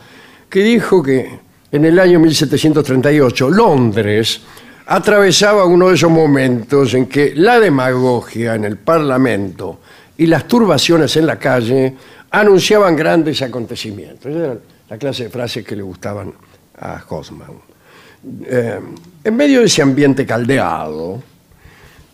[0.49, 1.41] que dijo que
[1.73, 4.41] en el año 1738 Londres
[4.87, 9.81] atravesaba uno de esos momentos en que la demagogia en el Parlamento
[10.17, 11.97] y las turbaciones en la calle
[12.31, 14.27] anunciaban grandes acontecimientos.
[14.27, 14.57] Esa era
[14.91, 16.33] la clase de frases que le gustaban
[16.79, 17.70] a Hobsbawm.
[18.45, 18.81] Eh,
[19.25, 21.23] en medio de ese ambiente caldeado,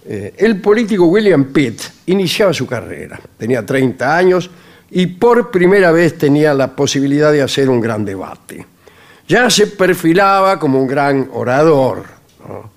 [0.05, 3.19] eh, el político William Pitt iniciaba su carrera.
[3.37, 4.51] Tenía 30 años
[4.91, 8.65] y por primera vez tenía la posibilidad de hacer un gran debate.
[9.27, 12.05] Ya se perfilaba como un gran orador.
[12.47, 12.71] ¿no?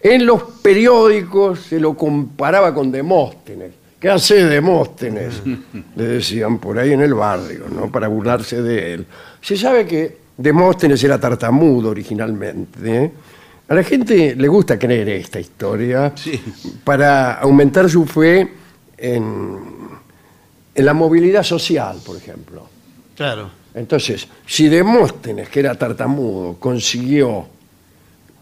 [0.00, 3.70] En los periódicos se lo comparaba con Demóstenes.
[4.00, 5.40] ¿Qué hace Demóstenes?
[5.96, 7.92] Le decían por ahí en el barrio, ¿no?
[7.92, 9.06] para burlarse de él.
[9.40, 13.04] Se sabe que Demóstenes era tartamudo originalmente.
[13.04, 13.12] ¿eh?
[13.68, 16.12] A la gente le gusta creer esta historia
[16.84, 18.52] para aumentar su fe
[18.96, 19.58] en,
[20.74, 22.68] en la movilidad social, por ejemplo.
[23.16, 23.50] Claro.
[23.74, 27.46] Entonces, si Demóstenes, que era tartamudo, consiguió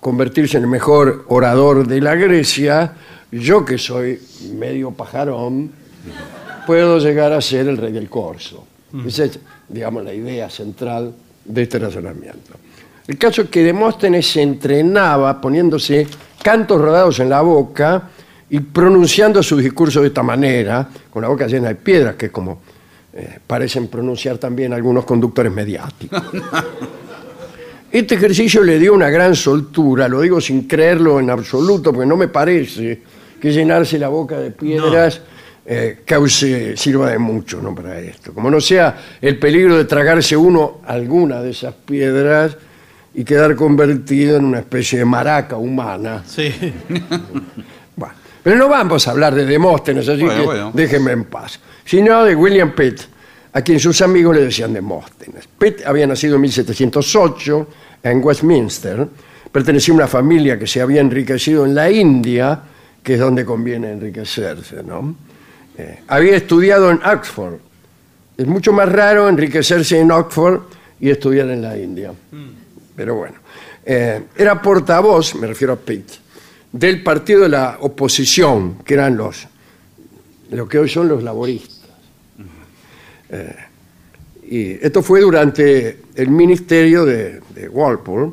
[0.01, 2.95] convertirse en el mejor orador de la Grecia,
[3.30, 4.20] yo que soy
[4.55, 5.70] medio pajarón,
[6.66, 8.64] puedo llegar a ser el rey del corso.
[9.07, 9.38] Esa es,
[9.68, 11.14] digamos, la idea central
[11.45, 12.53] de este razonamiento.
[13.07, 16.07] El caso es que Demóstenes se entrenaba poniéndose
[16.43, 18.11] cantos rodados en la boca
[18.49, 22.32] y pronunciando sus discursos de esta manera, con la boca llena de piedras, que es
[22.32, 22.61] como
[23.12, 26.22] eh, parecen pronunciar también algunos conductores mediáticos.
[27.93, 32.16] Este ejercicio le dio una gran soltura, lo digo sin creerlo en absoluto, porque no
[32.16, 33.03] me parece
[33.41, 35.20] que llenarse la boca de piedras
[35.66, 37.74] eh, cause, sirva de mucho ¿no?
[37.74, 38.32] para esto.
[38.32, 42.56] Como no sea el peligro de tragarse uno alguna de esas piedras
[43.14, 46.22] y quedar convertido en una especie de maraca humana.
[46.26, 46.52] Sí.
[47.96, 50.70] Bueno, pero no vamos a hablar de Demóstenes, así Bueno, que bueno.
[50.72, 51.61] déjenme en paz.
[51.84, 53.00] Sino de William Pitt,
[53.52, 55.46] a quien sus amigos le decían Demóstenes.
[55.58, 57.68] Pitt había nacido en 1708
[58.02, 59.06] en Westminster,
[59.52, 62.58] pertenecía a una familia que se había enriquecido en la India,
[63.02, 65.14] que es donde conviene enriquecerse, ¿no?
[65.81, 67.55] Eh, había estudiado en Oxford.
[68.37, 70.61] Es mucho más raro enriquecerse en Oxford
[71.01, 72.12] y estudiar en la India.
[72.95, 73.37] Pero bueno,
[73.85, 76.07] eh, era portavoz, me refiero a Pitt,
[76.70, 79.47] del partido de la oposición, que eran los,
[80.51, 81.89] lo que hoy son los laboristas.
[83.31, 83.57] Eh,
[84.51, 88.33] y esto fue durante el ministerio de, de Walpole.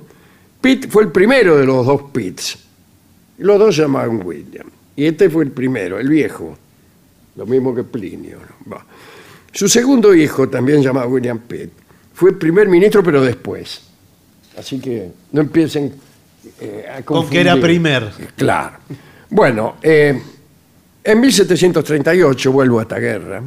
[0.59, 2.57] Pitt fue el primero de los dos Pitts.
[3.37, 4.67] Los dos se llamaban William.
[4.97, 6.57] Y este fue el primero, el viejo.
[7.37, 8.39] Lo mismo que Plinio.
[9.53, 11.69] Su segundo hijo, también llamado William Pitt,
[12.13, 13.81] fue primer ministro, pero después.
[14.57, 15.93] Así que no empiecen
[16.59, 17.79] eh, a Con que era confundir.
[17.79, 18.11] primer.
[18.35, 18.77] Claro.
[19.29, 20.19] Bueno, eh,
[21.03, 23.43] en 1738, vuelvo a esta guerra,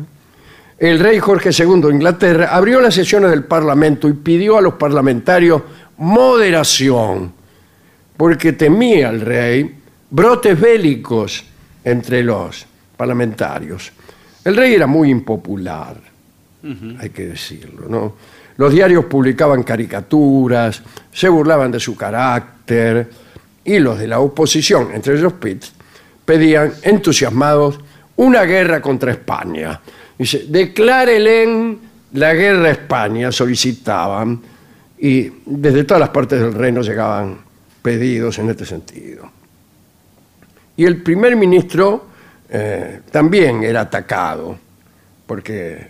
[0.79, 4.75] el rey Jorge II de Inglaterra abrió las sesiones del Parlamento y pidió a los
[4.75, 5.63] parlamentarios
[5.99, 7.33] moderación,
[8.17, 9.79] porque temía el rey
[10.11, 11.45] brotes bélicos
[11.85, 12.70] entre los
[13.01, 13.91] parlamentarios.
[14.45, 15.97] El rey era muy impopular,
[16.99, 18.15] hay que decirlo, ¿no?
[18.59, 23.09] Los diarios publicaban caricaturas, se burlaban de su carácter
[23.65, 25.65] y los de la oposición, entre ellos Pitt,
[26.27, 27.81] pedían entusiasmados
[28.17, 29.81] una guerra contra España.
[30.19, 31.79] Dice, declárelen
[32.13, 34.43] la guerra a España, solicitaban,
[34.99, 37.39] y desde todas las partes del reino llegaban
[37.81, 39.27] pedidos en este sentido.
[40.77, 42.10] Y el primer ministro
[42.53, 44.59] eh, también era atacado,
[45.25, 45.87] porque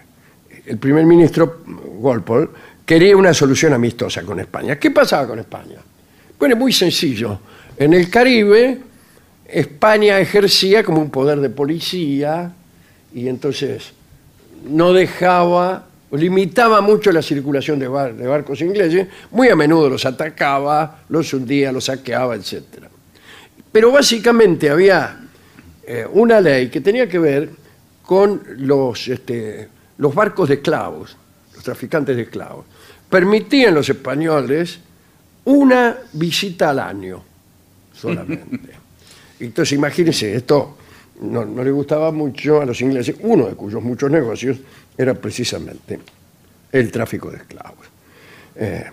[0.66, 1.62] el primer ministro,
[1.98, 2.48] Walpole,
[2.84, 4.76] quería una solución amistosa con España.
[4.76, 5.78] ¿Qué pasaba con España?
[6.38, 7.40] Bueno, muy sencillo.
[7.78, 8.78] En el Caribe,
[9.46, 12.52] España ejercía como un poder de policía
[13.14, 13.92] y entonces
[14.68, 21.04] no dejaba, limitaba mucho la circulación de, de barcos ingleses, muy a menudo los atacaba,
[21.08, 22.62] los hundía, los saqueaba, etc.
[23.72, 25.20] Pero básicamente había
[25.84, 27.50] eh, una ley que tenía que ver
[28.04, 29.68] con los, este,
[29.98, 31.16] los barcos de esclavos,
[31.54, 32.64] los traficantes de esclavos.
[33.08, 34.78] permitían los españoles
[35.44, 37.22] una visita al año
[37.92, 38.70] solamente.
[39.40, 40.76] Entonces, imagínense, esto
[41.22, 44.58] no, no le gustaba mucho a los ingleses, uno de cuyos muchos negocios
[44.96, 45.98] era precisamente
[46.72, 47.86] el tráfico de esclavos.
[48.56, 48.84] Eh,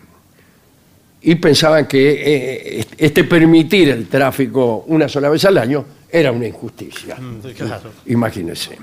[1.21, 6.47] y pensaban que eh, este permitir el tráfico una sola vez al año era una
[6.47, 7.15] injusticia.
[7.15, 7.91] Mm, claro.
[8.07, 8.77] Imagínense.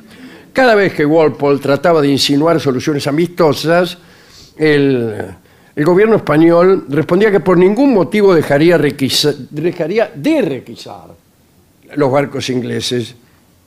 [0.52, 3.98] Cada vez que Walpole trataba de insinuar soluciones amistosas,
[4.56, 5.14] el,
[5.74, 11.08] el gobierno español respondía que por ningún motivo dejaría, requisa- dejaría de requisar
[11.96, 13.14] los barcos ingleses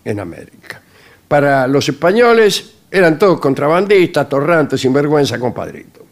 [0.06, 0.82] en América.
[1.28, 6.06] Para los españoles eran todos contrabandistas, torrantes, sinvergüenza, compadrito.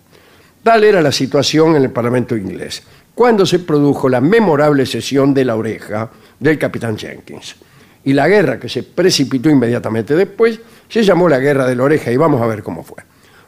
[0.62, 2.84] Tal era la situación en el Parlamento inglés,
[3.14, 6.10] cuando se produjo la memorable sesión de la oreja
[6.40, 7.56] del capitán Jenkins.
[8.04, 12.12] Y la guerra que se precipitó inmediatamente después se llamó la Guerra de la Oreja
[12.12, 13.04] y vamos a ver cómo fue.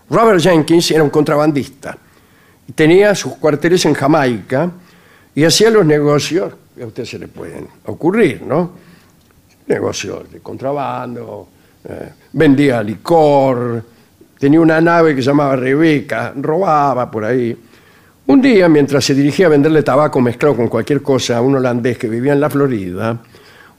[0.10, 1.98] Robert Jenkins era un contrabandista.
[2.74, 4.72] Tenía sus cuarteles en Jamaica
[5.36, 8.72] y hacía los negocios que a usted se le pueden ocurrir, ¿no?
[9.68, 11.48] Negocios de contrabando,
[11.88, 13.84] eh, vendía licor,
[14.40, 17.58] tenía una nave que se llamaba Rebeca, robaba por ahí.
[18.28, 21.98] Un día, mientras se dirigía a venderle tabaco mezclado con cualquier cosa a un holandés
[21.98, 23.18] que vivía en la Florida,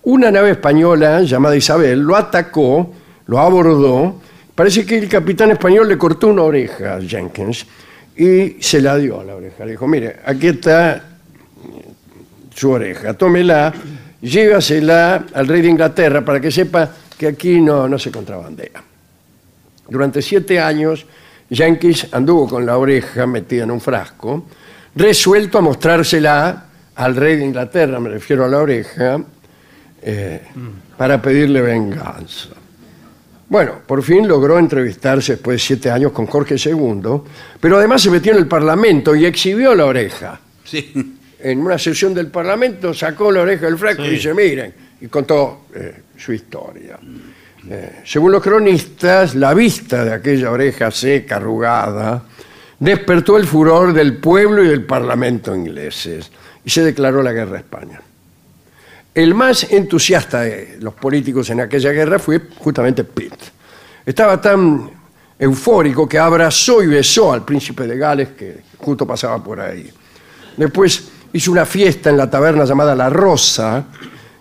[0.05, 2.95] una nave española llamada Isabel lo atacó,
[3.27, 4.23] lo abordó.
[4.55, 7.67] Parece que el capitán español le cortó una oreja a Jenkins
[8.17, 9.67] y se la dio a la oreja.
[9.67, 11.05] Le dijo, mire, aquí está
[12.55, 13.75] su oreja, tómela,
[14.23, 18.83] llévasela al rey de Inglaterra para que sepa que aquí no, no se contrabandea.
[19.91, 21.05] Durante siete años,
[21.51, 24.45] Jenkins anduvo con la oreja metida en un frasco,
[24.95, 29.21] resuelto a mostrársela al rey de Inglaterra, me refiero a la oreja,
[30.03, 30.43] eh,
[30.97, 32.51] para pedirle venganza.
[33.49, 37.23] Bueno, por fin logró entrevistarse después de siete años con Jorge II,
[37.61, 40.39] pero además se metió en el Parlamento y exhibió la oreja.
[40.65, 41.15] Sí.
[41.41, 45.67] En una sesión del Parlamento sacó la oreja del frasco y dice, miren, y contó
[45.75, 46.99] eh, su historia.
[47.71, 52.23] Eh, según los cronistas, la vista de aquella oreja seca, arrugada,
[52.79, 56.31] despertó el furor del pueblo y del Parlamento ingleses
[56.65, 58.01] y se declaró la guerra a España.
[59.15, 63.35] El más entusiasta de los políticos en aquella guerra fue justamente Pitt.
[64.07, 64.91] Estaba tan
[65.39, 69.91] eufórico que abrazó y besó al príncipe de Gales que justo pasaba por ahí.
[70.57, 73.85] Después hizo una fiesta en la taberna llamada La Rosa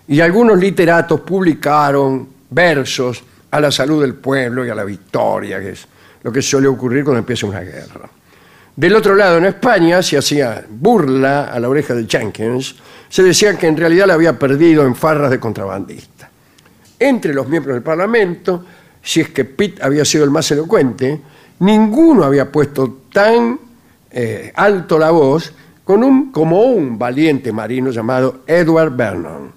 [0.06, 5.70] y algunos literatos publicaron versos a la salud del pueblo y a la victoria, que
[5.70, 5.86] es
[6.22, 8.08] lo que suele ocurrir cuando empieza una guerra.
[8.76, 12.76] Del otro lado, en España, se hacía burla a la oreja de Jenkins.
[13.08, 16.30] Se decía que en realidad la había perdido en farras de contrabandista.
[16.98, 18.64] Entre los miembros del Parlamento,
[19.02, 21.20] si es que Pitt había sido el más elocuente,
[21.60, 23.58] ninguno había puesto tan
[24.10, 25.52] eh, alto la voz
[25.84, 29.52] como un valiente marino llamado Edward Vernon.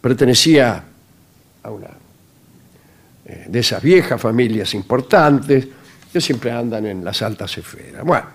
[0.00, 0.84] Pertenecía
[1.62, 1.97] a una
[3.28, 5.68] eh, de esas viejas familias importantes
[6.10, 8.02] que siempre andan en las altas esferas.
[8.02, 8.26] Bueno,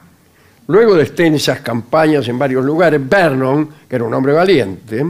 [0.68, 5.04] luego de extensas campañas en varios lugares, Vernon, que era un hombre valiente,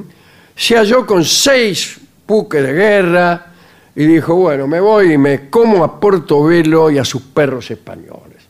[0.56, 3.46] se halló con seis buques de guerra
[3.94, 8.42] y dijo, bueno, me voy y me como a Portobelo y a sus perros españoles.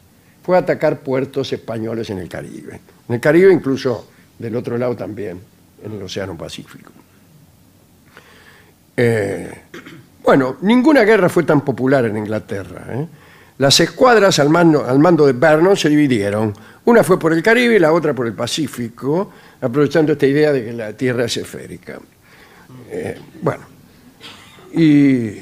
[0.43, 2.79] Fue a atacar puertos españoles en el Caribe.
[3.09, 4.07] En el Caribe incluso
[4.37, 5.39] del otro lado también,
[5.83, 6.91] en el Océano Pacífico.
[8.95, 9.51] Eh,
[10.23, 12.85] bueno, ninguna guerra fue tan popular en Inglaterra.
[12.89, 13.07] ¿eh?
[13.57, 16.53] Las escuadras al mando, al mando de Vernon se dividieron.
[16.85, 20.65] Una fue por el Caribe y la otra por el Pacífico, aprovechando esta idea de
[20.65, 21.99] que la Tierra es esférica.
[22.89, 23.63] Eh, bueno,
[24.73, 25.37] y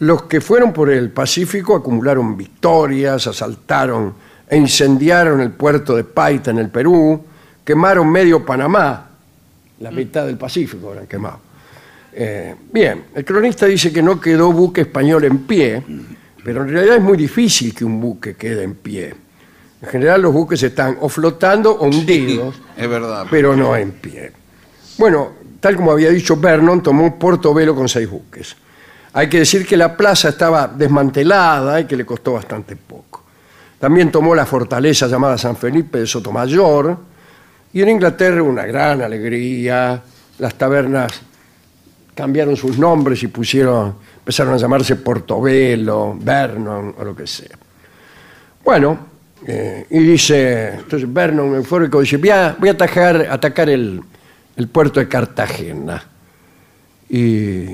[0.00, 4.14] los que fueron por el Pacífico acumularon victorias, asaltaron
[4.48, 7.22] e incendiaron el puerto de Paita en el Perú,
[7.64, 9.10] quemaron medio Panamá,
[9.80, 11.47] la mitad del Pacífico eran quemados.
[12.20, 15.80] Eh, bien, el cronista dice que no quedó buque español en pie,
[16.42, 19.14] pero en realidad es muy difícil que un buque quede en pie.
[19.80, 23.24] En general los buques están o flotando o hundidos, Es verdad.
[23.30, 24.32] pero no en pie.
[24.98, 28.56] Bueno, tal como había dicho Vernon, tomó Portobelo con seis buques.
[29.12, 33.22] Hay que decir que la plaza estaba desmantelada y que le costó bastante poco.
[33.78, 36.98] También tomó la fortaleza llamada San Felipe de Sotomayor,
[37.72, 40.02] y en Inglaterra una gran alegría,
[40.40, 41.27] las tabernas
[42.18, 47.56] cambiaron sus nombres y pusieron, empezaron a llamarse Portobelo, Vernon o lo que sea.
[48.64, 48.98] Bueno,
[49.46, 54.02] eh, y dice, entonces Vernon eufórico dice, voy a, voy a atajar- atacar el,
[54.56, 56.02] el puerto de Cartagena.
[57.08, 57.66] Y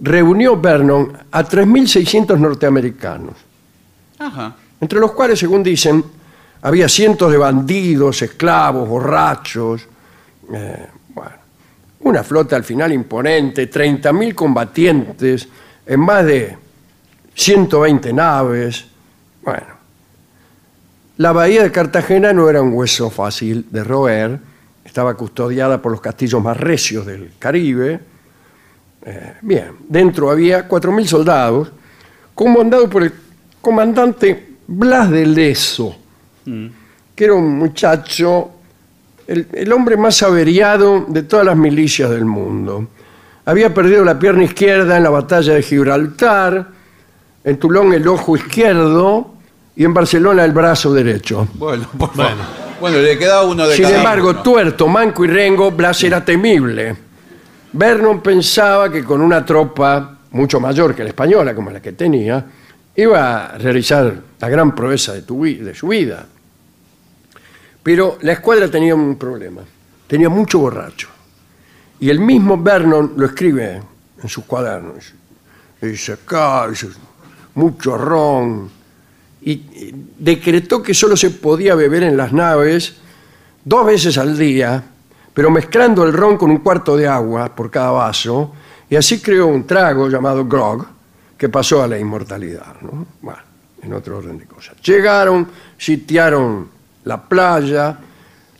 [0.00, 3.34] reunió Vernon a 3.600 norteamericanos.
[4.18, 4.56] Ajá.
[4.80, 6.04] entre los cuales, según dicen,
[6.62, 9.86] había cientos de bandidos, esclavos, borrachos.
[10.52, 10.86] eh,
[12.04, 15.48] una flota al final imponente, 30.000 combatientes
[15.86, 16.56] en más de
[17.34, 18.84] 120 naves.
[19.42, 19.66] Bueno,
[21.16, 24.38] la bahía de Cartagena no era un hueso fácil de roer,
[24.84, 28.00] estaba custodiada por los castillos más recios del Caribe.
[29.06, 31.72] Eh, bien, dentro había 4.000 soldados,
[32.34, 33.12] comandados por el
[33.60, 35.96] comandante Blas de Leso,
[37.14, 38.53] que era un muchacho,
[39.26, 42.88] el, el hombre más averiado de todas las milicias del mundo.
[43.46, 46.66] Había perdido la pierna izquierda en la batalla de Gibraltar,
[47.44, 49.34] en Toulon el ojo izquierdo
[49.76, 51.46] y en Barcelona el brazo derecho.
[51.54, 52.32] Bueno, por favor.
[52.80, 52.98] Bueno.
[52.98, 54.42] le queda uno de Sin cada embargo, uno.
[54.42, 56.96] tuerto, manco y rengo, Blas era temible.
[57.72, 62.44] Vernon pensaba que con una tropa mucho mayor que la española, como la que tenía,
[62.96, 66.26] iba a realizar la gran proeza de, tu de su vida.
[67.84, 69.60] Pero la escuadra tenía un problema.
[70.08, 71.08] Tenía mucho borracho.
[72.00, 73.80] Y el mismo Vernon lo escribe
[74.22, 75.12] en sus cuadernos.
[75.80, 76.16] Dice,
[77.54, 78.70] mucho ron.
[79.42, 82.96] Y decretó que solo se podía beber en las naves
[83.62, 84.82] dos veces al día,
[85.34, 88.52] pero mezclando el ron con un cuarto de agua por cada vaso,
[88.88, 90.86] y así creó un trago llamado grog,
[91.36, 92.80] que pasó a la inmortalidad.
[92.80, 93.06] ¿no?
[93.20, 93.40] Bueno,
[93.82, 94.76] en otro orden de cosas.
[94.82, 96.73] Llegaron, sitiaron
[97.04, 97.96] la playa,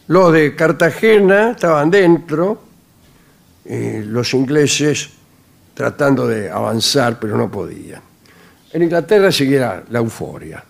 [0.08, 2.62] los de Cartagena estaban dentro,
[3.64, 5.10] y los ingleses
[5.72, 8.02] tratando de avanzar, pero no podían.
[8.72, 10.62] En Inglaterra seguía la euforia.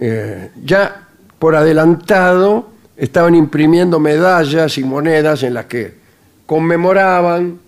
[0.00, 1.06] Eh, ya
[1.38, 5.94] por adelantado estaban imprimiendo medallas y monedas en las que
[6.46, 7.58] conmemoraban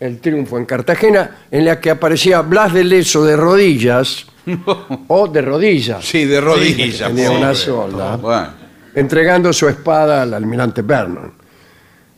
[0.00, 4.26] el triunfo en Cartagena, en la que aparecía Blas de Leso de rodillas
[5.08, 7.08] o de rodillas, Sí, de rodillas.
[7.08, 7.40] tenía pobre.
[7.42, 8.48] una sola, Bueno.
[8.94, 11.32] entregando su espada al almirante Vernon.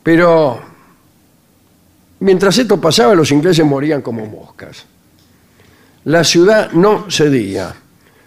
[0.02, 0.60] Pero
[2.20, 4.84] mientras esto pasaba, los ingleses morían como moscas.
[6.04, 7.74] La ciudad no cedía.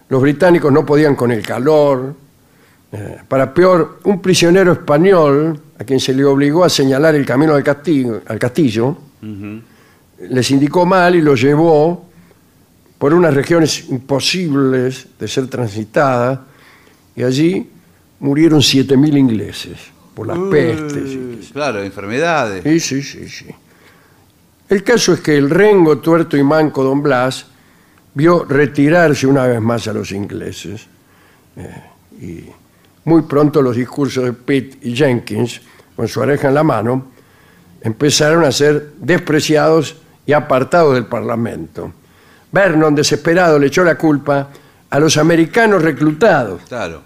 [0.09, 2.13] Los británicos no podían con el calor.
[2.91, 7.55] Eh, para peor, un prisionero español, a quien se le obligó a señalar el camino
[7.55, 8.97] al castillo, al castillo
[10.29, 12.05] les indicó mal y lo llevó
[13.03, 16.39] por unas regiones imposibles de ser transitadas,
[17.17, 17.69] y allí
[18.21, 19.77] murieron 7.000 ingleses
[20.15, 21.09] por las pestes.
[21.11, 22.63] y- Claro, enfermedades.
[22.63, 23.47] Sí, sí, sí, sí.
[24.69, 27.45] El caso es que el rengo, tuerto y manco Don Blas
[28.13, 30.87] vio retirarse una vez más a los ingleses.
[31.57, 31.83] Eh,
[32.21, 32.45] y
[33.03, 35.59] muy pronto los discursos de Pitt y Jenkins,
[35.93, 37.07] con su oreja en la mano,
[37.81, 39.93] empezaron a ser despreciados
[40.25, 41.91] y apartados del Parlamento.
[42.53, 44.47] Vernon, desesperado, le echó la culpa
[44.89, 47.01] a los americanos reclutados Claro.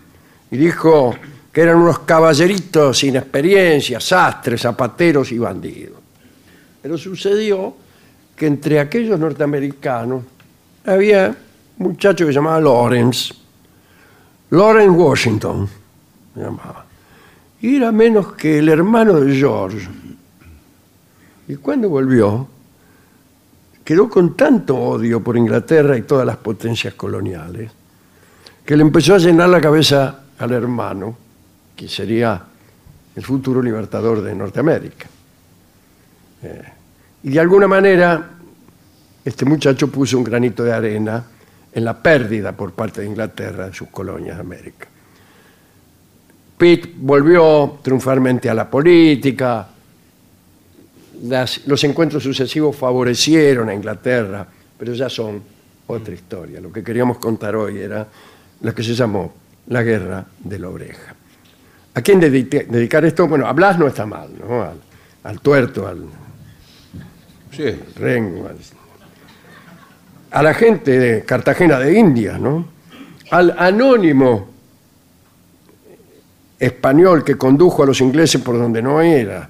[0.52, 1.16] y dijo
[1.52, 5.98] que eran unos caballeritos sin experiencia, sastres, zapateros y bandidos.
[6.82, 7.76] Pero sucedió
[8.36, 10.24] que entre aquellos norteamericanos
[10.86, 11.36] había
[11.80, 13.34] un muchacho que se llamaba Lawrence,
[14.52, 15.68] Lawrence Washington,
[16.36, 16.86] se llamaba,
[17.62, 19.88] y era menos que el hermano de George.
[21.48, 22.48] Y cuando volvió,
[23.88, 27.72] quedó con tanto odio por Inglaterra y todas las potencias coloniales,
[28.66, 31.18] que le empezó a llenar la cabeza al hermano,
[31.74, 32.44] que sería
[33.16, 35.08] el futuro libertador de Norteamérica.
[36.44, 36.64] Eh,
[37.24, 38.30] y de alguna manera,
[39.24, 41.24] este muchacho puso un granito de arena
[41.72, 44.88] en la pérdida por parte de Inglaterra de sus colonias de América.
[46.58, 49.66] Pitt volvió triunfalmente a la política,
[51.24, 54.48] las- los encuentros sucesivos favorecieron a Inglaterra,
[54.78, 55.42] pero ya son
[55.88, 56.60] otra historia.
[56.60, 58.08] Lo que queríamos contar hoy era
[58.62, 59.34] lo que se llamó
[59.68, 61.16] la guerra de la oreja.
[61.94, 63.28] ¿A quién dedicar esto?
[63.28, 64.62] Bueno, a Blas no está mal, ¿no?
[64.62, 64.78] Al,
[65.24, 66.06] al tuerto, al
[67.52, 67.76] Sí.
[67.96, 68.58] rengo, al-
[70.30, 72.68] a la gente de Cartagena de Indias, ¿no?
[73.32, 74.50] Al anónimo
[76.60, 79.50] español que condujo a los ingleses por donde no era.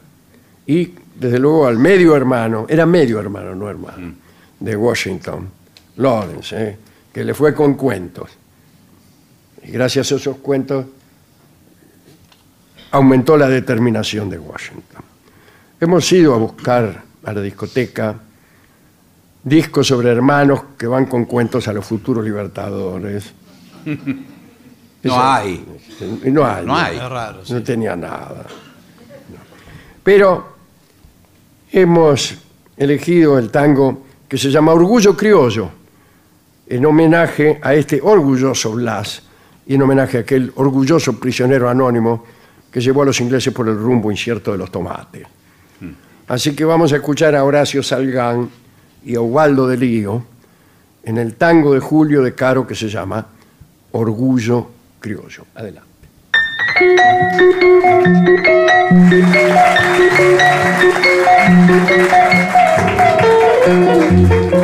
[0.66, 4.14] Y desde luego al medio hermano, era medio hermano, no hermano,
[4.60, 5.50] de Washington,
[5.98, 6.78] Lawrence, ¿eh?
[7.12, 8.30] que le fue con cuentos.
[9.64, 10.86] Y gracias a esos cuentos
[12.92, 15.04] aumentó la determinación de Washington.
[15.80, 18.16] Hemos ido a buscar a la discoteca
[19.44, 23.34] discos sobre hermanos que van con cuentos a los futuros libertadores.
[25.04, 25.64] No hay.
[26.26, 26.66] No hay.
[26.66, 26.98] No hay.
[26.98, 27.54] Es raro, sí.
[27.54, 28.46] No tenía nada.
[29.30, 29.38] No.
[30.04, 30.57] Pero
[31.72, 32.36] hemos
[32.76, 35.70] elegido el tango que se llama Orgullo Criollo,
[36.68, 39.22] en homenaje a este orgulloso Blas
[39.66, 42.26] y en homenaje a aquel orgulloso prisionero anónimo
[42.72, 45.26] que llevó a los ingleses por el rumbo incierto de los tomates.
[46.28, 48.50] Así que vamos a escuchar a Horacio Salgán
[49.06, 50.26] y a Ubaldo de Lío
[51.04, 53.26] en el tango de Julio de Caro que se llama
[53.94, 54.68] Orgullo
[55.00, 55.46] Criollo.
[55.56, 55.87] Adelante.
[56.80, 57.00] Thank
[64.52, 64.57] you.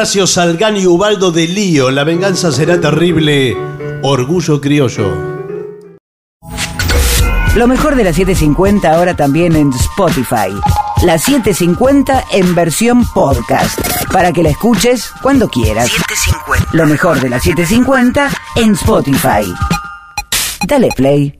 [0.00, 1.90] Horacio Salgán y Ubaldo de Lío.
[1.90, 3.54] La venganza será terrible.
[4.02, 5.14] Orgullo criollo.
[7.54, 10.58] Lo mejor de la 750 ahora también en Spotify.
[11.04, 13.78] La 750 en versión podcast.
[14.10, 15.90] Para que la escuches cuando quieras.
[16.72, 19.54] Lo mejor de la 750 en Spotify.
[20.66, 21.39] Dale play.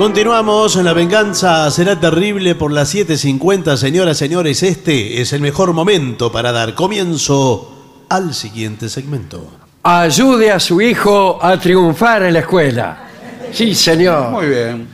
[0.00, 3.76] Continuamos en La Venganza Será Terrible por las 7.50.
[3.76, 9.46] Señoras, señores, este es el mejor momento para dar comienzo al siguiente segmento.
[9.82, 13.08] Ayude a su hijo a triunfar en la escuela.
[13.52, 14.30] Sí, señor.
[14.30, 14.88] Muy bien.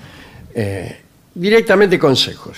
[0.53, 1.01] Eh,
[1.33, 2.57] directamente consejos.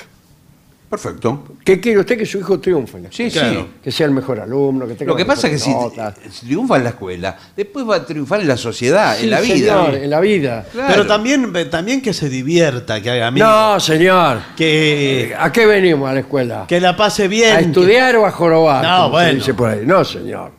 [0.89, 1.45] Perfecto.
[1.65, 2.97] ¿Qué quiere usted que su hijo triunfe?
[2.97, 3.51] en la Sí, escuela?
[3.61, 3.67] sí.
[3.85, 5.99] Que sea el mejor alumno, que tenga Lo que las pasa es que mejores si,
[6.01, 6.15] notas.
[6.33, 9.41] si triunfa en la escuela, después va a triunfar en la sociedad, Sí, en la
[9.43, 9.55] vida.
[9.57, 10.67] señor, en la vida.
[10.73, 10.89] Claro.
[10.91, 13.49] Pero también, también que se divierta, que haga amigos.
[13.51, 14.39] No, señor.
[14.57, 16.65] Que, ¿A qué venimos a la escuela?
[16.67, 17.55] que la pase bien.
[17.57, 18.83] ¿A estudiar o a jorobar?
[18.83, 19.35] No, como se bueno.
[19.41, 19.81] dice por ahí.
[19.85, 20.53] No, señor.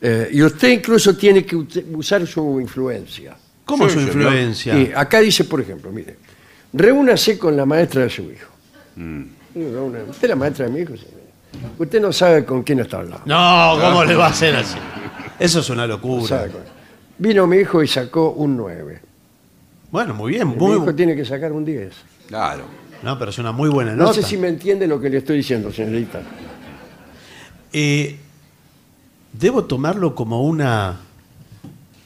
[0.00, 3.34] Eh, y usted incluso tiene que ut- usar su influencia.
[3.64, 4.14] ¿Cómo Sí, su señor.
[4.16, 4.78] influencia?
[4.78, 6.18] Y acá dice, por ejemplo, mire,
[6.72, 8.52] reúnase con la maestra de su hijo.
[9.56, 10.94] ¿Usted es la maestra de mi hijo?
[10.96, 11.06] Sí.
[11.78, 13.22] Usted no sabe con quién está hablando.
[13.24, 14.76] No, ¿cómo le va a hacer así?
[15.38, 16.26] Eso es una No locura.
[16.26, 16.60] sabe con-
[17.18, 19.00] Vino mi hijo y sacó un 9.
[19.90, 20.48] Bueno, muy bien.
[20.50, 21.94] Mi Muy, hijo tiene que sacar un 10.
[22.28, 22.64] Claro.
[23.02, 24.14] no, pero es una muy buena No nota.
[24.14, 26.20] sé si me entiende lo que le estoy diciendo, señorita.
[27.72, 28.18] Eh,
[29.32, 30.96] ¿Debo tomarlo como una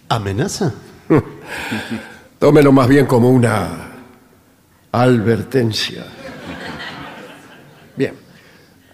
[0.09, 0.73] amenaza?
[2.39, 3.69] Tómelo más bien como una
[4.93, 6.05] advertencia.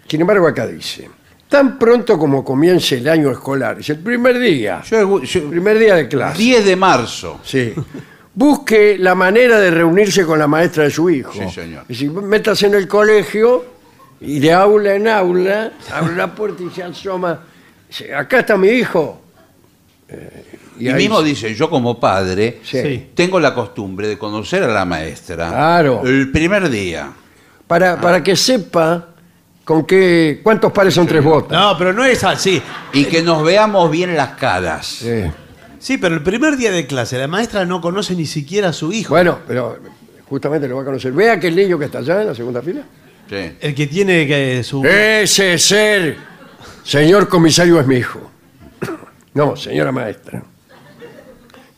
[0.09, 1.09] Sin embargo, acá dice,
[1.49, 5.79] tan pronto como comience el año escolar, es el primer día, Yo, yo- el primer
[5.79, 6.39] día de clase.
[6.39, 7.41] 10 de marzo.
[7.45, 7.73] Sí.
[8.35, 11.33] Busque la manera de reunirse con la maestra de su hijo.
[11.33, 11.83] Sí, señor.
[11.83, 13.65] Es decir, métase en el colegio
[14.21, 17.41] y de aula en aula, abre la puerta y se asoma.
[17.89, 19.23] Dice, acá está mi hijo.
[20.09, 20.45] Eh,
[20.79, 22.83] Y, ahí mismo se- dice, yo como padre Sí.
[22.83, 23.07] Sí.
[23.15, 26.03] tengo la costumbre de conocer a la maestra Claro.
[26.05, 27.11] el primer día.
[27.67, 29.15] Para, para que sepa
[29.67, 31.59] con qué, cuántos pares son tres botas.
[31.61, 32.63] No, pero no es así.
[32.95, 34.87] Y que nos veamos bien las caras.
[34.87, 35.25] Sí.
[35.79, 38.93] Sí, pero el primer día de clase, la maestra no conoce ni siquiera a su
[38.93, 39.11] hijo.
[39.15, 39.79] Bueno, pero
[40.29, 41.13] justamente lo va a conocer.
[41.13, 42.83] Ve aquel niño que está allá en la segunda fila.
[43.29, 43.57] Sí.
[43.61, 44.85] El que tiene que su.
[44.87, 46.17] Ese ser,
[46.85, 48.31] señor comisario, es mi hijo.
[49.35, 50.43] No, señora maestra.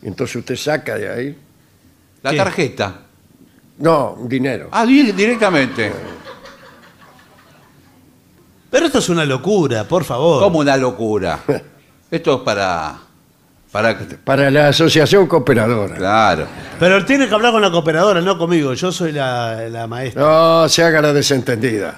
[0.01, 1.37] Y Entonces usted saca de ahí.
[2.21, 2.37] La ¿Qué?
[2.37, 3.01] tarjeta.
[3.79, 4.69] No, un dinero.
[4.71, 5.91] Ah, di- directamente.
[8.69, 10.41] Pero esto es una locura, por favor.
[10.43, 11.39] Como una locura.
[12.11, 12.95] Esto es para...
[13.71, 15.95] para Para la asociación cooperadora.
[15.95, 16.47] claro.
[16.79, 18.73] Pero tiene que hablar con la cooperadora, no conmigo.
[18.73, 20.21] Yo soy la, la maestra.
[20.23, 21.95] No se haga la desentendida.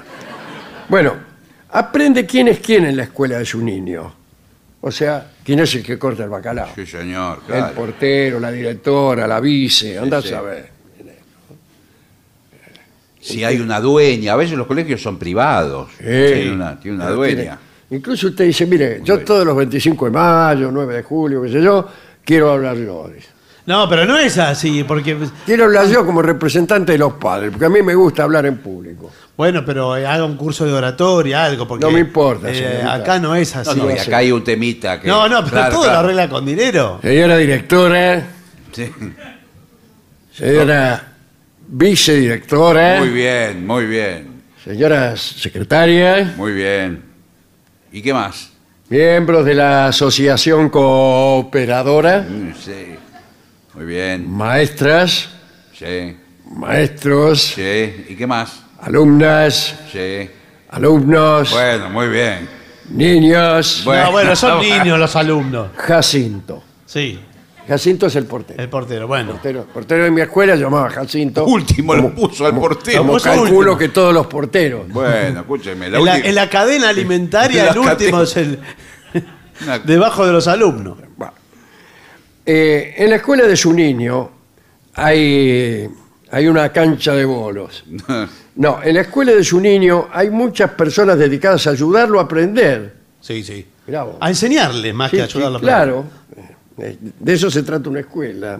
[0.89, 1.13] Bueno,
[1.69, 4.13] aprende quién es quién en la escuela de su niño.
[4.81, 6.69] O sea, quién es el que corta el bacalao.
[6.75, 7.39] Sí, señor.
[7.47, 7.73] El Claro.
[7.75, 10.29] portero, la directora, la vice, anda sí.
[10.29, 10.69] a saber.
[13.21, 14.33] Si hay una dueña.
[14.33, 15.89] A veces los colegios son privados.
[15.97, 16.03] Sí.
[16.05, 17.35] Tiene una, tiene una Pero dueña.
[17.35, 17.57] tiene-
[17.91, 21.61] incluso usted dice, mire, yo todos los 25 de mayo, 9 de julio, qué sé
[21.61, 21.87] yo,
[22.25, 23.09] quiero hablar yo.
[23.13, 23.27] dice.
[23.63, 25.15] No, pero no es así, porque.
[25.45, 28.57] Quiero hablar yo como representante de los padres, porque a mí me gusta hablar en
[28.57, 29.11] público.
[29.37, 31.85] Bueno, pero eh, haga un curso de oratoria, algo, porque.
[31.85, 32.93] No me importa, eh, señorita.
[32.93, 33.77] acá no es así.
[33.77, 35.07] No, no, y acá hay un temita que...
[35.07, 35.93] no, no, pero Claro, todo claro.
[35.93, 36.99] lo arregla con dinero.
[37.03, 38.27] Señora directora,
[38.71, 38.91] Sí.
[40.33, 41.10] señora
[41.71, 44.41] vicedirectora, Muy bien, muy bien.
[44.63, 47.01] señoras secretarias, Muy bien.
[47.93, 48.49] ¿Y qué más?
[48.89, 52.95] miembros de la asociación cooperadora, Mm, Sí.
[53.73, 54.29] Muy bien.
[54.29, 55.29] maestras,
[55.73, 56.17] Sí.
[56.53, 58.05] maestros, Sí.
[58.09, 58.63] ¿Y qué más?
[58.81, 60.29] alumnas, Sí.
[60.71, 62.49] alumnos, Bueno, muy bien.
[62.89, 64.03] niños, Bueno.
[64.05, 65.69] no, bueno, son niños los alumnos.
[65.77, 66.61] Jacinto.
[66.85, 67.17] Sí,
[67.71, 68.61] Jacinto es el portero.
[68.61, 69.07] el portero.
[69.07, 69.31] Bueno.
[69.31, 71.45] portero, portero de mi escuela llamaba Jacinto.
[71.45, 72.99] Último lo puso al portero.
[73.05, 73.77] Como calculo último.
[73.77, 74.89] que todos los porteros.
[74.89, 75.89] Bueno, escúcheme.
[75.89, 78.23] La En la, última- en la cadena alimentaria, la el último cadena.
[78.23, 78.59] es el.
[79.63, 80.97] Una- debajo de los alumnos.
[81.15, 81.33] Bueno.
[82.45, 84.31] Eh, en la escuela de su niño
[84.95, 85.87] hay,
[86.31, 87.83] hay una cancha de bolos.
[88.53, 92.95] No, en la escuela de su niño hay muchas personas dedicadas a ayudarlo a aprender.
[93.21, 93.65] Sí, sí.
[93.87, 94.17] Mirá vos.
[94.19, 95.57] A enseñarle más Sí, que a sí, ayudarlo.
[95.57, 98.59] a claro, Eh, de eso se trata una escuela.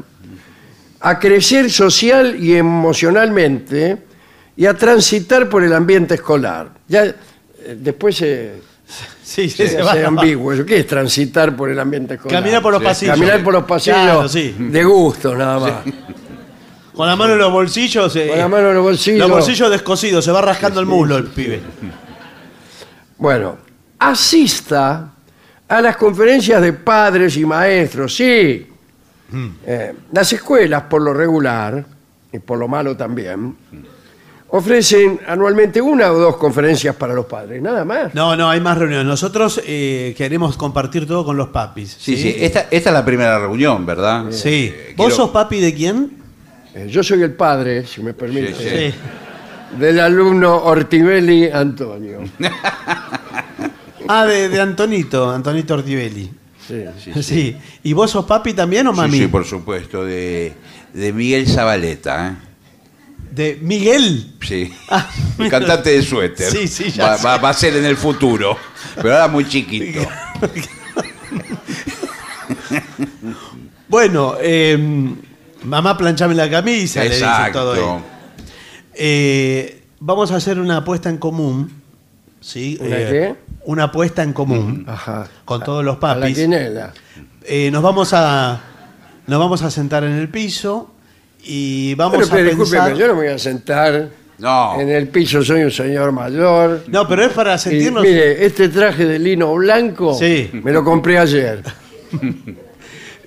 [0.99, 3.97] A crecer social y emocionalmente
[4.55, 6.69] y a transitar por el ambiente escolar.
[6.87, 7.15] Ya eh,
[7.79, 8.53] después se,
[9.23, 9.91] Sí, sí, se se va.
[9.93, 10.51] hace ambiguo.
[10.51, 12.39] ¿Eso ¿Qué es transitar por el ambiente escolar?
[12.41, 13.15] Caminar por los Sí, pasillos.
[13.15, 15.73] Caminar por los pasillos Claro, de gusto, nada más.
[16.93, 18.13] Con la mano en los bolsillos.
[18.17, 19.19] eh, Con la mano en los bolsillos.
[19.19, 21.61] Los bolsillos descosidos, se va rascando el muslo el pibe.
[23.17, 23.57] Bueno,
[23.99, 25.10] asista
[25.71, 28.67] a las conferencias de padres y maestros, sí.
[29.65, 31.85] Eh, las escuelas, por lo regular,
[32.33, 33.55] y por lo malo también,
[34.49, 38.13] ofrecen anualmente una o dos conferencias para los padres, nada más.
[38.13, 39.05] No, no, hay más reuniones.
[39.07, 41.95] Nosotros eh, queremos compartir todo con los papis.
[41.97, 42.35] Sí, sí.
[42.37, 44.25] Esta, esta es la primera reunión, ¿verdad?
[44.31, 44.73] Sí.
[44.75, 46.11] Eh, ¿Vos quiero- sos papi de quién?
[46.75, 48.69] Eh, yo soy el padre, si me permite, Sí, sí.
[48.91, 49.77] Sí.
[49.79, 52.19] del alumno Ortivelli Antonio.
[54.07, 56.29] Ah, de, de Antonito, Antonito Ortivelli.
[56.67, 57.21] Sí.
[57.21, 59.17] Sí, ¿Y vos sos papi también o mami?
[59.17, 60.53] Sí, sí, por supuesto, de,
[60.93, 62.35] de Miguel Zabaleta, ¿eh?
[63.31, 64.33] De Miguel.
[64.45, 64.73] Sí.
[64.89, 65.09] Ah,
[65.39, 66.51] el cantante de suéter.
[66.51, 67.25] Sí, sí, ya va, sé.
[67.27, 68.57] va- va a ser en el futuro.
[68.95, 70.01] Pero ahora muy chiquito.
[73.87, 74.77] Bueno, eh,
[75.63, 77.19] mamá planchame la camisa, le dice
[77.51, 77.95] todo Exacto.
[77.95, 78.03] ahí.
[78.93, 81.80] Eh, vamos a hacer una apuesta en común.
[82.41, 82.77] ¿Sí?
[82.81, 83.35] ¿Una Eh, qué?
[83.65, 84.83] Una apuesta en común.
[84.87, 85.27] Ajá.
[85.45, 86.37] Con todos los A la papis.
[86.37, 86.91] quinela.
[87.45, 88.59] Eh, nos vamos a
[89.27, 90.91] nos vamos a sentar en el piso
[91.43, 92.59] y vamos Bueno, pero a pensar.
[92.67, 94.09] discúlpeme, yo no me voy a sentar
[94.39, 94.79] No.
[94.81, 96.83] en el piso, soy un señor mayor.
[96.87, 98.03] No, pero es para Y, sentirnos.
[98.03, 100.49] mire, este traje de lino blanco Sí.
[100.51, 101.61] me lo compré ayer.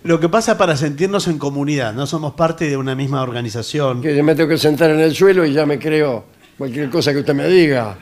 [0.03, 1.95] Lo que pasa es para sentirnos en comunidad.
[1.95, 4.03] No somos parte de una misma organización.
[4.03, 6.25] Que yo me tengo que sentar en el suelo y ya me creo
[6.59, 7.97] cualquier cosa que usted me diga.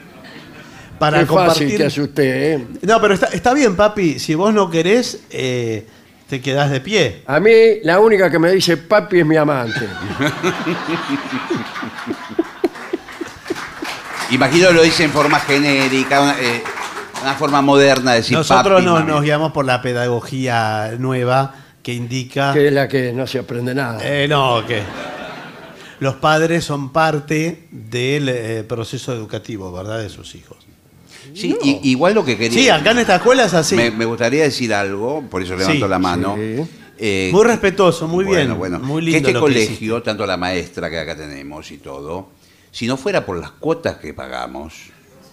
[1.03, 1.77] Para Qué fácil compartir.
[1.77, 2.65] que hace usted, ¿eh?
[2.83, 4.19] No, pero está, está bien, papi.
[4.19, 5.85] Si vos no querés, eh,
[6.29, 7.23] te quedás de pie.
[7.27, 7.51] A mí,
[7.83, 9.81] la única que me dice papi es mi amante.
[14.31, 16.63] Imagino lo dice en forma genérica, una, eh,
[17.21, 19.11] una forma moderna de decir Nosotros papi, nos, mami.
[19.11, 21.53] nos guiamos por la pedagogía nueva
[21.83, 22.53] que indica.
[22.53, 23.99] que es la que no se aprende nada.
[24.01, 24.81] Eh, no, que
[25.99, 29.99] los padres son parte del eh, proceso educativo, ¿verdad?
[29.99, 30.57] De sus hijos.
[31.33, 32.59] Sí, igual lo que quería.
[32.59, 33.75] Sí, acá en esta escuela es así.
[33.75, 36.35] me, me gustaría decir algo, por eso levanto Sí, la mano.
[36.37, 36.63] sí.
[36.97, 38.57] Eh, Muy respetuoso, muy bueno, bien.
[38.57, 39.17] Bueno, muy que lindo.
[39.29, 42.29] este lo que colegio, tanto la maestra que acá tenemos y todo,
[42.71, 44.73] si no fuera por las cuotas que pagamos,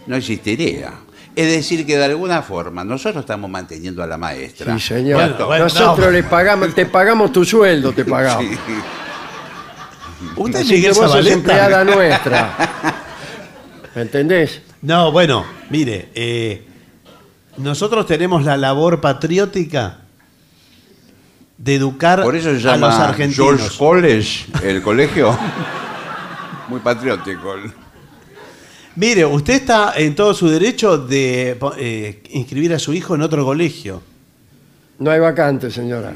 [0.07, 0.91] no existiría.
[1.37, 4.75] Es decir, que de alguna forma nosotros estamos manteniendo a la maestra.
[4.79, 5.21] Sí, señor.
[5.21, 6.11] Bueno, bueno, Nosotros no.
[6.11, 8.47] le pagamos, te pagamos tu sueldo, te pagamos.
[8.47, 8.59] Sí.
[10.37, 11.35] ¿Usted es Así que Miguel vos sos Zabaleta?
[11.37, 12.57] empleada nuestra.
[13.95, 14.63] ¿Me entendés?
[14.83, 16.65] No, bueno, mire, eh,
[17.59, 19.99] nosotros tenemos la labor patriótica
[21.59, 23.59] de educar Por eso se a los llama argentinos.
[23.59, 25.39] George College, el colegio.
[26.69, 27.57] Muy patriótico.
[28.97, 33.45] Mire, usted está en todo su derecho de eh, inscribir a su hijo en otro
[33.45, 34.03] colegio.
[34.99, 36.15] No hay vacante, señora.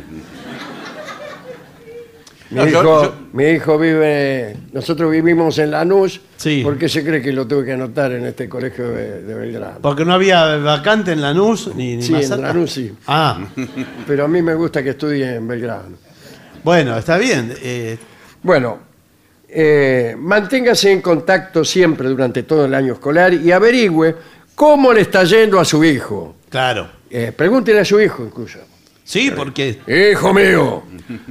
[2.55, 6.63] Mi, No, yo- hijo, yo- mi hijo vive, nosotros vivimos en Lanús, Sí.
[6.63, 9.79] ¿por qué se cree que lo tuve que anotar en este colegio de, de Belgrano?
[9.83, 12.41] Porque no había vacante en Lanús ni, ni Sí, más en.
[12.43, 12.93] Lanús sí.
[13.07, 13.41] Ah,
[14.07, 15.97] Pero a mí me gusta que estudie en Belgrano.
[16.63, 17.53] bueno, está bien.
[17.63, 17.99] eh,
[18.43, 18.79] Bueno,
[19.49, 24.15] eh, manténgase en contacto siempre durante todo el año escolar y averigüe
[24.55, 26.37] cómo le está yendo a su hijo.
[26.49, 26.89] claro.
[27.11, 28.59] Eh, pregúntele a su hijo incluso.
[29.05, 30.83] Sí, porque Hijo mío,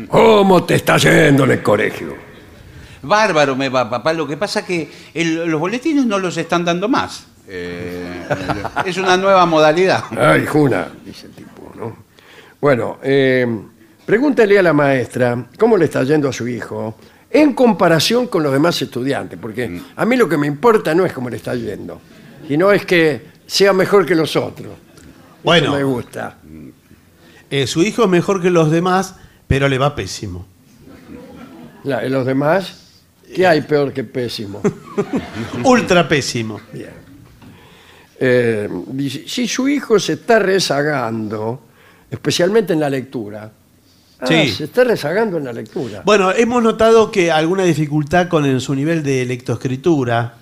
[0.07, 2.15] ¿cómo te está yendo en el colegio?
[3.01, 4.13] Bárbaro me va, papá.
[4.13, 7.25] Lo que pasa es que el- los boletines no los están dando más.
[7.47, 8.23] Eh,
[8.85, 10.03] es una nueva modalidad.
[10.17, 11.97] Ay, Juna, dice el tipo, ¿no?
[12.61, 13.45] Bueno, eh,
[14.05, 16.95] pregúntale a la maestra cómo le está yendo a su hijo
[17.29, 21.11] en comparación con los demás estudiantes, porque a mí lo que me importa no es
[21.11, 21.99] cómo le está yendo,
[22.47, 24.67] sino es que sea mejor que los otros.
[24.67, 25.73] Eso Bueno.
[25.75, 26.37] me gusta.
[27.49, 29.15] Eh, su hijo es mejor que los demás,
[29.47, 30.45] pero le va pésimo.
[31.83, 32.75] La- los demás,
[33.35, 34.61] ¿qué hay peor que pésimo?
[35.63, 36.59] Ultra pésimo.
[36.71, 37.03] Bien.
[38.19, 41.61] Eh, dice, si su hijo se está rezagando,
[42.09, 43.51] especialmente en la lectura,
[44.19, 44.49] ah, Sí.
[44.49, 46.03] se está rezagando en la lectura.
[46.05, 50.35] Bueno, hemos notado que alguna dificultad con el- su nivel de lectoescritura.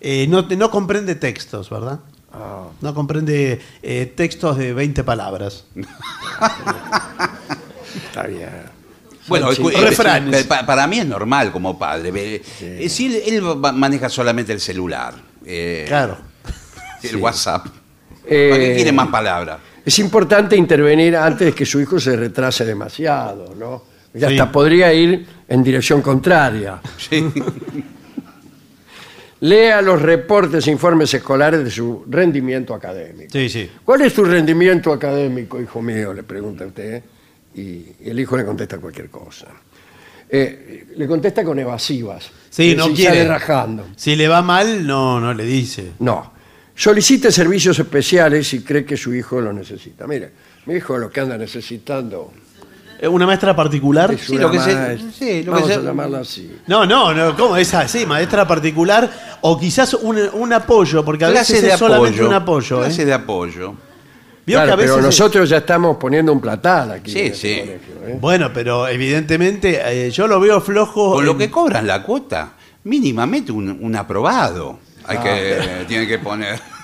[0.00, 2.00] Eh, no, no comprende textos, ¿verdad?
[2.32, 5.64] Ah, No comprende eh, textos de 20 palabras.
[8.06, 8.48] está bien.
[9.26, 10.40] Bueno, Sí, eh, Refranes.
[10.42, 12.42] eh, pa- para mí es normal como padre.
[12.88, 13.42] Si él,
[13.74, 15.14] maneja solamente el celular,
[15.44, 16.16] eh, Claro.
[17.02, 17.66] el WhatsApp,
[18.30, 19.58] Eh, ¿para qué quiere más palabras?
[19.84, 23.84] Es importante intervenir antes de que su hijo se retrase demasiado, ¿no?
[24.12, 24.38] Ya Sí.
[24.38, 26.80] hasta podría ir en dirección contraria.
[26.98, 27.24] Sí.
[29.40, 33.30] Lea los reportes e informes escolares de su rendimiento académico.
[33.30, 33.70] Sí, sí.
[33.84, 36.12] ¿Cuál es tu rendimiento académico, hijo mío?
[36.12, 37.02] Le pregunta usted.
[37.54, 39.46] Y el hijo le contesta cualquier cosa.
[40.28, 42.30] Eh, le contesta con evasivas.
[42.50, 43.16] Sí, no si quiere.
[43.16, 43.86] sale rajando.
[43.96, 45.92] Si le va mal, no, no le dice.
[46.00, 46.32] No.
[46.74, 50.06] Solicite servicios especiales si cree que su hijo lo necesita.
[50.06, 50.30] Mire,
[50.66, 52.32] mi hijo lo que anda necesitando
[53.00, 54.10] Eh, ¿Una maestra particular?
[54.12, 55.10] es Sí, una lo que se- maestra.
[55.16, 56.56] sí, lo que Vamos se- a llamarla así.
[56.66, 58.04] No, no, no, ¿cómo es así?
[58.04, 59.08] Maestra particular
[59.40, 62.28] o quizás un, un apoyo, porque a Clase veces de es solamente apoyo.
[62.28, 62.80] un apoyo.
[62.80, 62.86] ¿eh?
[62.86, 63.74] Clase de apoyo.
[64.44, 67.12] Vio Claro, que a veces pero es- nosotros ya estamos poniendo un platal aquí.
[67.12, 67.60] Sí, en este sí.
[67.60, 68.18] colegio, ¿eh?
[68.20, 71.12] Bueno, pero evidentemente eh, yo lo veo flojo.
[71.14, 72.54] Con lo en- que cobran la cuota,
[72.84, 74.78] mínimamente un, un aprobado.
[75.06, 75.22] Hay Ah.
[75.22, 76.58] que, tiene que poner.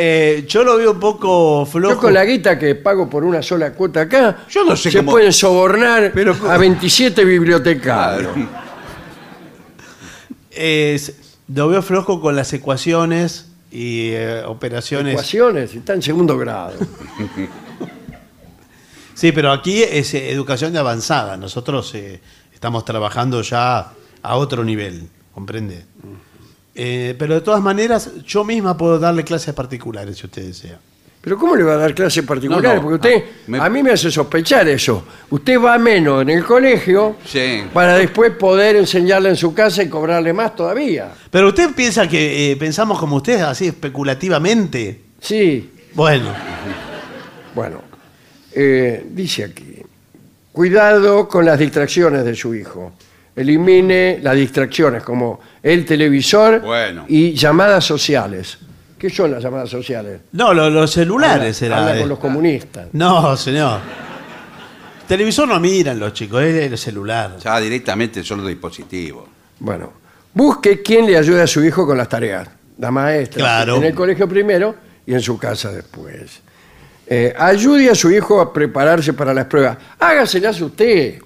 [0.00, 1.94] eh, yo lo veo un poco flojo.
[1.94, 4.98] Yo con la guita que pago por una sola cuota acá, Yo no sé se
[4.98, 6.12] cómo- pueden sobornar
[6.48, 8.32] a 27 bibliotecarios.
[10.60, 11.14] Eh, s-
[11.54, 15.12] lo veo flojo con las ecuaciones y eh, operaciones.
[15.12, 16.74] Ecuaciones, está en segundo grado.
[19.14, 21.36] Sí, pero aquí es eh, educación de avanzada.
[21.36, 22.20] Nosotros eh,
[22.54, 23.90] estamos trabajando ya
[24.22, 25.84] a otro nivel, ¿comprende?
[26.80, 30.78] Eh, pero de todas maneras, yo misma puedo darle clases particulares si usted desea.
[31.20, 32.70] Pero ¿cómo le va a dar clases particulares?
[32.70, 35.04] No, no, Porque usted, ah, me- a mí me hace sospechar eso.
[35.30, 37.64] Usted va menos en el colegio Sí.
[37.74, 41.12] para después poder enseñarle en su casa y cobrarle más todavía.
[41.32, 45.00] Pero usted piensa que eh, pensamos como usted, así especulativamente.
[45.20, 46.32] Sí, Bueno,
[47.56, 47.82] bueno,
[48.52, 49.82] eh, dice aquí,
[50.52, 52.92] cuidado con las distracciones de su hijo.
[53.38, 57.04] Elimine las distracciones como el televisor Bueno.
[57.08, 58.58] y llamadas sociales.
[58.98, 60.20] ¿Qué son las llamadas sociales?
[60.32, 61.78] no, lo- los celulares Habla- era.
[61.84, 62.00] habla eh.
[62.00, 62.88] con los comunistas.
[62.92, 63.78] No, señor.
[65.06, 67.36] Televisor no miran los chicos, es el celular.
[67.42, 69.24] Ya directamente son los dispositivos.
[69.60, 69.92] Bueno,
[70.34, 72.48] busque quién le ayude a su hijo con las tareas.
[72.78, 73.38] La maestra.
[73.40, 73.76] Claro.
[73.76, 74.74] En el colegio primero
[75.06, 76.40] y en su casa después.
[77.06, 79.78] Eh, ayude a su hijo a prepararse para las pruebas.
[79.98, 81.20] Hágaselas usted.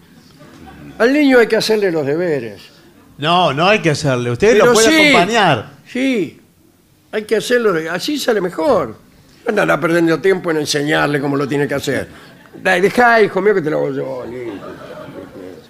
[1.03, 2.63] Al niño hay que hacerle los deberes.
[3.19, 4.31] No, no hay que hacerle.
[4.31, 5.67] Usted lo Pero puede sí, acompañar.
[5.87, 6.41] Sí,
[7.11, 7.75] hay que hacerlo.
[7.91, 8.89] Así sale mejor.
[9.45, 12.09] No andará perdiendo tiempo en enseñarle cómo lo tiene que hacer.
[12.63, 14.25] Dale, Dejá, hijo mío, que te lo hago yo.
[14.31, 14.67] listo.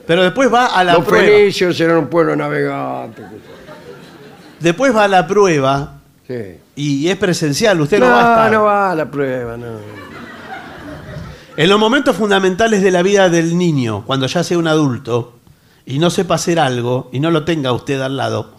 [0.07, 1.25] Pero después va a la Los prueba.
[1.25, 3.23] fenicios eran un pueblo navegante.
[4.61, 5.95] Después va a la prueba
[6.27, 6.57] Sí.
[6.77, 7.81] y es presencial.
[7.81, 8.53] Usted no, no, va a estar.
[8.53, 9.79] no va a la prueba, no.
[11.57, 15.39] En los momentos fundamentales de la vida del niño, cuando ya sea un adulto
[15.85, 18.55] y no sepa hacer algo y no lo tenga usted al lado,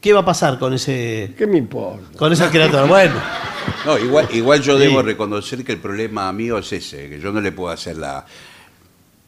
[0.00, 2.16] ¿qué va a pasar con ese ¿Qué me importa?
[2.18, 2.84] con esa criatura?
[2.84, 3.14] Bueno,
[3.86, 4.84] No, igual, igual yo Sí.
[4.84, 8.24] debo reconocer que el problema mío es ese, que yo no le puedo hacer la...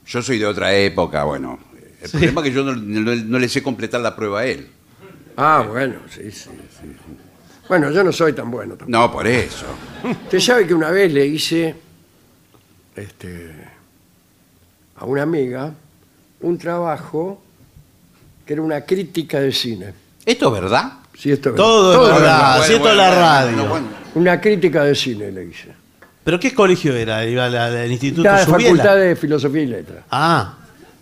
[0.06, 1.58] Yo soy de otra época, bueno.
[2.00, 2.16] El Sí.
[2.18, 4.68] problema es que yo no, no- no le sé completar la prueba a él.
[5.36, 6.96] Ah, bueno, sí, sí, sí.
[7.68, 8.90] Bueno, yo no soy tan bueno tampoco.
[8.90, 9.66] No, por eso.
[10.24, 11.74] Usted sabe que una vez le hice
[12.96, 13.50] este,
[14.96, 15.72] a una amiga
[16.40, 17.42] un trabajo
[18.46, 19.92] que era una crítica de cine.
[20.26, 20.92] ¿Esto es verdad?
[21.18, 22.62] Sí, esto es Todo es es verdad.
[22.64, 23.80] si esto es la radio.
[24.14, 25.72] Una crítica de cine le hice.
[26.22, 27.24] ¿Pero qué colegio era?
[27.24, 28.62] ¿Iba Instituto La Subiela?
[28.70, 30.04] Facultad de Filosofía y Letras.
[30.10, 30.58] Ah,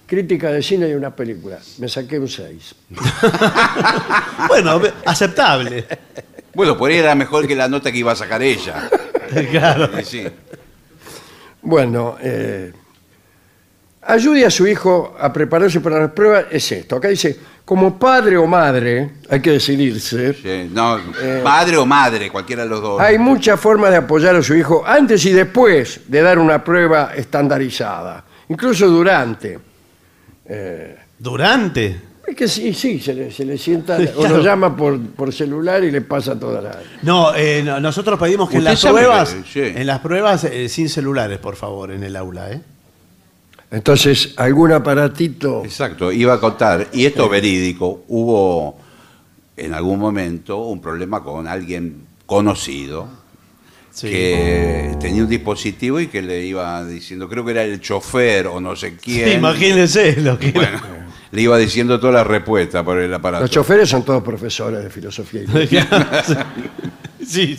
[0.07, 1.59] Crítica de cine y una película.
[1.79, 2.75] Me saqué un 6.
[4.49, 5.87] bueno, ve- aceptable.
[6.55, 8.91] Bueno, por ahí era mejor que la nota que iba a sacar ella.
[9.51, 9.91] claro.
[9.99, 10.29] Sí, sí.
[11.63, 12.73] Bueno, eh,
[14.03, 16.97] ayude a su hijo a prepararse para las pruebas es esto.
[16.97, 20.35] Acá dice, como padre o madre, hay que decidirse.
[20.35, 20.99] Sí, No,
[21.43, 23.01] padre o madre, cualquiera de los dos.
[23.01, 26.63] Eh, Hay muchas formas de apoyar a su hijo antes y después de dar una
[26.63, 29.59] prueba estandarizada, incluso durante.
[31.19, 32.12] Durante.
[32.27, 34.37] Es que sí, sí, se le, se le sienta o Claro.
[34.39, 36.79] lo llama por, por celular y le pasa toda la...
[37.03, 39.61] No, eh, no, nosotros pedimos que en Usted las sabe pruebas, sí.
[39.61, 42.61] en las pruebas eh, sin celulares, por favor, en el aula, ¿eh?
[43.71, 45.63] Entonces, algún aparatito...
[45.65, 48.79] Exacto, iba a contar, y esto es verídico, hubo
[49.57, 53.21] en algún momento un problema con alguien conocido
[53.95, 54.09] Sí.
[54.09, 58.59] que tenía un dispositivo y que le iba diciendo, creo que era el chofer o
[58.59, 59.29] no sé quién.
[59.29, 60.81] Sí, imagínense lo que Bueno,
[61.33, 63.43] le iba diciendo toda la respuesta por el aparato.
[63.45, 65.43] Los choferes son todos profesores de filosofía.
[67.21, 67.59] y sí,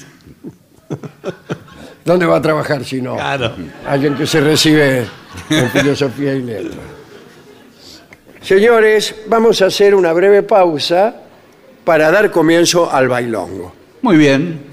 [2.05, 3.15] ¿Dónde va a trabajar si no?
[3.15, 3.53] claro.
[3.87, 5.05] Alguien que se recibe
[5.49, 6.77] en filosofía y letras.
[8.41, 11.15] Señores, vamos a hacer una breve pausa
[11.85, 13.73] para dar comienzo al bailongo.
[14.01, 14.72] Muy bien.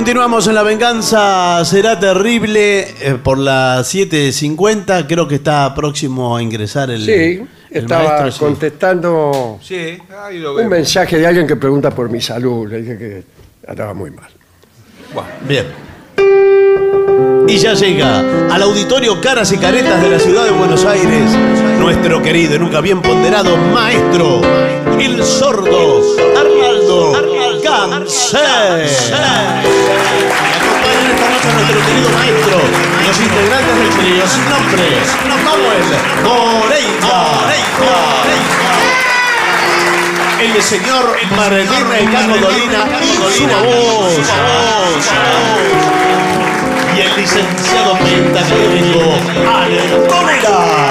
[0.00, 5.04] Continuamos en La Venganza Será Terrible eh, por las 7.50.
[5.06, 8.32] Creo que está próximo a ingresar el, Sí, el estaba maestro.
[8.32, 8.38] sí.
[8.38, 12.66] contestando Sí, ahí lo un mensaje de alguien que pregunta por mi salud.
[12.66, 13.24] Le dije que
[13.68, 14.30] andaba muy mal.
[15.46, 15.66] Bien.
[17.46, 18.20] Y ya llega
[18.50, 21.30] al auditorio Caras y Caretas de la ciudad de Buenos Aires
[21.78, 24.40] nuestro querido y nunca bien ponderado maestro,
[24.98, 26.02] el sordo
[27.80, 28.04] Y acompañan
[31.14, 32.56] esta noche nuestro querido maestro,
[33.06, 34.84] los integrantes del trío sin nombre,
[35.44, 35.88] Manuel
[36.22, 37.40] Moreira.
[40.40, 44.12] El señor Martín Ricardo Dolina y su voz.
[46.94, 49.00] Y el licenciado pentacadémico
[49.50, 50.89] Allen Gómez.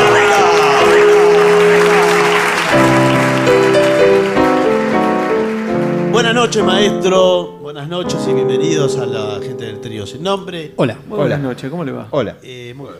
[6.29, 7.57] Buenas noches, maestro.
[7.59, 10.73] Buenas noches y bienvenidos a la gente del trío sin nombre.
[10.75, 12.07] Hola, buenas noches, ¿cómo le va?
[12.11, 12.37] Hola.
[12.43, 12.99] Eh, muy bien.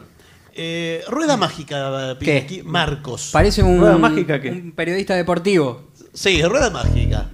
[0.56, 2.64] Eh, rueda mágica, ¿Qué?
[2.66, 3.30] Marcos.
[3.32, 4.50] Parece un, ¿Rueda mágica qué?
[4.50, 5.92] un periodista deportivo.
[6.12, 7.30] Sí, rueda mágica.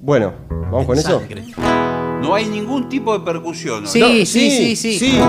[0.00, 1.22] Bueno, vamos con eso.
[2.22, 3.82] No hay ningún tipo de percusión.
[3.82, 3.88] ¿no?
[3.88, 4.98] Sí, No, sí, sí, sí.
[4.98, 5.20] Sí,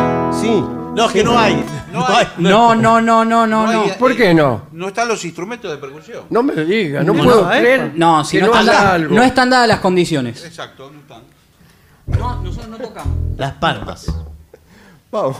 [0.42, 0.64] sí.
[0.96, 1.64] No, es que no hay.
[1.92, 2.28] No hay.
[2.38, 3.82] No, no, no, no, no, no.
[3.84, 4.68] hay- ¿Por qué no?
[4.72, 6.26] No están los instrumentos de percusión.
[6.30, 7.60] No me diga, no, No, puedo no, ¿eh?
[7.60, 9.16] creer No, si que no, no están dadas, algo.
[9.16, 10.46] no están dadas las condiciones.
[10.46, 11.24] Exacto, no están.
[12.06, 13.18] No, nosotros no tocamos.
[13.38, 14.06] Las palmas.
[15.12, 15.38] Vamos.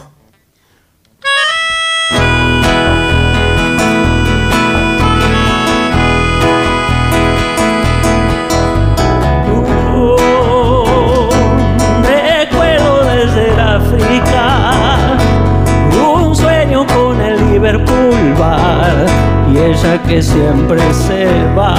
[19.52, 21.26] Y ella que siempre se
[21.56, 21.74] va.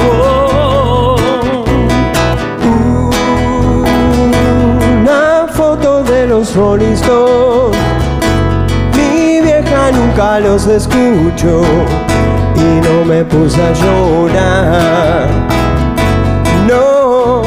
[0.00, 1.16] Oh.
[5.00, 6.96] Una foto de los Rolling.
[8.96, 11.62] Mi vieja nunca los escucho
[12.56, 15.28] y no me puse a llorar.
[16.66, 17.42] No.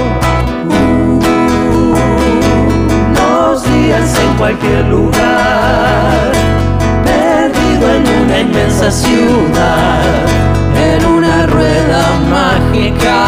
[3.16, 6.32] Los días en cualquier lugar,
[8.30, 10.04] una inmensa ciudad,
[10.76, 13.26] en una rueda mágica.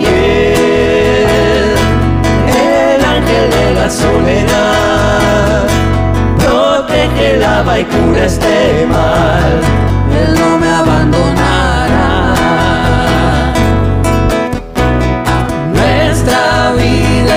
[0.00, 1.74] Y él,
[2.48, 5.66] el ángel de la soledad,
[6.38, 9.60] protege, lava y cura este mal.
[10.18, 11.41] Él no me abandonará.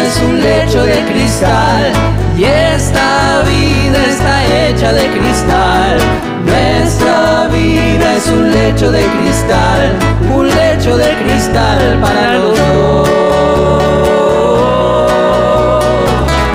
[0.05, 1.91] Es un lecho de cristal
[2.37, 5.97] y esta vida está hecha de cristal.
[6.45, 9.97] Nuestra vida es un lecho de cristal,
[10.35, 13.09] un lecho de cristal para los dos.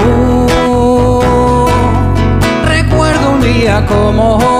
[0.07, 1.67] Uh,
[2.69, 4.60] recuerdo un día como hoy,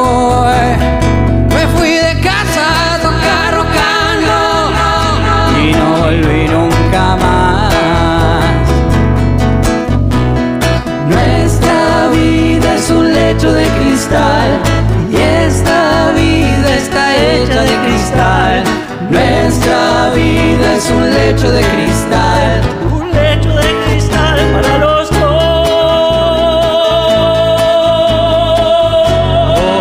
[20.81, 25.21] es un lecho de cristal, un lecho de cristal para los dos.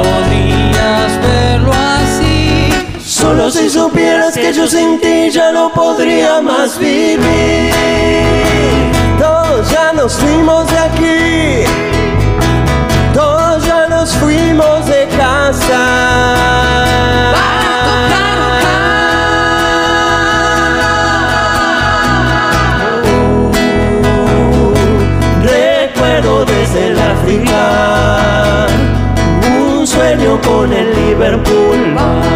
[0.04, 2.74] Podrías verlo así.
[3.00, 7.72] Solo si supieras que yo sin ti ya no podría más vivir.
[9.18, 11.64] Todos ya nos fuimos de aquí.
[13.14, 16.40] Todos ya nos fuimos de casa.
[17.32, 18.59] Recuerdo
[29.78, 32.29] un sueño con el Liverpool.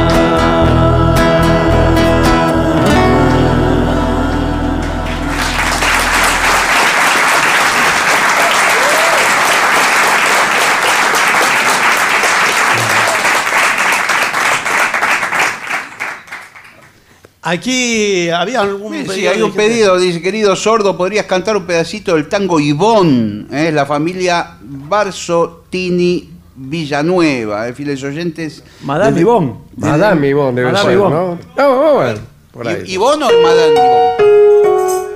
[17.46, 21.66] Aquí había algún Sí, pedido hay de un pedido, dice, querido sordo, ¿podrías cantar un
[21.66, 23.50] pedacito del tango Ivón?
[23.52, 23.70] ¿eh?
[23.74, 28.64] La familia Barzo-Tini Villanueva, eh, fieles oyentes.
[28.86, 29.56] Madame Ivonne.
[29.76, 31.16] Madame Ivonne debe Madame ser, Ivonne.
[31.16, 31.40] ¿no?
[31.58, 32.20] No, vamos a ver.
[32.54, 32.84] Por ahí.
[32.88, 35.14] ¿I- ¿Ivón o Madame Ivón?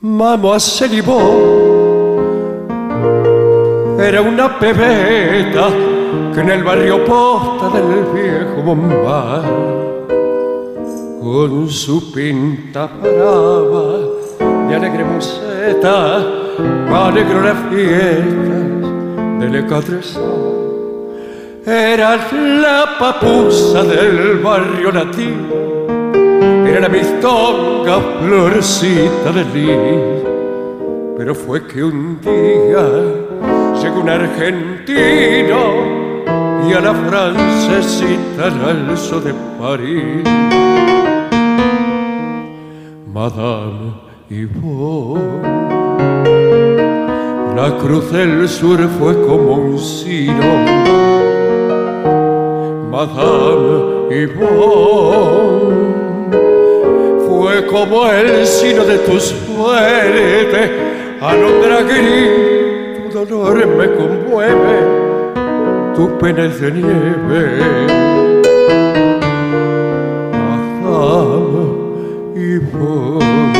[0.00, 1.71] Mademoiselle Yvonne
[4.02, 5.68] era una pebeta
[6.34, 9.42] que en el barrio posta del viejo Bombay,
[11.20, 13.98] con su pinta brava
[14.68, 16.16] de alegre museta,
[16.90, 20.52] alegró las fiestas del Catresón.
[21.64, 30.22] Era la papusa del barrio latino, era la mistonga florcita de lis.
[31.16, 33.51] Pero fue que un día
[33.82, 35.58] llegó un argentino
[36.68, 40.22] y a la francesita la alzó de París.
[43.12, 43.94] Madame
[44.30, 45.42] Yvonne,
[47.56, 50.46] la cruz del sur fue como un sino.
[52.90, 55.92] Madame Yvonne
[57.26, 60.92] fue como el sino de tu suerte.
[61.20, 62.61] Alondra gris,
[63.12, 64.76] dolor me conmueve,
[65.94, 67.44] tu pena es de nieve.
[70.82, 71.82] Madame
[72.34, 73.52] Yvonne.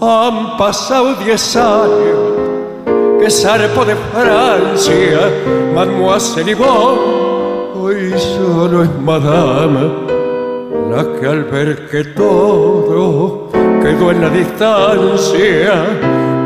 [0.00, 2.32] Han pasado diez años
[3.20, 5.20] que zarpo de Francia,
[5.74, 7.00] Mademoiselle Yvonne,
[7.80, 10.12] hoy solo es Madame
[10.90, 13.48] la que al ver que todo
[13.82, 15.86] quedó en la distancia,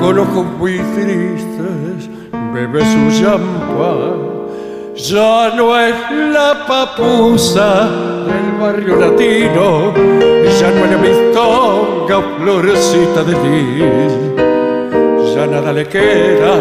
[0.01, 2.11] con ojos muy tristes,
[2.53, 4.37] bebe su champán.
[4.97, 5.95] Ya no es
[6.33, 7.89] la papusa
[8.27, 9.93] del barrio latino,
[10.59, 14.15] ya no es mistonga florecita de lis,
[15.35, 16.57] ya nada le queda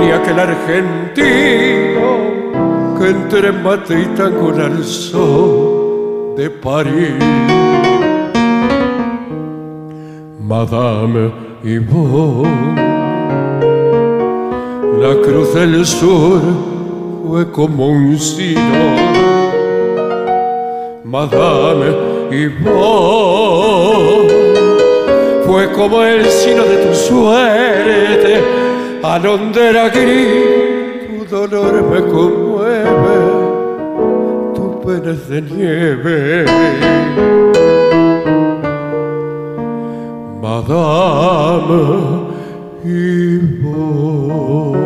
[0.00, 2.08] ni aquel argentino
[2.98, 4.08] que entre Madrid
[4.40, 7.14] con el sol de París.
[10.40, 12.76] Madame Yvonne,
[15.00, 16.40] la cruz del sur
[17.26, 18.60] fue como un sino.
[21.02, 21.86] Madame
[22.30, 22.68] Yvonne,
[25.46, 28.40] fue como el sino de tu suerte,
[29.02, 33.18] alondera gris, tu dolor me conmueve,
[34.54, 37.37] tu pena de nieve.
[40.40, 42.28] Madame
[42.84, 44.78] Yvonne.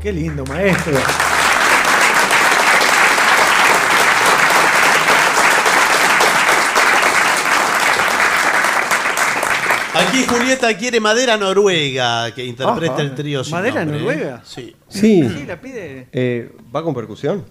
[0.00, 0.98] Qué lindo, maestro.
[9.94, 13.02] Aquí Julieta quiere madera noruega que interprete Ajá.
[13.02, 14.00] el trío ¿Madera nombre, ¿eh?
[14.00, 14.42] noruega?
[14.44, 14.76] Sí.
[14.88, 15.28] Sí.
[15.28, 16.08] Sí, la pide.
[16.12, 17.44] Eh, ¿Va con percusión?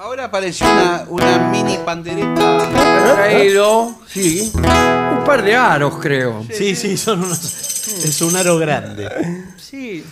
[0.00, 2.70] Ahora apareció una, una mini pandereta.
[3.16, 6.46] Traído, sí, un par de aros creo.
[6.52, 7.88] Sí, sí, son unos.
[8.04, 9.08] Es un aro grande.
[9.56, 10.04] Sí.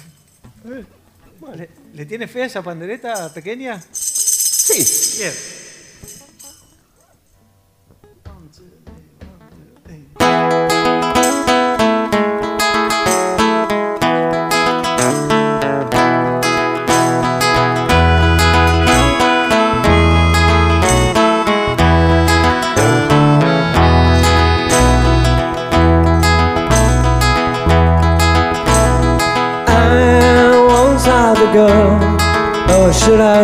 [1.54, 3.80] ¿Le, le tiene fe a esa pandereta pequeña?
[3.92, 5.18] Sí.
[5.18, 5.32] Bien.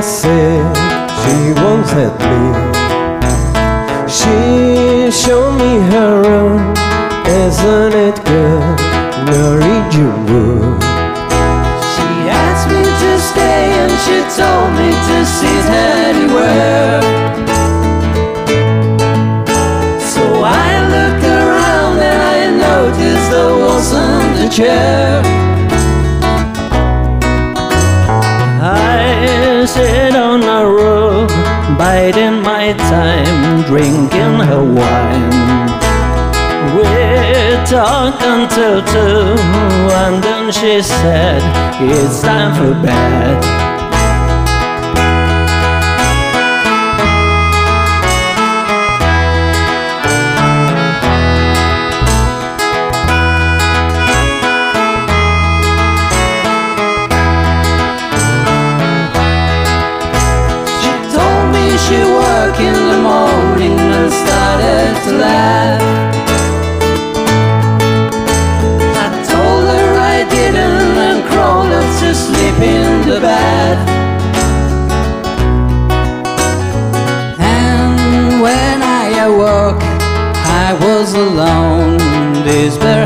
[0.03, 0.59] Say,
[1.23, 2.43] she once had me.
[4.11, 6.75] She showed me her room,
[7.27, 8.63] isn't it good?
[9.31, 10.83] Norwegian wood.
[11.93, 15.67] She asked me to stay and she told me to sit
[16.11, 17.01] anywhere.
[20.13, 25.42] So I looked around and I noticed there wasn't a chair.
[32.93, 35.31] Time, drinking her wine.
[36.77, 36.93] We
[37.65, 39.33] talked until two,
[40.03, 41.41] and then she said,
[41.81, 43.72] It's time for bed.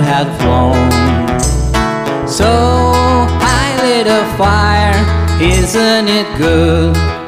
[0.02, 0.90] had flown.
[2.28, 5.01] So I lit a fire,
[5.40, 7.26] isn't it good?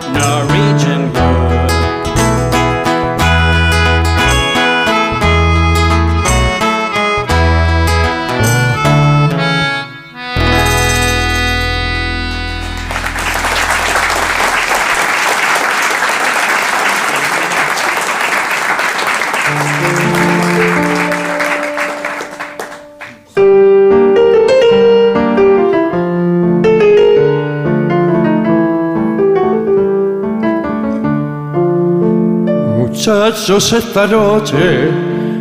[33.51, 34.91] Esta noche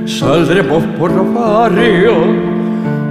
[0.06, 2.16] saldremos por los barrios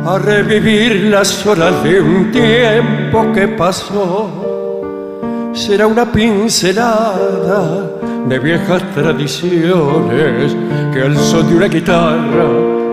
[0.06, 5.52] a revivir las horas de un tiempo que pasó.
[5.52, 7.90] Será una pincelada
[8.26, 10.56] de viejas tradiciones
[10.94, 12.48] que al son de una guitarra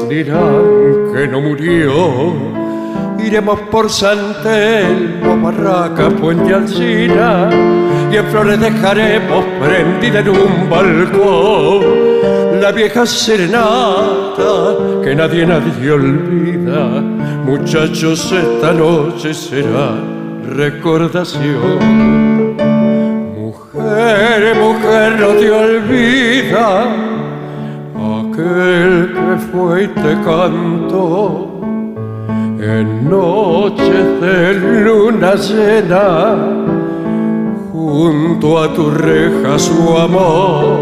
[0.10, 2.34] dirán que no murió.
[3.18, 7.83] Iremos por San Telmo, Barraca, Puente Alcina
[8.18, 11.82] en flores dejaremos prendida en un balcón
[12.62, 17.02] la vieja serenata que nadie, nadie olvida.
[17.46, 19.96] Muchachos, esta noche será
[20.48, 22.56] recordación.
[23.36, 27.14] Mujer, mujer, no te olvida
[28.32, 31.50] aquel que fue y te cantó
[32.60, 36.36] en noches de luna llena,
[37.94, 40.80] junto a tu reja su amor.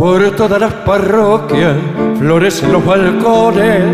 [0.02, 1.76] Por todas las parroquias
[2.18, 3.84] florecen los balcones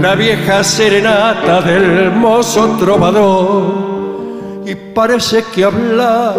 [0.00, 4.62] la vieja serenata del mozo trovador.
[4.64, 6.32] Y parece que hablara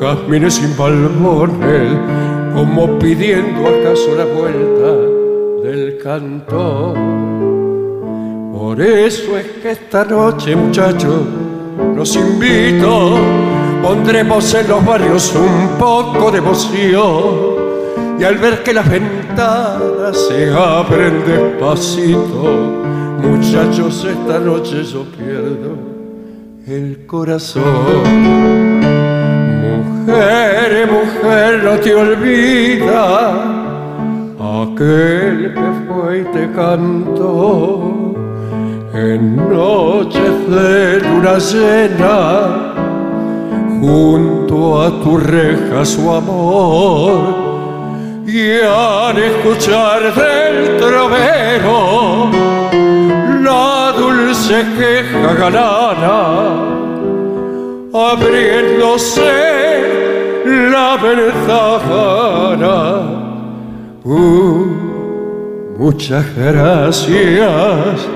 [0.00, 1.92] jazmines sin balbones,
[2.54, 6.94] como pidiendo acaso la vuelta del cantor.
[8.52, 11.22] Por eso es que esta noche, muchachos,
[11.96, 13.16] los invito,
[13.82, 17.47] pondremos en los barrios un poco de emoción
[18.18, 22.82] y al ver que las ventanas se abren despacito,
[23.22, 25.76] muchachos, esta noche yo pierdo
[26.66, 27.62] el corazón.
[29.62, 33.58] Mujer, mujer, no te olvidas
[34.40, 38.14] aquel que fue y te cantó
[38.94, 42.74] en noches de luna llena,
[43.80, 47.37] junto a tu reja su amor
[48.28, 52.30] y al escuchar del trovero
[53.42, 56.58] la dulce queja galana,
[57.94, 59.32] abriéndose
[60.44, 62.76] la ventana.
[64.04, 64.66] Uh,
[65.78, 68.06] muchas gracias,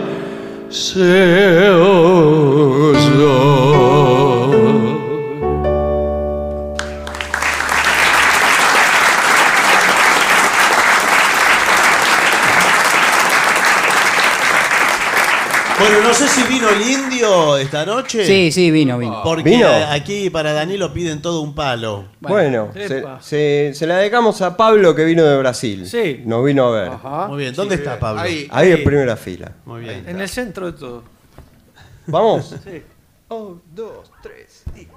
[0.68, 1.72] se.
[4.52, 4.91] Bueno,
[17.58, 18.24] esta noche.
[18.26, 19.20] Sí, sí, vino, vino.
[19.22, 19.68] Porque ¿Vino?
[19.90, 22.06] aquí para Danilo piden todo un palo.
[22.20, 23.20] Bueno, se, Epa.
[23.20, 25.86] se- se la dedicamos a Pablo que vino de Brasil.
[25.86, 26.22] Sí.
[26.24, 26.88] Nos vino a ver.
[26.88, 27.28] Ajá.
[27.28, 28.20] Muy bien, ¿dónde está Pablo?
[28.22, 29.52] Ahí, Ahí en primera fila.
[29.64, 30.04] Muy bien.
[30.08, 31.02] En el centro de todo.
[32.06, 32.54] ¿Vamos?
[32.64, 32.82] Sí.
[33.28, 34.62] Un, dos, tres.
[34.76, 34.88] y-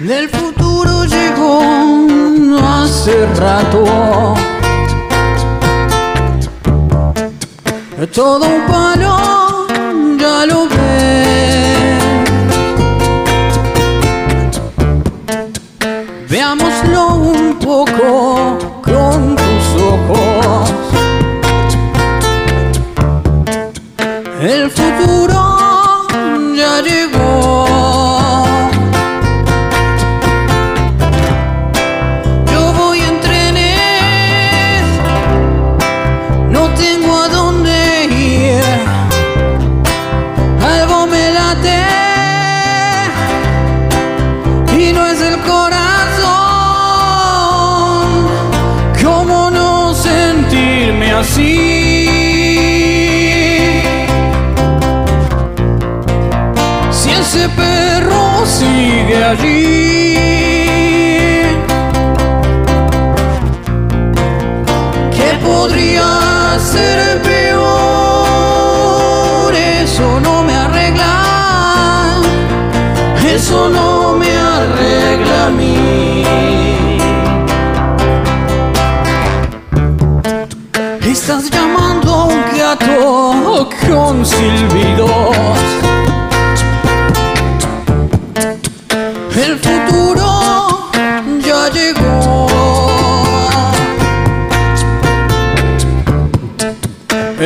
[0.00, 1.60] Del futuro llegó
[2.58, 4.34] hace rato.
[8.14, 9.66] Todo un palo,
[10.18, 11.96] ya lo ves.
[16.28, 18.65] Veámoslo un poco
[66.76, 68.72] ser peor?
[69.82, 71.14] Eso no me arregla.
[73.36, 73.88] Eso no
[74.20, 76.24] me arregla a mí.
[81.02, 85.58] Estás llamando a un gato con silbidos.
[89.44, 90.26] El futuro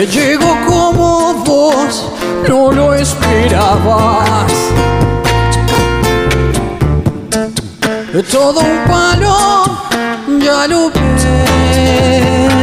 [0.06, 2.09] Llegó como vos
[2.48, 4.51] no lo esperabas.
[8.32, 9.66] Todo un palo,
[10.43, 12.59] ya lo ves.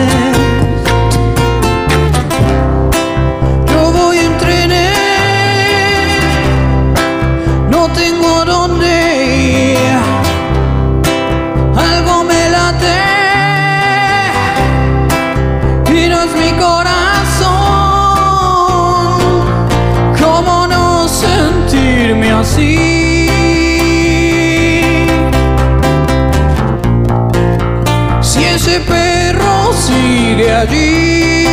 [30.51, 31.47] Allí.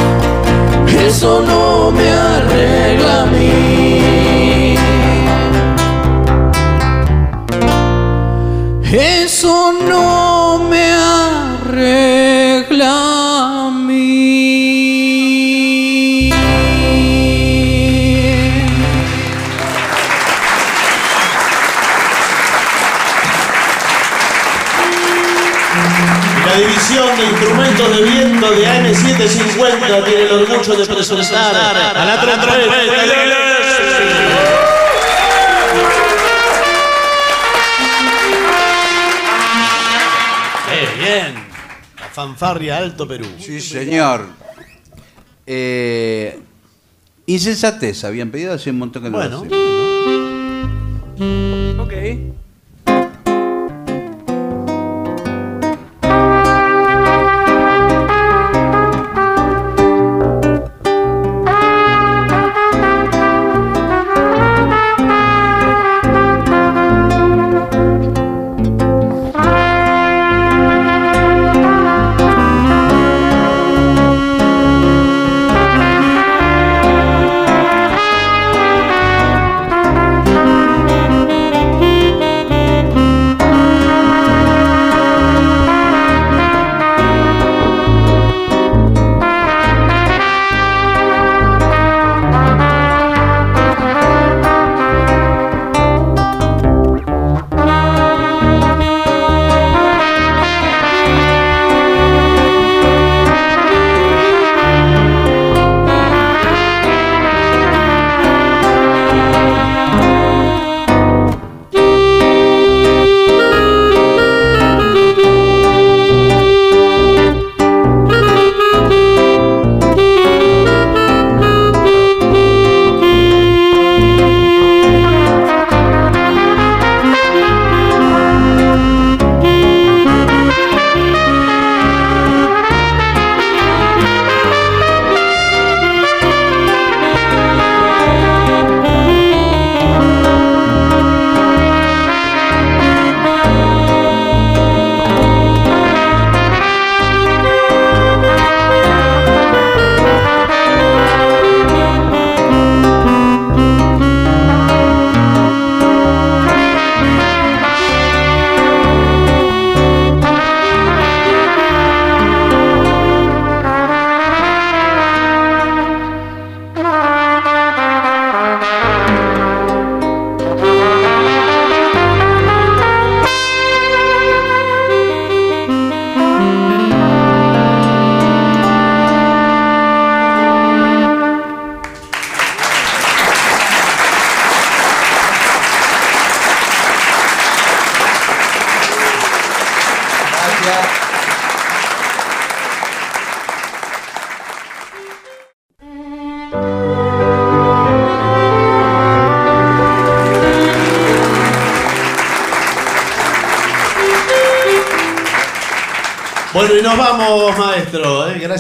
[1.07, 1.74] Eso no
[29.05, 32.55] 1750 tiene el orgullo de presentar a la trompeta.
[42.15, 43.27] Fanfarria Alto Perú.
[43.41, 44.29] Sí, señor.
[45.47, 46.39] Eh,
[47.27, 49.49] insensatez, habían pedido hace un montón que no bueno, lo hacen.
[51.19, 51.54] Bueno.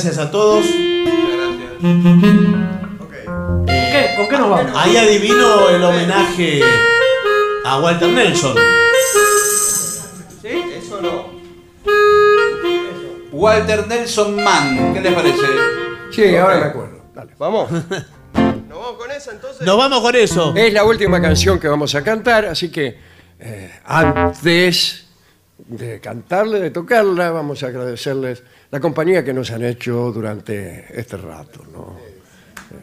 [0.05, 0.06] ¿Eh?
[0.06, 0.66] Gracias a todos.
[1.81, 4.72] ¿Con qué, ¿Con qué nos vamos?
[4.74, 6.60] Ahí adivino el homenaje
[7.64, 8.55] a Walter Nelson.
[10.43, 10.62] ¿Sí?
[10.76, 11.32] Eso no.
[13.32, 15.47] Walter Nelson Mann, ¿qué les parece?
[16.10, 17.02] Sí, ahora me acuerdo.
[17.14, 17.32] Dale.
[17.39, 17.70] Vamos.
[18.68, 19.66] ¿Nos vamos con esa entonces?
[19.66, 20.55] Nos vamos con eso.
[20.55, 22.98] Es la última canción que vamos a cantar, así que
[23.39, 25.06] eh, antes
[25.56, 28.43] de cantarla, de tocarla, vamos a agradecerles
[28.74, 31.64] la compañía que nos han hecho durante este rato.
[31.72, 31.96] ¿no?
[32.01, 32.82] Eh,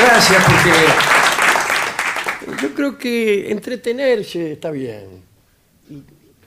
[0.00, 0.72] Gracias, porque
[2.60, 5.22] yo creo que entretenerse está bien.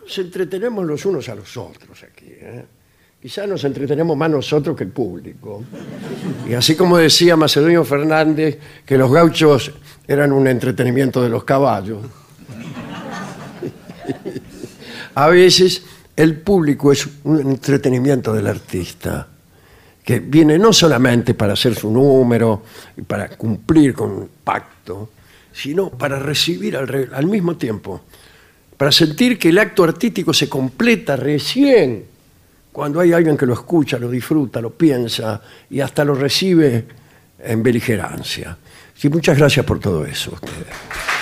[0.01, 2.27] Nos entretenemos los unos a los otros aquí.
[2.27, 2.65] ¿eh?
[3.21, 5.63] Quizás nos entretenemos más nosotros que el público.
[6.47, 9.71] Y así como decía Macedonio Fernández, que los gauchos
[10.07, 12.05] eran un entretenimiento de los caballos.
[15.15, 15.83] A veces
[16.15, 19.27] el público es un entretenimiento del artista,
[20.03, 22.63] que viene no solamente para hacer su número
[22.95, 25.09] y para cumplir con un pacto,
[25.51, 28.01] sino para recibir al, al mismo tiempo,
[28.77, 32.14] para sentir que el acto artístico se completa recién
[32.75, 36.85] cuando hay alguien que lo escucha, lo disfruta, lo piensa y hasta lo recibe
[37.39, 38.57] en beligerancia.
[38.93, 40.33] Sí, muchas gracias por todo eso.
[40.33, 41.14] ustedes.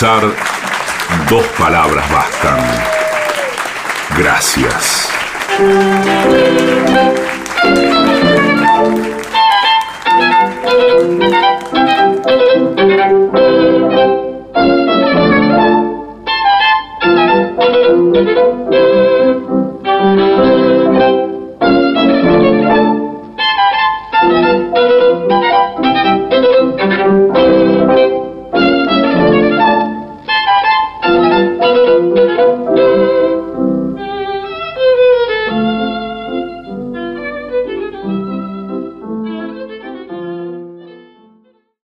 [0.00, 0.37] Para